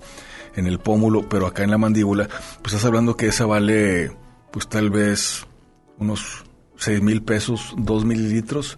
en 0.57 0.67
el 0.67 0.77
pómulo, 0.79 1.29
pero 1.29 1.47
acá 1.47 1.63
en 1.63 1.71
la 1.71 1.77
mandíbula, 1.77 2.27
pues 2.61 2.73
estás 2.73 2.83
hablando 2.83 3.15
que 3.15 3.27
esa 3.27 3.45
vale, 3.45 4.11
pues 4.51 4.67
tal 4.67 4.89
vez 4.89 5.47
unos 5.97 6.43
6 6.75 7.01
mil 7.01 7.23
pesos, 7.23 7.73
2 7.77 8.03
mililitros. 8.03 8.77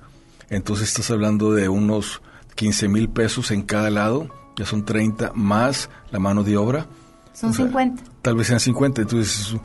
Entonces 0.51 0.89
estás 0.89 1.09
hablando 1.09 1.53
de 1.53 1.69
unos 1.69 2.21
15 2.53 2.87
mil 2.87 3.09
pesos 3.09 3.49
en 3.49 3.63
cada 3.63 3.89
lado, 3.89 4.29
ya 4.55 4.67
son 4.67 4.85
30 4.85 5.31
más 5.33 5.89
la 6.11 6.19
mano 6.19 6.43
de 6.43 6.55
obra. 6.55 6.85
Son 7.33 7.49
O 7.49 7.53
sea, 7.53 7.65
50. 7.65 8.03
Tal 8.21 8.35
vez 8.35 8.45
sean 8.45 8.59
50, 8.59 9.01
entonces... 9.01 9.55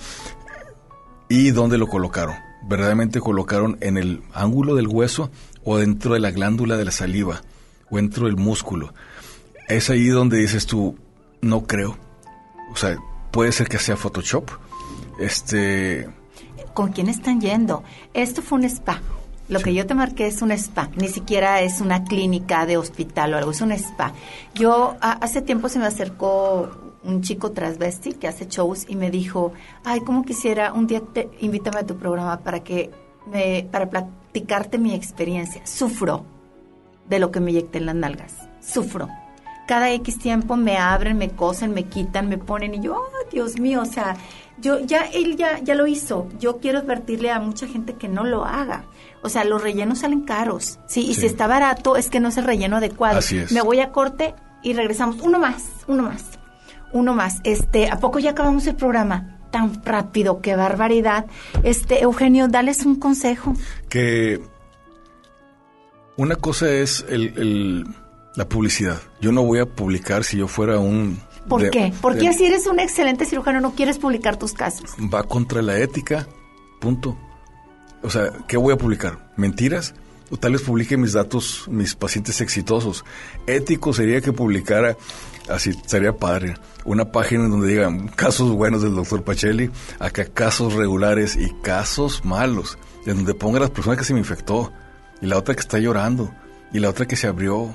¿Y 1.28 1.50
dónde 1.50 1.78
lo 1.78 1.86
colocaron? 1.88 2.36
¿Verdaderamente 2.62 3.20
colocaron 3.20 3.78
en 3.80 3.96
el 3.96 4.22
ángulo 4.32 4.74
del 4.74 4.88
hueso 4.88 5.30
o 5.64 5.78
dentro 5.78 6.14
de 6.14 6.20
la 6.20 6.30
glándula 6.30 6.76
de 6.76 6.84
la 6.84 6.90
saliva 6.90 7.42
o 7.90 7.96
dentro 7.96 8.26
del 8.26 8.36
músculo? 8.36 8.92
Es 9.68 9.90
ahí 9.90 10.06
donde 10.08 10.38
dices 10.38 10.66
tú, 10.66 10.96
no 11.40 11.66
creo. 11.66 11.96
O 12.72 12.76
sea, 12.76 12.96
puede 13.30 13.52
ser 13.52 13.68
que 13.68 13.78
sea 13.78 13.96
Photoshop. 13.96 14.50
Este, 15.18 16.08
¿Con 16.74 16.92
quién 16.92 17.08
están 17.08 17.40
yendo? 17.40 17.82
Esto 18.14 18.40
fue 18.42 18.58
un 18.58 18.64
spa. 18.64 19.00
Lo 19.48 19.60
que 19.60 19.72
yo 19.72 19.86
te 19.86 19.94
marqué 19.94 20.26
es 20.26 20.42
un 20.42 20.50
spa, 20.52 20.90
ni 20.96 21.08
siquiera 21.08 21.62
es 21.62 21.80
una 21.80 22.04
clínica 22.04 22.66
de 22.66 22.76
hospital 22.76 23.32
o 23.32 23.38
algo, 23.38 23.50
es 23.50 23.62
un 23.62 23.72
spa. 23.72 24.12
Yo 24.54 24.96
a- 25.00 25.12
hace 25.12 25.40
tiempo 25.40 25.70
se 25.70 25.78
me 25.78 25.86
acercó 25.86 26.87
un 27.04 27.22
chico 27.22 27.52
transvesti 27.52 28.12
que 28.14 28.28
hace 28.28 28.46
shows 28.46 28.86
y 28.88 28.96
me 28.96 29.10
dijo, 29.10 29.52
ay, 29.84 30.00
cómo 30.00 30.24
quisiera, 30.24 30.72
un 30.72 30.86
día 30.86 31.00
te, 31.00 31.30
invítame 31.40 31.80
a 31.80 31.86
tu 31.86 31.96
programa 31.96 32.38
para 32.40 32.60
que 32.60 32.90
me, 33.30 33.66
para 33.70 33.88
platicarte 33.88 34.78
mi 34.78 34.94
experiencia. 34.94 35.64
Sufro 35.66 36.24
de 37.08 37.18
lo 37.18 37.30
que 37.30 37.40
me 37.40 37.50
inyecté 37.52 37.78
en 37.78 37.86
las 37.86 37.94
nalgas, 37.94 38.34
sufro. 38.60 39.08
Cada 39.66 39.90
X 39.92 40.18
tiempo 40.18 40.56
me 40.56 40.78
abren, 40.78 41.18
me 41.18 41.30
cosen, 41.30 41.72
me 41.74 41.84
quitan, 41.84 42.28
me 42.28 42.38
ponen 42.38 42.74
y 42.74 42.80
yo, 42.80 42.96
oh, 42.96 43.30
Dios 43.30 43.60
mío, 43.60 43.82
o 43.82 43.84
sea, 43.84 44.16
yo 44.60 44.80
ya 44.80 45.02
él 45.12 45.36
ya 45.36 45.58
ya 45.58 45.74
lo 45.74 45.86
hizo. 45.86 46.26
Yo 46.40 46.56
quiero 46.58 46.78
advertirle 46.78 47.30
a 47.30 47.38
mucha 47.38 47.66
gente 47.68 47.92
que 47.94 48.08
no 48.08 48.24
lo 48.24 48.44
haga. 48.46 48.84
O 49.22 49.28
sea, 49.28 49.44
los 49.44 49.62
rellenos 49.62 49.98
salen 50.00 50.22
caros. 50.22 50.78
Sí, 50.86 51.02
y 51.02 51.14
Sí. 51.14 51.20
si 51.20 51.26
está 51.26 51.46
barato 51.46 51.96
es 51.96 52.08
que 52.08 52.18
no 52.18 52.28
es 52.28 52.38
el 52.38 52.44
relleno 52.44 52.78
adecuado. 52.78 53.18
Así 53.18 53.38
es. 53.38 53.52
Me 53.52 53.60
voy 53.60 53.80
a 53.80 53.92
corte 53.92 54.34
y 54.62 54.72
regresamos. 54.72 55.20
Uno 55.20 55.38
más, 55.38 55.64
uno 55.86 56.02
más. 56.04 56.37
Uno 56.92 57.14
más. 57.14 57.40
Este, 57.44 57.88
¿a 57.90 57.98
poco 57.98 58.18
ya 58.18 58.30
acabamos 58.30 58.66
el 58.66 58.76
programa? 58.76 59.36
Tan 59.50 59.82
rápido, 59.84 60.40
qué 60.40 60.56
barbaridad. 60.56 61.26
Este, 61.62 62.02
Eugenio, 62.02 62.48
dales 62.48 62.84
un 62.86 62.96
consejo. 62.96 63.54
que 63.88 64.40
una 66.16 66.36
cosa 66.36 66.70
es 66.70 67.04
el, 67.08 67.32
el- 67.36 67.86
la 68.36 68.48
publicidad. 68.48 69.00
Yo 69.20 69.32
no 69.32 69.42
voy 69.42 69.58
a 69.60 69.66
publicar 69.66 70.22
si 70.24 70.36
yo 70.36 70.46
fuera 70.48 70.78
un... 70.78 71.18
¿Por 71.48 71.62
de- 71.62 71.70
qué? 71.70 71.92
¿Por 72.00 72.14
de- 72.14 72.20
qué 72.20 72.32
si 72.34 72.44
eres 72.46 72.66
un 72.66 72.78
excelente 72.78 73.24
cirujano 73.24 73.60
no 73.60 73.72
quieres 73.72 73.98
publicar 73.98 74.36
tus 74.36 74.52
casos? 74.52 74.90
va 75.12 75.22
contra 75.24 75.60
la 75.62 75.78
ética, 75.78 76.26
punto. 76.80 77.16
O 78.02 78.10
sea, 78.10 78.30
¿qué 78.46 78.56
voy 78.56 78.74
a 78.74 78.76
publicar? 78.76 79.32
¿Mentiras? 79.36 79.94
o 80.30 80.36
tal 80.36 80.52
vez 80.52 80.60
publique 80.60 80.98
mis 80.98 81.14
datos, 81.14 81.64
mis 81.70 81.94
pacientes 81.94 82.42
exitosos. 82.42 83.02
Ético 83.46 83.94
sería 83.94 84.20
que 84.20 84.30
publicara, 84.30 84.94
así 85.48 85.72
sería 85.86 86.16
padre, 86.16 86.54
una 86.84 87.10
página 87.10 87.44
en 87.44 87.50
donde 87.50 87.68
digan 87.68 88.08
casos 88.08 88.50
buenos 88.52 88.82
del 88.82 88.94
doctor 88.94 89.24
Pacelli, 89.24 89.70
acá 89.98 90.24
casos 90.26 90.74
regulares 90.74 91.36
y 91.36 91.50
casos 91.62 92.24
malos, 92.24 92.78
en 93.06 93.16
donde 93.16 93.34
ponga 93.34 93.60
las 93.60 93.70
personas 93.70 93.98
que 93.98 94.04
se 94.04 94.12
me 94.12 94.20
infectó, 94.20 94.72
y 95.20 95.26
la 95.26 95.38
otra 95.38 95.54
que 95.54 95.60
está 95.60 95.78
llorando, 95.78 96.32
y 96.72 96.78
la 96.78 96.90
otra 96.90 97.06
que 97.06 97.16
se 97.16 97.26
abrió, 97.26 97.74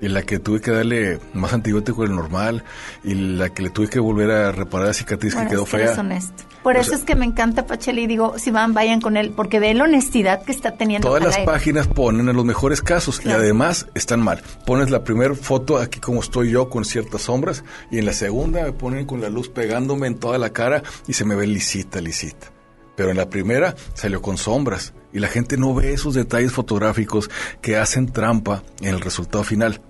y 0.00 0.08
la 0.08 0.22
que 0.22 0.38
tuve 0.38 0.60
que 0.60 0.70
darle 0.70 1.18
más 1.32 1.52
antibiótico 1.52 2.02
del 2.02 2.14
normal, 2.14 2.64
y 3.02 3.14
la 3.14 3.48
que 3.50 3.62
le 3.62 3.70
tuve 3.70 3.88
que 3.88 3.98
volver 3.98 4.30
a 4.30 4.52
reparar 4.52 4.88
la 4.88 4.92
cicatriz 4.94 5.34
Bueno, 5.34 5.48
que 5.48 5.54
quedó 5.54 5.64
es 5.64 5.70
que 5.70 5.76
fea. 5.76 5.86
eres 5.86 5.98
honesto. 5.98 6.44
Por 6.62 6.76
eso 6.76 6.94
es 6.96 7.02
que 7.04 7.14
me 7.14 7.24
encanta 7.24 7.64
Pacheli 7.66 8.02
y 8.02 8.06
digo, 8.08 8.38
si 8.38 8.50
van, 8.50 8.74
vayan 8.74 9.00
con 9.00 9.16
él, 9.16 9.32
porque 9.36 9.60
ve 9.60 9.72
la 9.72 9.84
honestidad 9.84 10.42
que 10.42 10.50
está 10.52 10.72
teniendo. 10.76 11.06
Todas 11.08 11.22
las 11.22 11.34
aire. 11.36 11.46
páginas 11.46 11.86
ponen 11.86 12.28
en 12.28 12.34
los 12.36 12.44
mejores 12.44 12.82
casos 12.82 13.20
Claro. 13.20 13.38
y 13.38 13.42
además 13.44 13.86
están 13.94 14.20
mal. 14.20 14.42
Pones 14.66 14.90
la 14.90 15.04
primera 15.04 15.34
foto 15.34 15.78
aquí 15.78 16.00
como 16.00 16.20
estoy 16.20 16.50
yo 16.50 16.68
con 16.68 16.84
ciertas 16.84 17.22
sombras 17.22 17.62
y 17.90 17.98
en 17.98 18.06
la 18.06 18.12
segunda 18.12 18.64
me 18.64 18.72
ponen 18.72 19.06
con 19.06 19.20
la 19.20 19.28
luz 19.28 19.48
pegándome 19.48 20.08
en 20.08 20.16
toda 20.18 20.38
la 20.38 20.50
cara 20.50 20.82
y 21.06 21.12
se 21.12 21.24
me 21.24 21.36
ve 21.36 21.46
lisita, 21.46 22.00
lisita. 22.00 22.48
Pero 22.96 23.10
en 23.10 23.16
la 23.16 23.28
primera 23.28 23.74
salió 23.94 24.22
con 24.22 24.38
sombras 24.38 24.94
y 25.12 25.18
la 25.20 25.28
gente 25.28 25.56
no 25.56 25.74
ve 25.74 25.92
esos 25.92 26.14
detalles 26.14 26.52
fotográficos 26.52 27.30
que 27.60 27.76
hacen 27.76 28.10
trampa 28.12 28.62
en 28.80 28.94
el 28.94 29.00
resultado 29.00 29.44
final. 29.44 29.80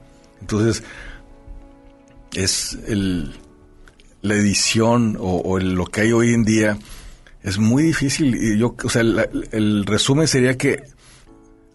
Entonces, 0.40 0.82
es 2.34 2.78
el, 2.86 3.34
la 4.22 4.34
edición 4.34 5.16
o, 5.18 5.36
o 5.36 5.58
el- 5.58 5.74
lo 5.74 5.86
que 5.86 6.02
hay 6.02 6.12
hoy 6.12 6.34
en 6.34 6.44
día 6.44 6.78
es 7.42 7.58
muy 7.58 7.82
difícil. 7.82 8.34
Y 8.34 8.58
yo, 8.58 8.74
o 8.82 8.88
sea, 8.90 9.02
la- 9.02 9.28
el 9.52 9.86
resumen 9.86 10.26
sería 10.28 10.56
que 10.58 10.82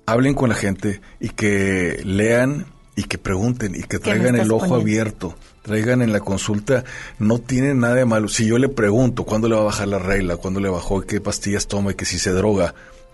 hablen 0.05 0.33
con 0.33 0.49
la 0.49 0.55
gente 0.55 1.01
y 1.19 1.29
que 1.29 2.01
lean 2.05 2.65
y 2.95 3.03
que 3.03 3.17
pregunten 3.17 3.73
y 3.75 3.79
que 3.81 3.87
¿Qué 3.87 3.97
me 3.97 4.03
traigan 4.03 4.35
el 4.35 4.51
ojo 4.51 4.59
poniendo? 4.67 4.81
abierto. 4.81 5.35
Traigan 5.61 6.01
en 6.01 6.11
la 6.11 6.19
consulta, 6.19 6.83
no 7.19 7.37
tiene 7.37 7.75
nada 7.75 7.95
de 7.95 8.05
malo. 8.05 8.27
Si 8.27 8.47
yo 8.47 8.57
le 8.57 8.69
pregunto 8.69 9.23
cuándo 9.23 9.47
le 9.47 9.55
va 9.55 9.61
a 9.61 9.65
bajar 9.65 9.87
la 9.87 9.99
regla, 9.99 10.37
cuándo 10.37 10.59
le 10.59 10.69
bajó, 10.69 11.01
qué 11.01 11.21
pastillas 11.21 11.67
toma 11.67 11.91
y 11.91 11.95
que 11.95 12.05
si 12.05 12.17
se 12.17 12.31
droga, 12.31 12.73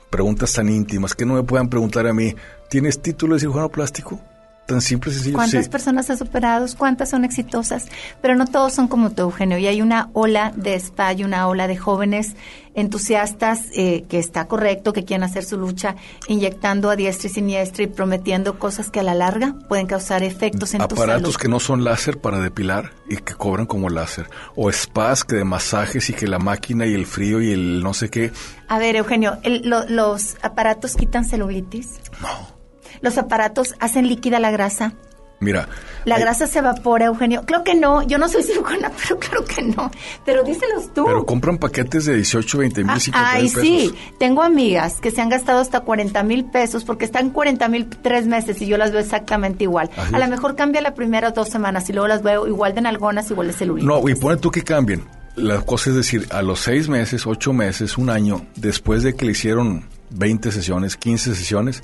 preguntas 0.10 0.53
tan 0.53 0.69
íntimas 0.69 1.14
que 1.14 1.26
no 1.26 1.34
me 1.34 1.44
puedan 1.44 1.69
preguntar 1.69 2.07
a 2.07 2.14
mí, 2.14 2.36
¿tienes 2.69 3.02
título 3.02 3.34
de 3.34 3.41
cirujano 3.41 3.69
plástico? 3.69 4.22
Tan 4.68 4.81
simple 4.81 5.11
y 5.11 5.15
sencillo. 5.15 5.35
¿Cuántas 5.38 5.64
Sí. 5.65 5.72
personas 5.72 6.10
has 6.10 6.22
operado? 6.22 6.65
¿Cuántas 6.77 7.10
son 7.10 7.23
exitosas? 7.23 7.85
Pero 8.22 8.35
no 8.35 8.45
todos 8.45 8.73
son 8.73 8.88
como 8.89 9.11
tú, 9.11 9.22
Eugenio. 9.23 9.57
Y 9.57 9.65
hay 9.68 9.81
una 9.81 10.10
ola 10.14 10.52
de 10.56 10.76
spa 10.76 11.14
y 11.14 11.23
una 11.23 11.48
ola 11.48 11.68
de 11.68 11.77
jóvenes 11.77 12.35
entusiastas 12.76 13.61
eh, 13.73 14.06
que 14.07 14.19
está 14.19 14.48
correcto, 14.48 14.94
que 14.94 15.03
quieren 15.03 15.23
hacer 15.23 15.44
su 15.44 15.57
lucha, 15.57 15.95
inyectando 16.27 16.89
a 16.89 16.95
diestra 16.95 17.30
y 17.30 17.34
siniestra 17.34 17.84
y 17.84 17.88
prometiendo 17.88 18.60
cosas 18.60 18.91
que 18.91 18.99
a 18.99 19.03
la 19.03 19.15
larga 19.15 19.56
pueden 19.68 19.88
causar 19.88 20.22
efectos 20.23 20.73
en 20.73 20.81
tu 20.88 20.95
salud. 20.95 21.11
aparatos 21.11 21.38
que 21.38 21.48
no 21.48 21.60
son 21.60 21.84
láser 21.84 22.19
para 22.19 22.39
depilar 22.39 22.91
y 23.10 23.18
que 23.18 23.34
cobran 23.34 23.65
como 23.65 23.89
láser. 23.89 24.30
O 24.56 24.72
spas 24.72 25.23
que 25.23 25.38
de 25.38 25.44
masajes 25.44 26.10
y 26.10 26.14
que 26.14 26.27
la 26.27 26.39
máquina 26.39 26.85
y 26.85 26.94
el 26.94 27.06
frío 27.06 27.41
y 27.41 27.52
el 27.52 27.81
no 27.81 27.94
sé 27.94 28.10
qué. 28.10 28.31
A 28.68 28.77
ver, 28.80 28.95
Eugenio, 28.95 29.38
el- 29.44 29.61
lo- 29.68 29.88
¿los 29.89 30.35
aparatos 30.44 30.95
quitan 30.95 31.26
celulitis? 31.26 31.99
No. 32.22 32.57
¿Los 33.02 33.18
aparatos 33.18 33.76
hacen 33.80 34.07
líquida 34.07 34.40
la 34.40 34.52
grasa? 34.52 34.94
Mira, 35.40 35.69
¿La 36.06 36.15
hay- 36.15 36.22
grasa 36.22 36.48
se 36.48 36.57
evapora, 36.57 37.06
Eugenio? 37.06 37.44
Creo 37.45 37.64
que 37.64 37.76
no. 37.76 38.02
Yo 38.02 38.18
no 38.18 38.28
soy 38.28 38.41
cirujana, 38.52 38.91
pero 38.99 39.19
claro 39.19 39.45
que 39.45 39.61
no. 39.61 39.91
Pero 40.26 40.44
díselos 40.44 40.91
tú. 40.95 41.06
pero 41.06 41.26
compran 41.28 41.60
paquetes 41.60 42.06
de 42.06 42.15
18, 42.15 42.57
20 42.57 42.84
mil, 42.84 42.90
Ah, 42.95 42.99
50 42.99 43.30
Ay, 43.32 43.44
mil 43.44 43.52
pesos. 43.52 43.61
sí. 43.68 43.95
Tengo 44.18 44.41
amigas 44.41 44.99
que 44.99 45.11
se 45.11 45.22
han 45.22 45.30
gastado 45.30 45.60
hasta 45.60 45.82
40 45.82 46.24
mil 46.24 46.45
pesos 46.45 46.84
porque 46.86 47.06
están 47.06 47.30
40 47.30 47.68
mil 47.68 47.88
tres 47.88 48.26
meses 48.26 48.60
y 48.64 48.65
yo 48.65 48.78
las 48.80 48.91
veo 48.91 48.99
exactamente 48.99 49.64
igual. 49.65 49.91
Así 49.95 50.15
a 50.15 50.18
lo 50.18 50.28
mejor 50.28 50.56
cambia 50.56 50.82
la 50.82 50.95
primera 50.95 51.30
dos 51.30 51.49
semanas 51.49 51.88
y 51.90 51.94
luego 51.94 52.07
las 52.07 52.24
veo 52.24 52.48
igual 52.48 52.74
de 52.74 52.82
nalgonas, 52.82 53.30
igual 53.30 53.45
de 53.45 53.53
celulitis. 53.53 53.88
No, 53.88 54.10
y 54.10 54.15
pone 54.15 54.38
tú 54.38 54.49
que 54.49 54.64
cambien. 54.64 55.03
La 55.36 55.61
cosa 55.61 55.91
es 55.91 55.95
decir, 55.98 56.26
a 56.32 56.41
los 56.41 56.61
seis 56.61 56.90
meses, 56.90 57.28
ocho 57.28 57.53
meses, 57.53 57.99
un 57.99 58.10
año, 58.10 58.44
después 58.56 59.03
de 59.03 59.14
que 59.15 59.26
le 59.26 59.34
hicieron 59.34 59.86
20 60.10 60.52
sesiones, 60.52 60.98
15 60.98 61.36
sesiones, 61.36 61.84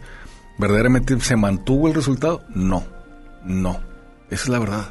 ¿verdaderamente 0.58 1.20
se 1.20 1.36
mantuvo 1.36 1.88
el 1.88 1.94
resultado? 1.94 2.42
No, 2.50 2.84
no. 3.44 3.80
Esa 4.30 4.44
es 4.44 4.50
la 4.50 4.60
verdad. 4.60 4.86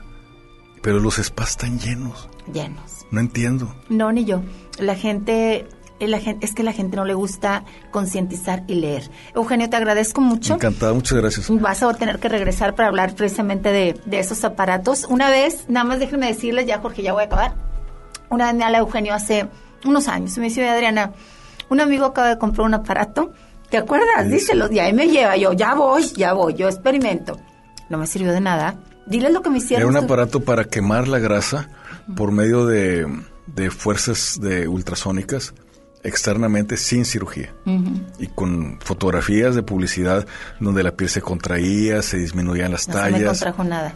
Pero 0.82 0.98
los 0.98 1.16
spas 1.16 1.50
están 1.50 1.78
llenos. 1.78 2.28
Llenos. 2.52 3.06
No 3.10 3.20
entiendo. 3.20 3.74
No, 3.88 4.10
ni 4.12 4.24
yo. 4.24 4.42
La 4.78 4.94
gente, 4.94 5.66
eh, 6.00 6.08
la 6.08 6.18
gente, 6.18 6.44
es 6.44 6.54
que 6.54 6.62
la 6.62 6.72
gente 6.72 6.96
no 6.96 7.04
le 7.04 7.14
gusta 7.14 7.64
concientizar 7.90 8.64
y 8.66 8.74
leer. 8.76 9.08
Eugenio, 9.34 9.68
te 9.70 9.76
agradezco 9.76 10.20
mucho. 10.20 10.54
Encantado, 10.54 10.94
muchas 10.94 11.18
gracias. 11.18 11.48
Vas 11.60 11.82
a 11.82 11.92
tener 11.94 12.18
que 12.18 12.28
regresar 12.28 12.74
para 12.74 12.88
hablar 12.88 13.14
precisamente 13.14 13.70
de, 13.70 14.00
de 14.06 14.18
esos 14.18 14.42
aparatos. 14.44 15.06
Una 15.08 15.28
vez, 15.30 15.66
nada 15.68 15.84
más 15.84 15.98
déjenme 16.00 16.26
decirles, 16.26 16.66
ya 16.66 16.80
Jorge, 16.80 17.02
ya 17.02 17.12
voy 17.12 17.22
a 17.22 17.26
acabar. 17.26 17.54
Una 18.30 18.46
vez 18.46 18.54
me 18.54 18.64
habla 18.64 18.78
Eugenio 18.78 19.14
hace 19.14 19.46
unos 19.84 20.08
años. 20.08 20.36
Me 20.38 20.44
dice, 20.44 20.60
"Oye, 20.62 20.70
Adriana, 20.70 21.12
un 21.68 21.80
amigo 21.80 22.06
acaba 22.06 22.28
de 22.28 22.38
comprar 22.38 22.66
un 22.66 22.74
aparato. 22.74 23.32
¿Te 23.72 23.78
acuerdas? 23.78 24.28
Díselo. 24.28 24.70
Y 24.70 24.78
ahí 24.78 24.92
me 24.92 25.08
lleva. 25.08 25.36
Yo, 25.36 25.52
ya 25.54 25.74
voy, 25.74 26.04
ya 26.14 26.32
voy. 26.34 26.54
Yo 26.54 26.68
experimento. 26.68 27.40
No 27.88 27.98
me 27.98 28.06
sirvió 28.06 28.30
de 28.32 28.40
nada. 28.40 28.76
Diles 29.06 29.32
lo 29.32 29.42
que 29.42 29.50
me 29.50 29.58
hicieron. 29.58 29.80
Era 29.90 30.00
un 30.00 30.06
Tú- 30.06 30.12
aparato 30.12 30.40
para 30.40 30.64
quemar 30.64 31.08
la 31.08 31.18
grasa 31.18 31.68
por 32.14 32.30
medio 32.32 32.66
de, 32.66 33.06
de 33.46 33.70
fuerzas 33.70 34.38
de 34.40 34.68
ultrasónicas 34.68 35.54
externamente 36.04 36.76
sin 36.76 37.04
cirugía. 37.04 37.54
Y 38.18 38.26
con 38.28 38.78
fotografías 38.80 39.54
de 39.54 39.62
donde 40.60 40.82
la 40.82 40.92
piel 40.96 41.08
se 41.10 41.22
contraía, 41.22 42.02
se 42.02 42.18
disminuían 42.18 42.72
las 42.72 42.88
No 42.88 42.94
se 42.94 43.00
me 43.04 43.10
tallas. 43.12 43.28
contrajo 43.38 43.64
nada. 43.64 43.94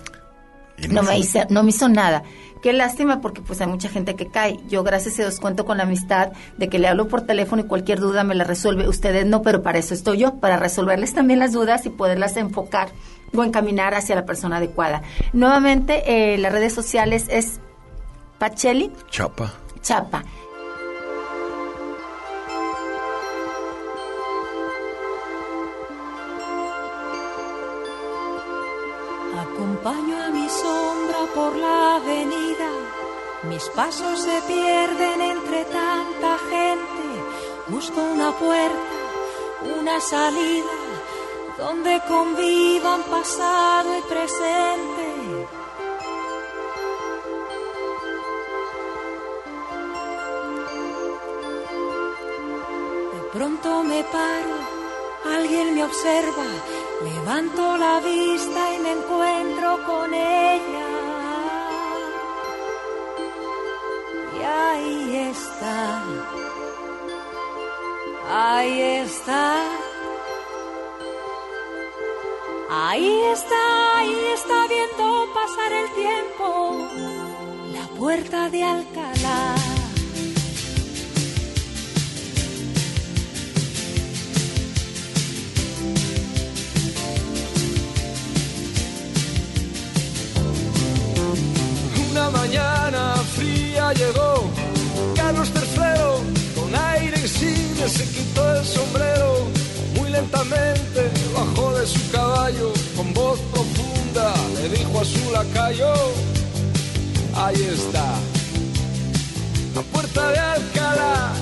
Y 0.78 0.88
No, 0.88 1.02
me 1.02 1.18
hice, 1.18 1.46
no 1.50 1.62
me 1.62 1.70
hizo 1.70 1.88
nada. 1.88 2.22
Qué 2.62 2.72
lástima 2.72 3.20
porque 3.20 3.42
pues 3.42 3.60
hay 3.60 3.66
mucha 3.66 3.88
gente 3.88 4.16
que 4.16 4.26
cae. 4.26 4.58
Yo 4.68 4.82
gracias 4.82 5.18
a 5.18 5.22
Dios 5.22 5.40
cuento 5.40 5.64
con 5.64 5.76
la 5.76 5.84
amistad 5.84 6.32
de 6.56 6.68
que 6.68 6.78
le 6.78 6.88
hablo 6.88 7.06
por 7.06 7.22
teléfono 7.22 7.62
y 7.62 7.66
cualquier 7.66 8.00
duda 8.00 8.24
me 8.24 8.34
la 8.34 8.44
resuelve. 8.44 8.88
Ustedes 8.88 9.26
no, 9.26 9.42
pero 9.42 9.62
para 9.62 9.78
eso 9.78 9.94
estoy 9.94 10.18
yo, 10.18 10.36
para 10.40 10.56
resolverles 10.56 11.14
también 11.14 11.38
las 11.38 11.52
dudas 11.52 11.86
y 11.86 11.90
poderlas 11.90 12.36
enfocar 12.36 12.88
o 13.34 13.44
encaminar 13.44 13.94
hacia 13.94 14.14
la 14.14 14.24
persona 14.24 14.56
adecuada. 14.56 15.02
Nuevamente, 15.32 16.02
eh, 16.34 16.38
las 16.38 16.52
redes 16.52 16.72
sociales 16.72 17.26
es 17.28 17.60
Pacheli 18.38 18.90
Chapa. 19.10 19.52
Chapa. 19.82 20.24
Mi 30.46 30.52
sombra 30.52 31.26
por 31.34 31.56
la 31.56 31.96
avenida, 31.96 32.70
mis 33.50 33.64
pasos 33.70 34.20
se 34.20 34.40
pierden 34.42 35.20
entre 35.20 35.64
tanta 35.64 36.38
gente. 36.38 37.04
Busco 37.66 38.00
una 38.00 38.30
puerta, 38.30 38.96
una 39.80 40.00
salida, 40.00 40.76
donde 41.58 42.00
convivan 42.06 43.02
pasado 43.02 43.88
y 43.98 44.02
presente. 44.02 45.08
De 53.14 53.22
pronto 53.32 53.82
me 53.82 54.04
paro, 54.04 54.56
alguien 55.24 55.74
me 55.74 55.82
observa, 55.82 56.46
levanto 57.02 57.76
la 57.76 58.00
vista 58.00 58.74
y 58.74 58.78
me 58.80 58.92
encuentro 58.92 59.84
con 59.86 60.14
ella. 60.14 60.88
Y 64.38 64.42
ahí 64.42 65.16
está, 65.30 66.02
ahí 68.30 68.80
está. 68.80 69.86
Ahí 72.68 73.22
está, 73.32 73.98
ahí 73.98 74.16
está 74.34 74.66
viendo 74.68 75.26
pasar 75.32 75.72
el 75.72 75.90
tiempo, 75.92 76.88
la 77.72 77.86
puerta 77.96 78.50
de 78.50 78.62
Alcalá. 78.62 79.65
Una 92.16 92.30
mañana 92.30 93.14
fría 93.36 93.92
llegó 93.92 94.50
Carlos 95.14 95.50
III 95.54 96.58
con 96.58 96.74
aire 96.74 97.20
insigne 97.20 97.86
se 97.86 98.04
quitó 98.08 98.56
el 98.56 98.64
sombrero 98.64 99.46
muy 99.96 100.08
lentamente 100.08 101.10
bajó 101.34 101.78
de 101.78 101.86
su 101.86 102.10
caballo 102.10 102.72
con 102.96 103.12
voz 103.12 103.38
profunda 103.52 104.32
le 104.54 104.70
dijo 104.70 104.98
a 104.98 105.04
su 105.04 105.30
lacayo 105.30 105.92
ahí 107.34 107.68
está 107.74 108.06
la 109.74 109.82
puerta 109.82 110.30
de 110.30 110.38
Alcalá 110.38 111.32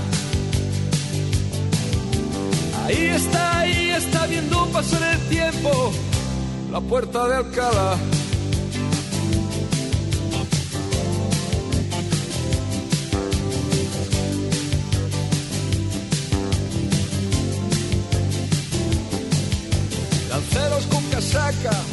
ahí 2.84 3.06
está 3.14 3.58
ahí 3.60 3.90
está 3.90 4.26
viendo 4.26 4.66
pasar 4.72 5.02
el 5.14 5.20
tiempo, 5.28 5.92
la 6.72 6.80
puerta 6.80 7.28
de 7.28 7.36
Alcalá. 7.36 7.96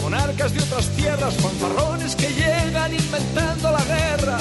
Monarcas 0.02 0.54
de 0.54 0.62
otras 0.62 0.88
tierras, 0.96 1.34
fanfarrones 1.36 2.16
que 2.16 2.30
llegan 2.30 2.94
inventando 2.94 3.72
la 3.72 3.84
guerra, 3.84 4.38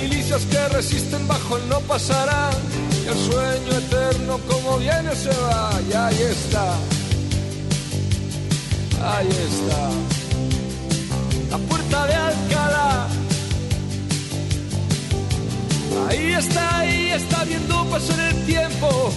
milicias 0.00 0.42
que 0.46 0.68
resisten 0.68 1.26
bajo 1.28 1.56
el 1.58 1.68
no 1.68 1.80
pasará, 1.80 2.50
y 3.04 3.08
el 3.08 3.18
sueño 3.18 3.78
eterno 3.78 4.38
como 4.48 4.78
viene 4.78 5.14
se 5.14 5.28
va, 5.28 5.70
y 5.88 5.92
ahí 5.92 6.22
está, 6.22 6.74
ahí 9.16 9.28
está, 9.28 9.90
la 11.50 11.58
puerta 11.58 12.06
de 12.06 12.14
Alcalá. 12.14 13.08
Ahí 16.08 16.32
está, 16.32 16.78
ahí 16.78 17.10
está 17.12 17.44
viendo 17.44 17.84
pasar 17.86 18.18
el 18.20 18.46
tiempo, 18.46 19.12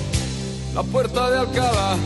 la 0.76 0.84
puerta 0.84 1.30
de 1.30 1.40
Alcalá. 1.40 1.98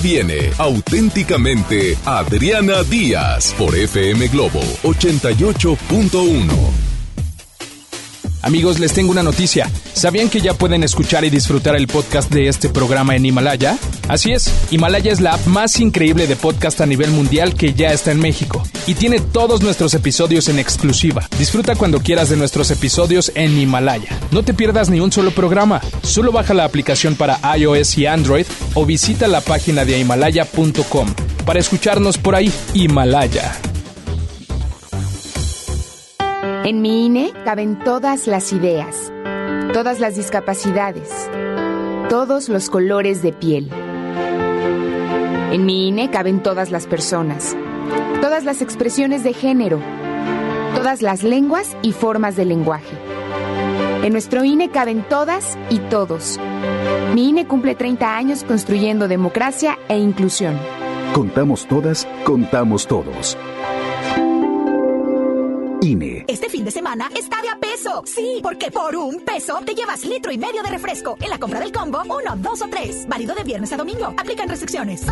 Viene 0.00 0.50
auténticamente 0.58 1.96
Adriana 2.04 2.82
Díaz 2.82 3.54
por 3.56 3.76
FM 3.76 4.26
Globo 4.28 4.60
88.1. 4.82 6.90
Amigos, 8.42 8.78
les 8.78 8.94
tengo 8.94 9.10
una 9.10 9.22
noticia. 9.22 9.70
¿Sabían 9.92 10.30
que 10.30 10.40
ya 10.40 10.54
pueden 10.54 10.82
escuchar 10.82 11.26
y 11.26 11.30
disfrutar 11.30 11.76
el 11.76 11.86
podcast 11.86 12.32
de 12.32 12.48
este 12.48 12.70
programa 12.70 13.14
en 13.14 13.26
Himalaya? 13.26 13.76
Así 14.08 14.32
es, 14.32 14.50
Himalaya 14.70 15.12
es 15.12 15.20
la 15.20 15.34
app 15.34 15.46
más 15.46 15.78
increíble 15.78 16.26
de 16.26 16.36
podcast 16.36 16.80
a 16.80 16.86
nivel 16.86 17.10
mundial 17.10 17.54
que 17.54 17.74
ya 17.74 17.92
está 17.92 18.12
en 18.12 18.20
México 18.20 18.62
y 18.86 18.94
tiene 18.94 19.20
todos 19.20 19.62
nuestros 19.62 19.92
episodios 19.94 20.48
en 20.48 20.58
exclusiva. 20.58 21.28
Disfruta 21.38 21.76
cuando 21.76 22.00
quieras 22.00 22.30
de 22.30 22.36
nuestros 22.36 22.70
episodios 22.70 23.30
en 23.34 23.58
Himalaya. 23.58 24.18
No 24.30 24.42
te 24.42 24.54
pierdas 24.54 24.88
ni 24.88 25.00
un 25.00 25.12
solo 25.12 25.32
programa. 25.32 25.80
Solo 26.02 26.32
baja 26.32 26.54
la 26.54 26.64
aplicación 26.64 27.16
para 27.16 27.38
iOS 27.56 27.98
y 27.98 28.06
Android 28.06 28.46
o 28.74 28.86
visita 28.86 29.28
la 29.28 29.40
página 29.40 29.84
de 29.84 29.98
himalaya.com 29.98 31.08
para 31.44 31.58
escucharnos 31.58 32.18
por 32.18 32.34
ahí. 32.34 32.52
Himalaya. 32.74 33.52
En 36.64 36.82
mi 36.82 37.06
INE 37.06 37.32
caben 37.44 37.78
todas 37.78 38.26
las 38.26 38.52
ideas, 38.52 39.10
todas 39.72 39.98
las 39.98 40.14
discapacidades, 40.14 41.08
todos 42.08 42.48
los 42.48 42.68
colores 42.70 43.22
de 43.22 43.32
piel. 43.32 43.70
En 45.52 45.64
mi 45.64 45.88
INE 45.88 46.10
caben 46.10 46.42
todas 46.42 46.70
las 46.70 46.86
personas, 46.86 47.56
todas 48.20 48.44
las 48.44 48.62
expresiones 48.62 49.24
de 49.24 49.32
género, 49.32 49.80
todas 50.76 51.02
las 51.02 51.24
lenguas 51.24 51.76
y 51.82 51.92
formas 51.92 52.36
de 52.36 52.44
lenguaje. 52.44 52.99
En 54.02 54.12
nuestro 54.12 54.44
INE 54.44 54.70
caben 54.70 55.04
todas 55.06 55.58
y 55.68 55.78
todos. 55.78 56.40
Mi 57.14 57.28
INE 57.28 57.46
cumple 57.46 57.74
30 57.74 58.16
años 58.16 58.44
construyendo 58.44 59.08
democracia 59.08 59.78
e 59.88 59.98
inclusión. 59.98 60.58
Contamos 61.12 61.66
todas, 61.66 62.08
contamos 62.24 62.86
todos. 62.86 63.36
INE. 65.82 66.24
Este 66.28 66.48
fin 66.48 66.64
de 66.64 66.70
semana 66.70 67.10
está 67.14 67.42
de 67.42 67.48
a 67.50 67.56
peso. 67.56 68.02
Sí, 68.06 68.40
porque 68.42 68.70
por 68.70 68.96
un 68.96 69.20
peso 69.20 69.60
te 69.66 69.74
llevas 69.74 70.04
litro 70.04 70.32
y 70.32 70.38
medio 70.38 70.62
de 70.62 70.70
refresco. 70.70 71.16
En 71.20 71.28
la 71.28 71.38
compra 71.38 71.60
del 71.60 71.72
combo, 71.72 72.00
uno, 72.04 72.36
dos 72.36 72.62
o 72.62 72.68
tres. 72.68 73.06
Válido 73.06 73.34
de 73.34 73.44
viernes 73.44 73.72
a 73.72 73.76
domingo. 73.76 74.14
Aplican 74.16 74.48
restricciones. 74.48 75.04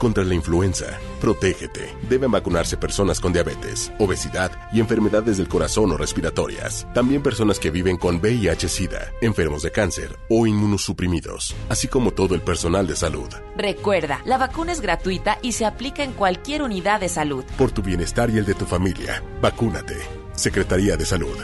Contra 0.00 0.24
la 0.24 0.34
influenza, 0.34 0.98
protégete. 1.20 1.94
Deben 2.08 2.30
vacunarse 2.30 2.78
personas 2.78 3.20
con 3.20 3.34
diabetes, 3.34 3.92
obesidad 3.98 4.50
y 4.72 4.80
enfermedades 4.80 5.36
del 5.36 5.46
corazón 5.46 5.92
o 5.92 5.98
respiratorias. 5.98 6.86
También 6.94 7.22
personas 7.22 7.58
que 7.58 7.70
viven 7.70 7.98
con 7.98 8.18
VIH-Sida, 8.18 9.12
enfermos 9.20 9.62
de 9.62 9.72
cáncer 9.72 10.18
o 10.30 10.46
inmunosuprimidos, 10.46 11.54
así 11.68 11.86
como 11.86 12.12
todo 12.12 12.34
el 12.34 12.40
personal 12.40 12.86
de 12.86 12.96
salud. 12.96 13.28
Recuerda, 13.58 14.22
la 14.24 14.38
vacuna 14.38 14.72
es 14.72 14.80
gratuita 14.80 15.38
y 15.42 15.52
se 15.52 15.66
aplica 15.66 16.02
en 16.02 16.12
cualquier 16.12 16.62
unidad 16.62 17.00
de 17.00 17.10
salud. 17.10 17.44
Por 17.58 17.70
tu 17.70 17.82
bienestar 17.82 18.30
y 18.30 18.38
el 18.38 18.46
de 18.46 18.54
tu 18.54 18.64
familia, 18.64 19.22
vacúnate. 19.42 19.98
Secretaría 20.32 20.96
de 20.96 21.04
Salud. 21.04 21.36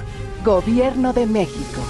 Gobierno 0.42 1.12
de 1.12 1.26
México. 1.26 1.82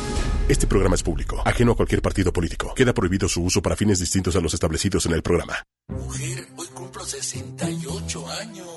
Este 0.48 0.68
programa 0.68 0.94
es 0.94 1.02
público, 1.02 1.42
ajeno 1.44 1.72
a 1.72 1.74
cualquier 1.76 2.00
partido 2.00 2.32
político. 2.32 2.72
Queda 2.72 2.94
prohibido 2.94 3.28
su 3.28 3.42
uso 3.42 3.60
para 3.60 3.74
fines 3.74 3.98
distintos 3.98 4.36
a 4.36 4.40
los 4.40 4.54
establecidos 4.54 5.04
en 5.06 5.12
el 5.12 5.22
programa. 5.22 5.60
Mujer, 5.88 6.46
hoy 6.56 6.66
cumplo 6.68 7.04
68 7.04 8.30
años. 8.30 8.68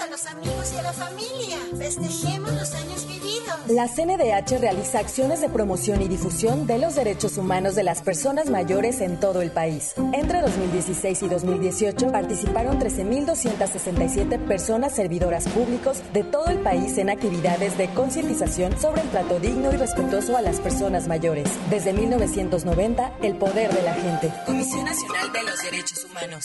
A 0.00 0.06
los 0.08 0.26
amigos 0.26 0.72
y 0.74 0.78
a 0.78 0.82
la 0.82 0.92
familia. 0.92 1.56
Festejemos 1.78 2.52
los 2.52 2.74
años 2.74 3.06
vividos. 3.06 3.54
La 3.68 3.86
CNDH 3.86 4.58
realiza 4.58 4.98
acciones 4.98 5.40
de 5.40 5.48
promoción 5.48 6.02
y 6.02 6.08
difusión 6.08 6.66
de 6.66 6.78
los 6.78 6.96
derechos 6.96 7.38
humanos 7.38 7.76
de 7.76 7.84
las 7.84 8.02
personas 8.02 8.50
mayores 8.50 9.00
en 9.00 9.20
todo 9.20 9.40
el 9.40 9.52
país. 9.52 9.94
Entre 10.12 10.40
2016 10.40 11.22
y 11.22 11.28
2018 11.28 12.10
participaron 12.10 12.80
13.267 12.80 14.44
personas 14.48 14.96
servidoras 14.96 15.46
públicos 15.48 16.02
de 16.12 16.24
todo 16.24 16.46
el 16.46 16.58
país 16.58 16.98
en 16.98 17.08
actividades 17.08 17.78
de 17.78 17.88
concientización 17.94 18.76
sobre 18.80 19.02
el 19.02 19.10
trato 19.10 19.38
digno 19.38 19.72
y 19.72 19.76
respetuoso 19.76 20.36
a 20.36 20.42
las 20.42 20.58
personas 20.58 21.06
mayores. 21.06 21.48
Desde 21.70 21.92
1990, 21.92 23.18
el 23.22 23.36
poder 23.36 23.72
de 23.72 23.82
la 23.82 23.94
gente. 23.94 24.32
Comisión 24.44 24.86
Nacional 24.86 25.32
de 25.32 25.42
los 25.44 25.62
Derechos 25.62 26.04
Humanos. 26.04 26.44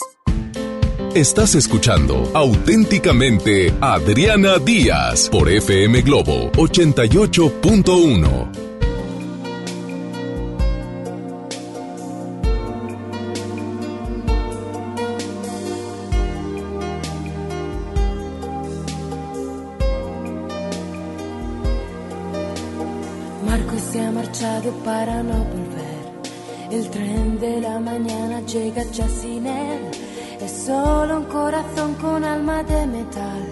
Estás 1.15 1.56
escuchando 1.56 2.30
auténticamente 2.36 3.73
Adriana 3.81 4.60
Díaz 4.60 5.27
por 5.30 5.49
FM 5.49 6.03
Globo 6.03 6.52
88.1. 6.52 8.48
Marco 23.48 23.80
se 23.80 23.99
ha 23.99 24.11
marchado 24.11 24.72
para 24.86 25.23
no 25.23 25.44
volver. 25.44 25.90
El 26.69 26.88
tren 26.91 27.40
de 27.40 27.61
la 27.61 27.80
mañana 27.80 28.41
llega 28.41 28.84
ya 28.91 29.10
sin 29.10 29.48
él. 29.48 29.98
Es 30.41 30.51
solo 30.65 31.17
un 31.17 31.25
corazón 31.25 31.95
con 31.95 32.23
alma 32.23 32.63
de 32.63 32.87
metal. 32.87 33.43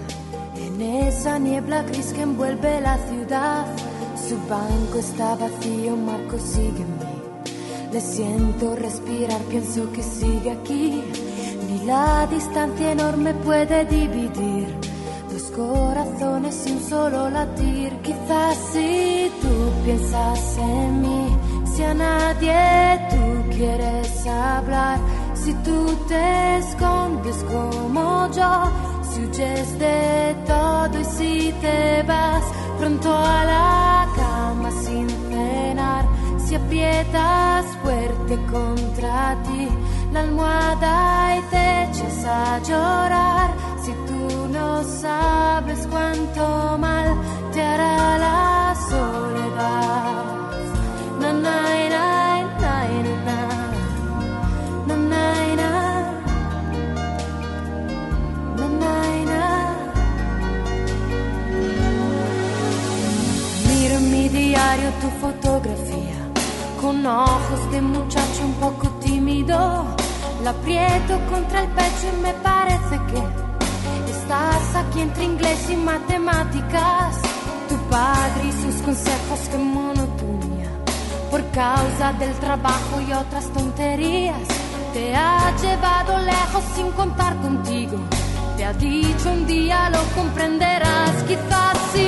En 0.56 0.82
esa 0.82 1.38
niebla 1.38 1.84
gris 1.84 2.14
que 2.14 2.22
envuelve 2.22 2.80
la 2.82 2.98
ciudad. 3.10 3.66
Su 4.28 4.36
banco 4.48 5.00
está 5.00 5.36
vacío, 5.36 5.98
Marco 5.98 6.38
mí. 6.38 7.18
Le 7.92 8.02
siento 8.02 8.76
respirar, 8.76 9.42
pienso 9.50 9.92
que 9.92 10.02
sigue 10.02 10.52
aquí. 10.52 11.04
Ni 11.68 11.86
la 11.86 12.26
distancia 12.28 12.92
enorme 12.92 13.34
puede 13.34 13.86
dividir 13.86 14.68
dos 15.32 15.52
corazones 15.52 16.66
y 16.68 16.72
un 16.72 16.82
solo 16.82 17.30
latir. 17.30 17.92
Quizás 18.02 18.58
si 18.72 19.32
tú 19.42 19.84
piensas 19.84 20.58
en 20.58 21.02
mí, 21.02 21.38
si 21.66 21.84
a 21.84 21.94
nadie 21.94 23.08
tú 23.10 23.56
quieres 23.56 24.26
hablar, 24.26 25.00
si 25.48 25.54
tú 25.64 25.98
te 26.10 26.58
escondes 26.58 27.38
como 27.46 28.30
yo, 28.34 28.52
si 29.10 29.22
huyes 29.22 29.80
de 29.80 30.36
todo 30.46 31.00
y 31.00 31.06
si 31.06 31.54
te 31.62 32.04
vas 32.04 32.44
pronto 32.78 33.10
a 33.16 33.46
la 33.46 34.08
cama 34.18 34.70
sin 34.72 35.08
cenar, 35.08 36.06
si 36.38 36.56
aprietas 36.56 37.66
fuerte 37.82 38.36
contra 38.52 39.38
ti 39.44 39.70
la 40.12 40.20
almohada 40.20 41.38
y 41.38 41.42
te 41.54 41.84
echas 41.86 42.26
a 42.26 42.60
llorar, 42.68 43.50
si 43.84 43.92
tú 44.08 44.50
no 44.50 44.84
sabes 44.84 45.88
cuánto 45.90 46.78
mal 46.78 47.10
te 47.54 47.62
hará 47.62 48.18
la 48.18 48.76
soledad. 48.90 50.26
Na, 51.22 51.32
na, 51.32 52.27
diario 64.58 64.90
tu 65.02 65.10
fotografía 65.24 66.18
con 66.82 67.06
ojos 67.06 67.62
de 67.72 67.80
muchacho 67.80 68.42
un 68.44 68.54
poco 68.54 68.90
tímido. 69.08 69.58
La 70.44 70.50
aprieto 70.50 71.14
contra 71.32 71.62
el 71.64 71.70
pecho 71.80 72.06
y 72.12 72.22
me 72.24 72.34
parece 72.50 72.96
que 73.10 73.22
estás 74.16 74.66
aquí 74.82 75.02
entre 75.02 75.26
inglés 75.26 75.60
y 75.70 75.76
matemáticas. 75.76 77.10
Tu 77.70 77.76
padre 77.96 78.44
y 78.50 78.52
sus 78.64 78.82
consejos, 78.82 79.40
que 79.52 79.58
monotonía. 79.58 80.70
Por 81.30 81.44
causa 81.52 82.14
del 82.14 82.34
trabajo 82.46 82.94
y 83.08 83.14
otras 83.14 83.46
tonterías, 83.54 84.48
te 84.94 85.16
ha 85.16 85.56
llevado 85.62 86.18
lejos 86.34 86.64
sin 86.76 86.90
contar 86.92 87.36
contigo. 87.46 87.98
Te 88.56 88.66
ha 88.66 88.74
dicho 88.74 89.30
un 89.32 89.46
día 89.46 89.90
lo 89.92 90.02
comprenderás. 90.16 91.14
Quizás 91.28 91.78
si 91.94 92.07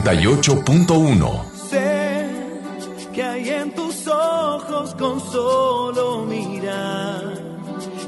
88.1 0.00 1.52
Sé 1.68 2.26
que 3.12 3.22
hay 3.22 3.48
en 3.50 3.74
tus 3.74 4.06
ojos 4.06 4.94
con 4.94 5.20
solo 5.20 6.24
mirar 6.24 7.34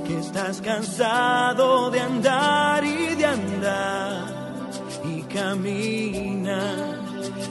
que 0.07 0.19
estás 0.19 0.63
cansado 0.63 1.91
de 1.91 2.01
andar 2.01 2.85
y 2.85 3.15
de 3.15 3.27
andar 3.27 4.71
y 5.05 5.23
camina 5.23 6.95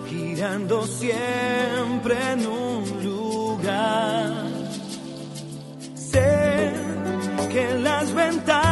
girando 0.09 0.87
siempre 0.87 2.15
en 2.31 2.47
un 2.47 3.03
lugar. 3.03 4.33
Sé 5.95 6.73
que 7.51 7.79
las 7.79 8.11
ventanas 8.13 8.62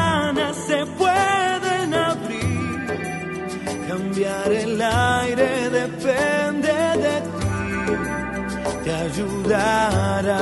ayudará. 9.11 10.41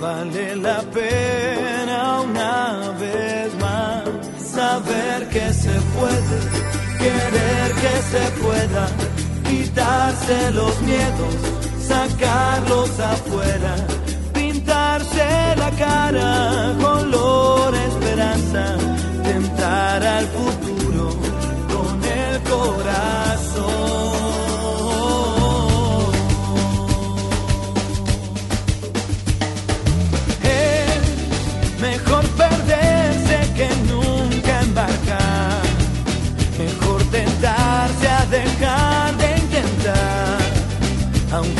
Vale 0.00 0.56
la 0.56 0.80
pena 0.96 2.20
una 2.20 2.90
vez 2.98 3.54
más 3.60 4.04
saber 4.38 5.28
que 5.28 5.52
se 5.52 5.74
puede, 5.96 6.38
querer 6.98 7.68
que 7.82 7.94
se 8.12 8.24
pueda, 8.42 8.84
quitarse 9.48 10.50
los 10.52 10.80
miedos, 10.80 11.34
sacarlos 11.86 12.98
afuera, 12.98 13.74
pintarse 14.32 15.56
la 15.56 15.70
cara. 15.72 16.74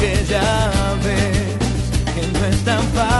que 0.00 0.24
ya 0.24 0.70
ves 1.04 1.58
que 2.14 2.38
no 2.38 2.46
es 2.46 2.64
tan 2.64 2.82
fácil. 2.94 3.19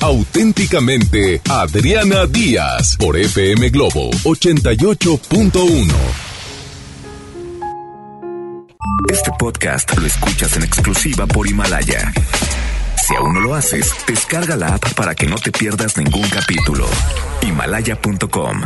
Auténticamente 0.00 1.40
Adriana 1.48 2.26
Díaz 2.26 2.96
por 2.96 3.16
FM 3.16 3.68
Globo 3.70 4.10
88.1. 4.24 5.94
Este 9.12 9.30
podcast 9.38 9.96
lo 9.96 10.06
escuchas 10.06 10.56
en 10.56 10.64
exclusiva 10.64 11.28
por 11.28 11.46
Himalaya. 11.46 12.12
Si 13.06 13.14
aún 13.14 13.34
no 13.34 13.40
lo 13.40 13.54
haces, 13.54 13.94
descarga 14.08 14.56
la 14.56 14.74
app 14.74 14.92
para 14.94 15.14
que 15.14 15.28
no 15.28 15.36
te 15.36 15.52
pierdas 15.52 15.96
ningún 15.98 16.28
capítulo. 16.30 16.88
Himalaya.com 17.42 18.62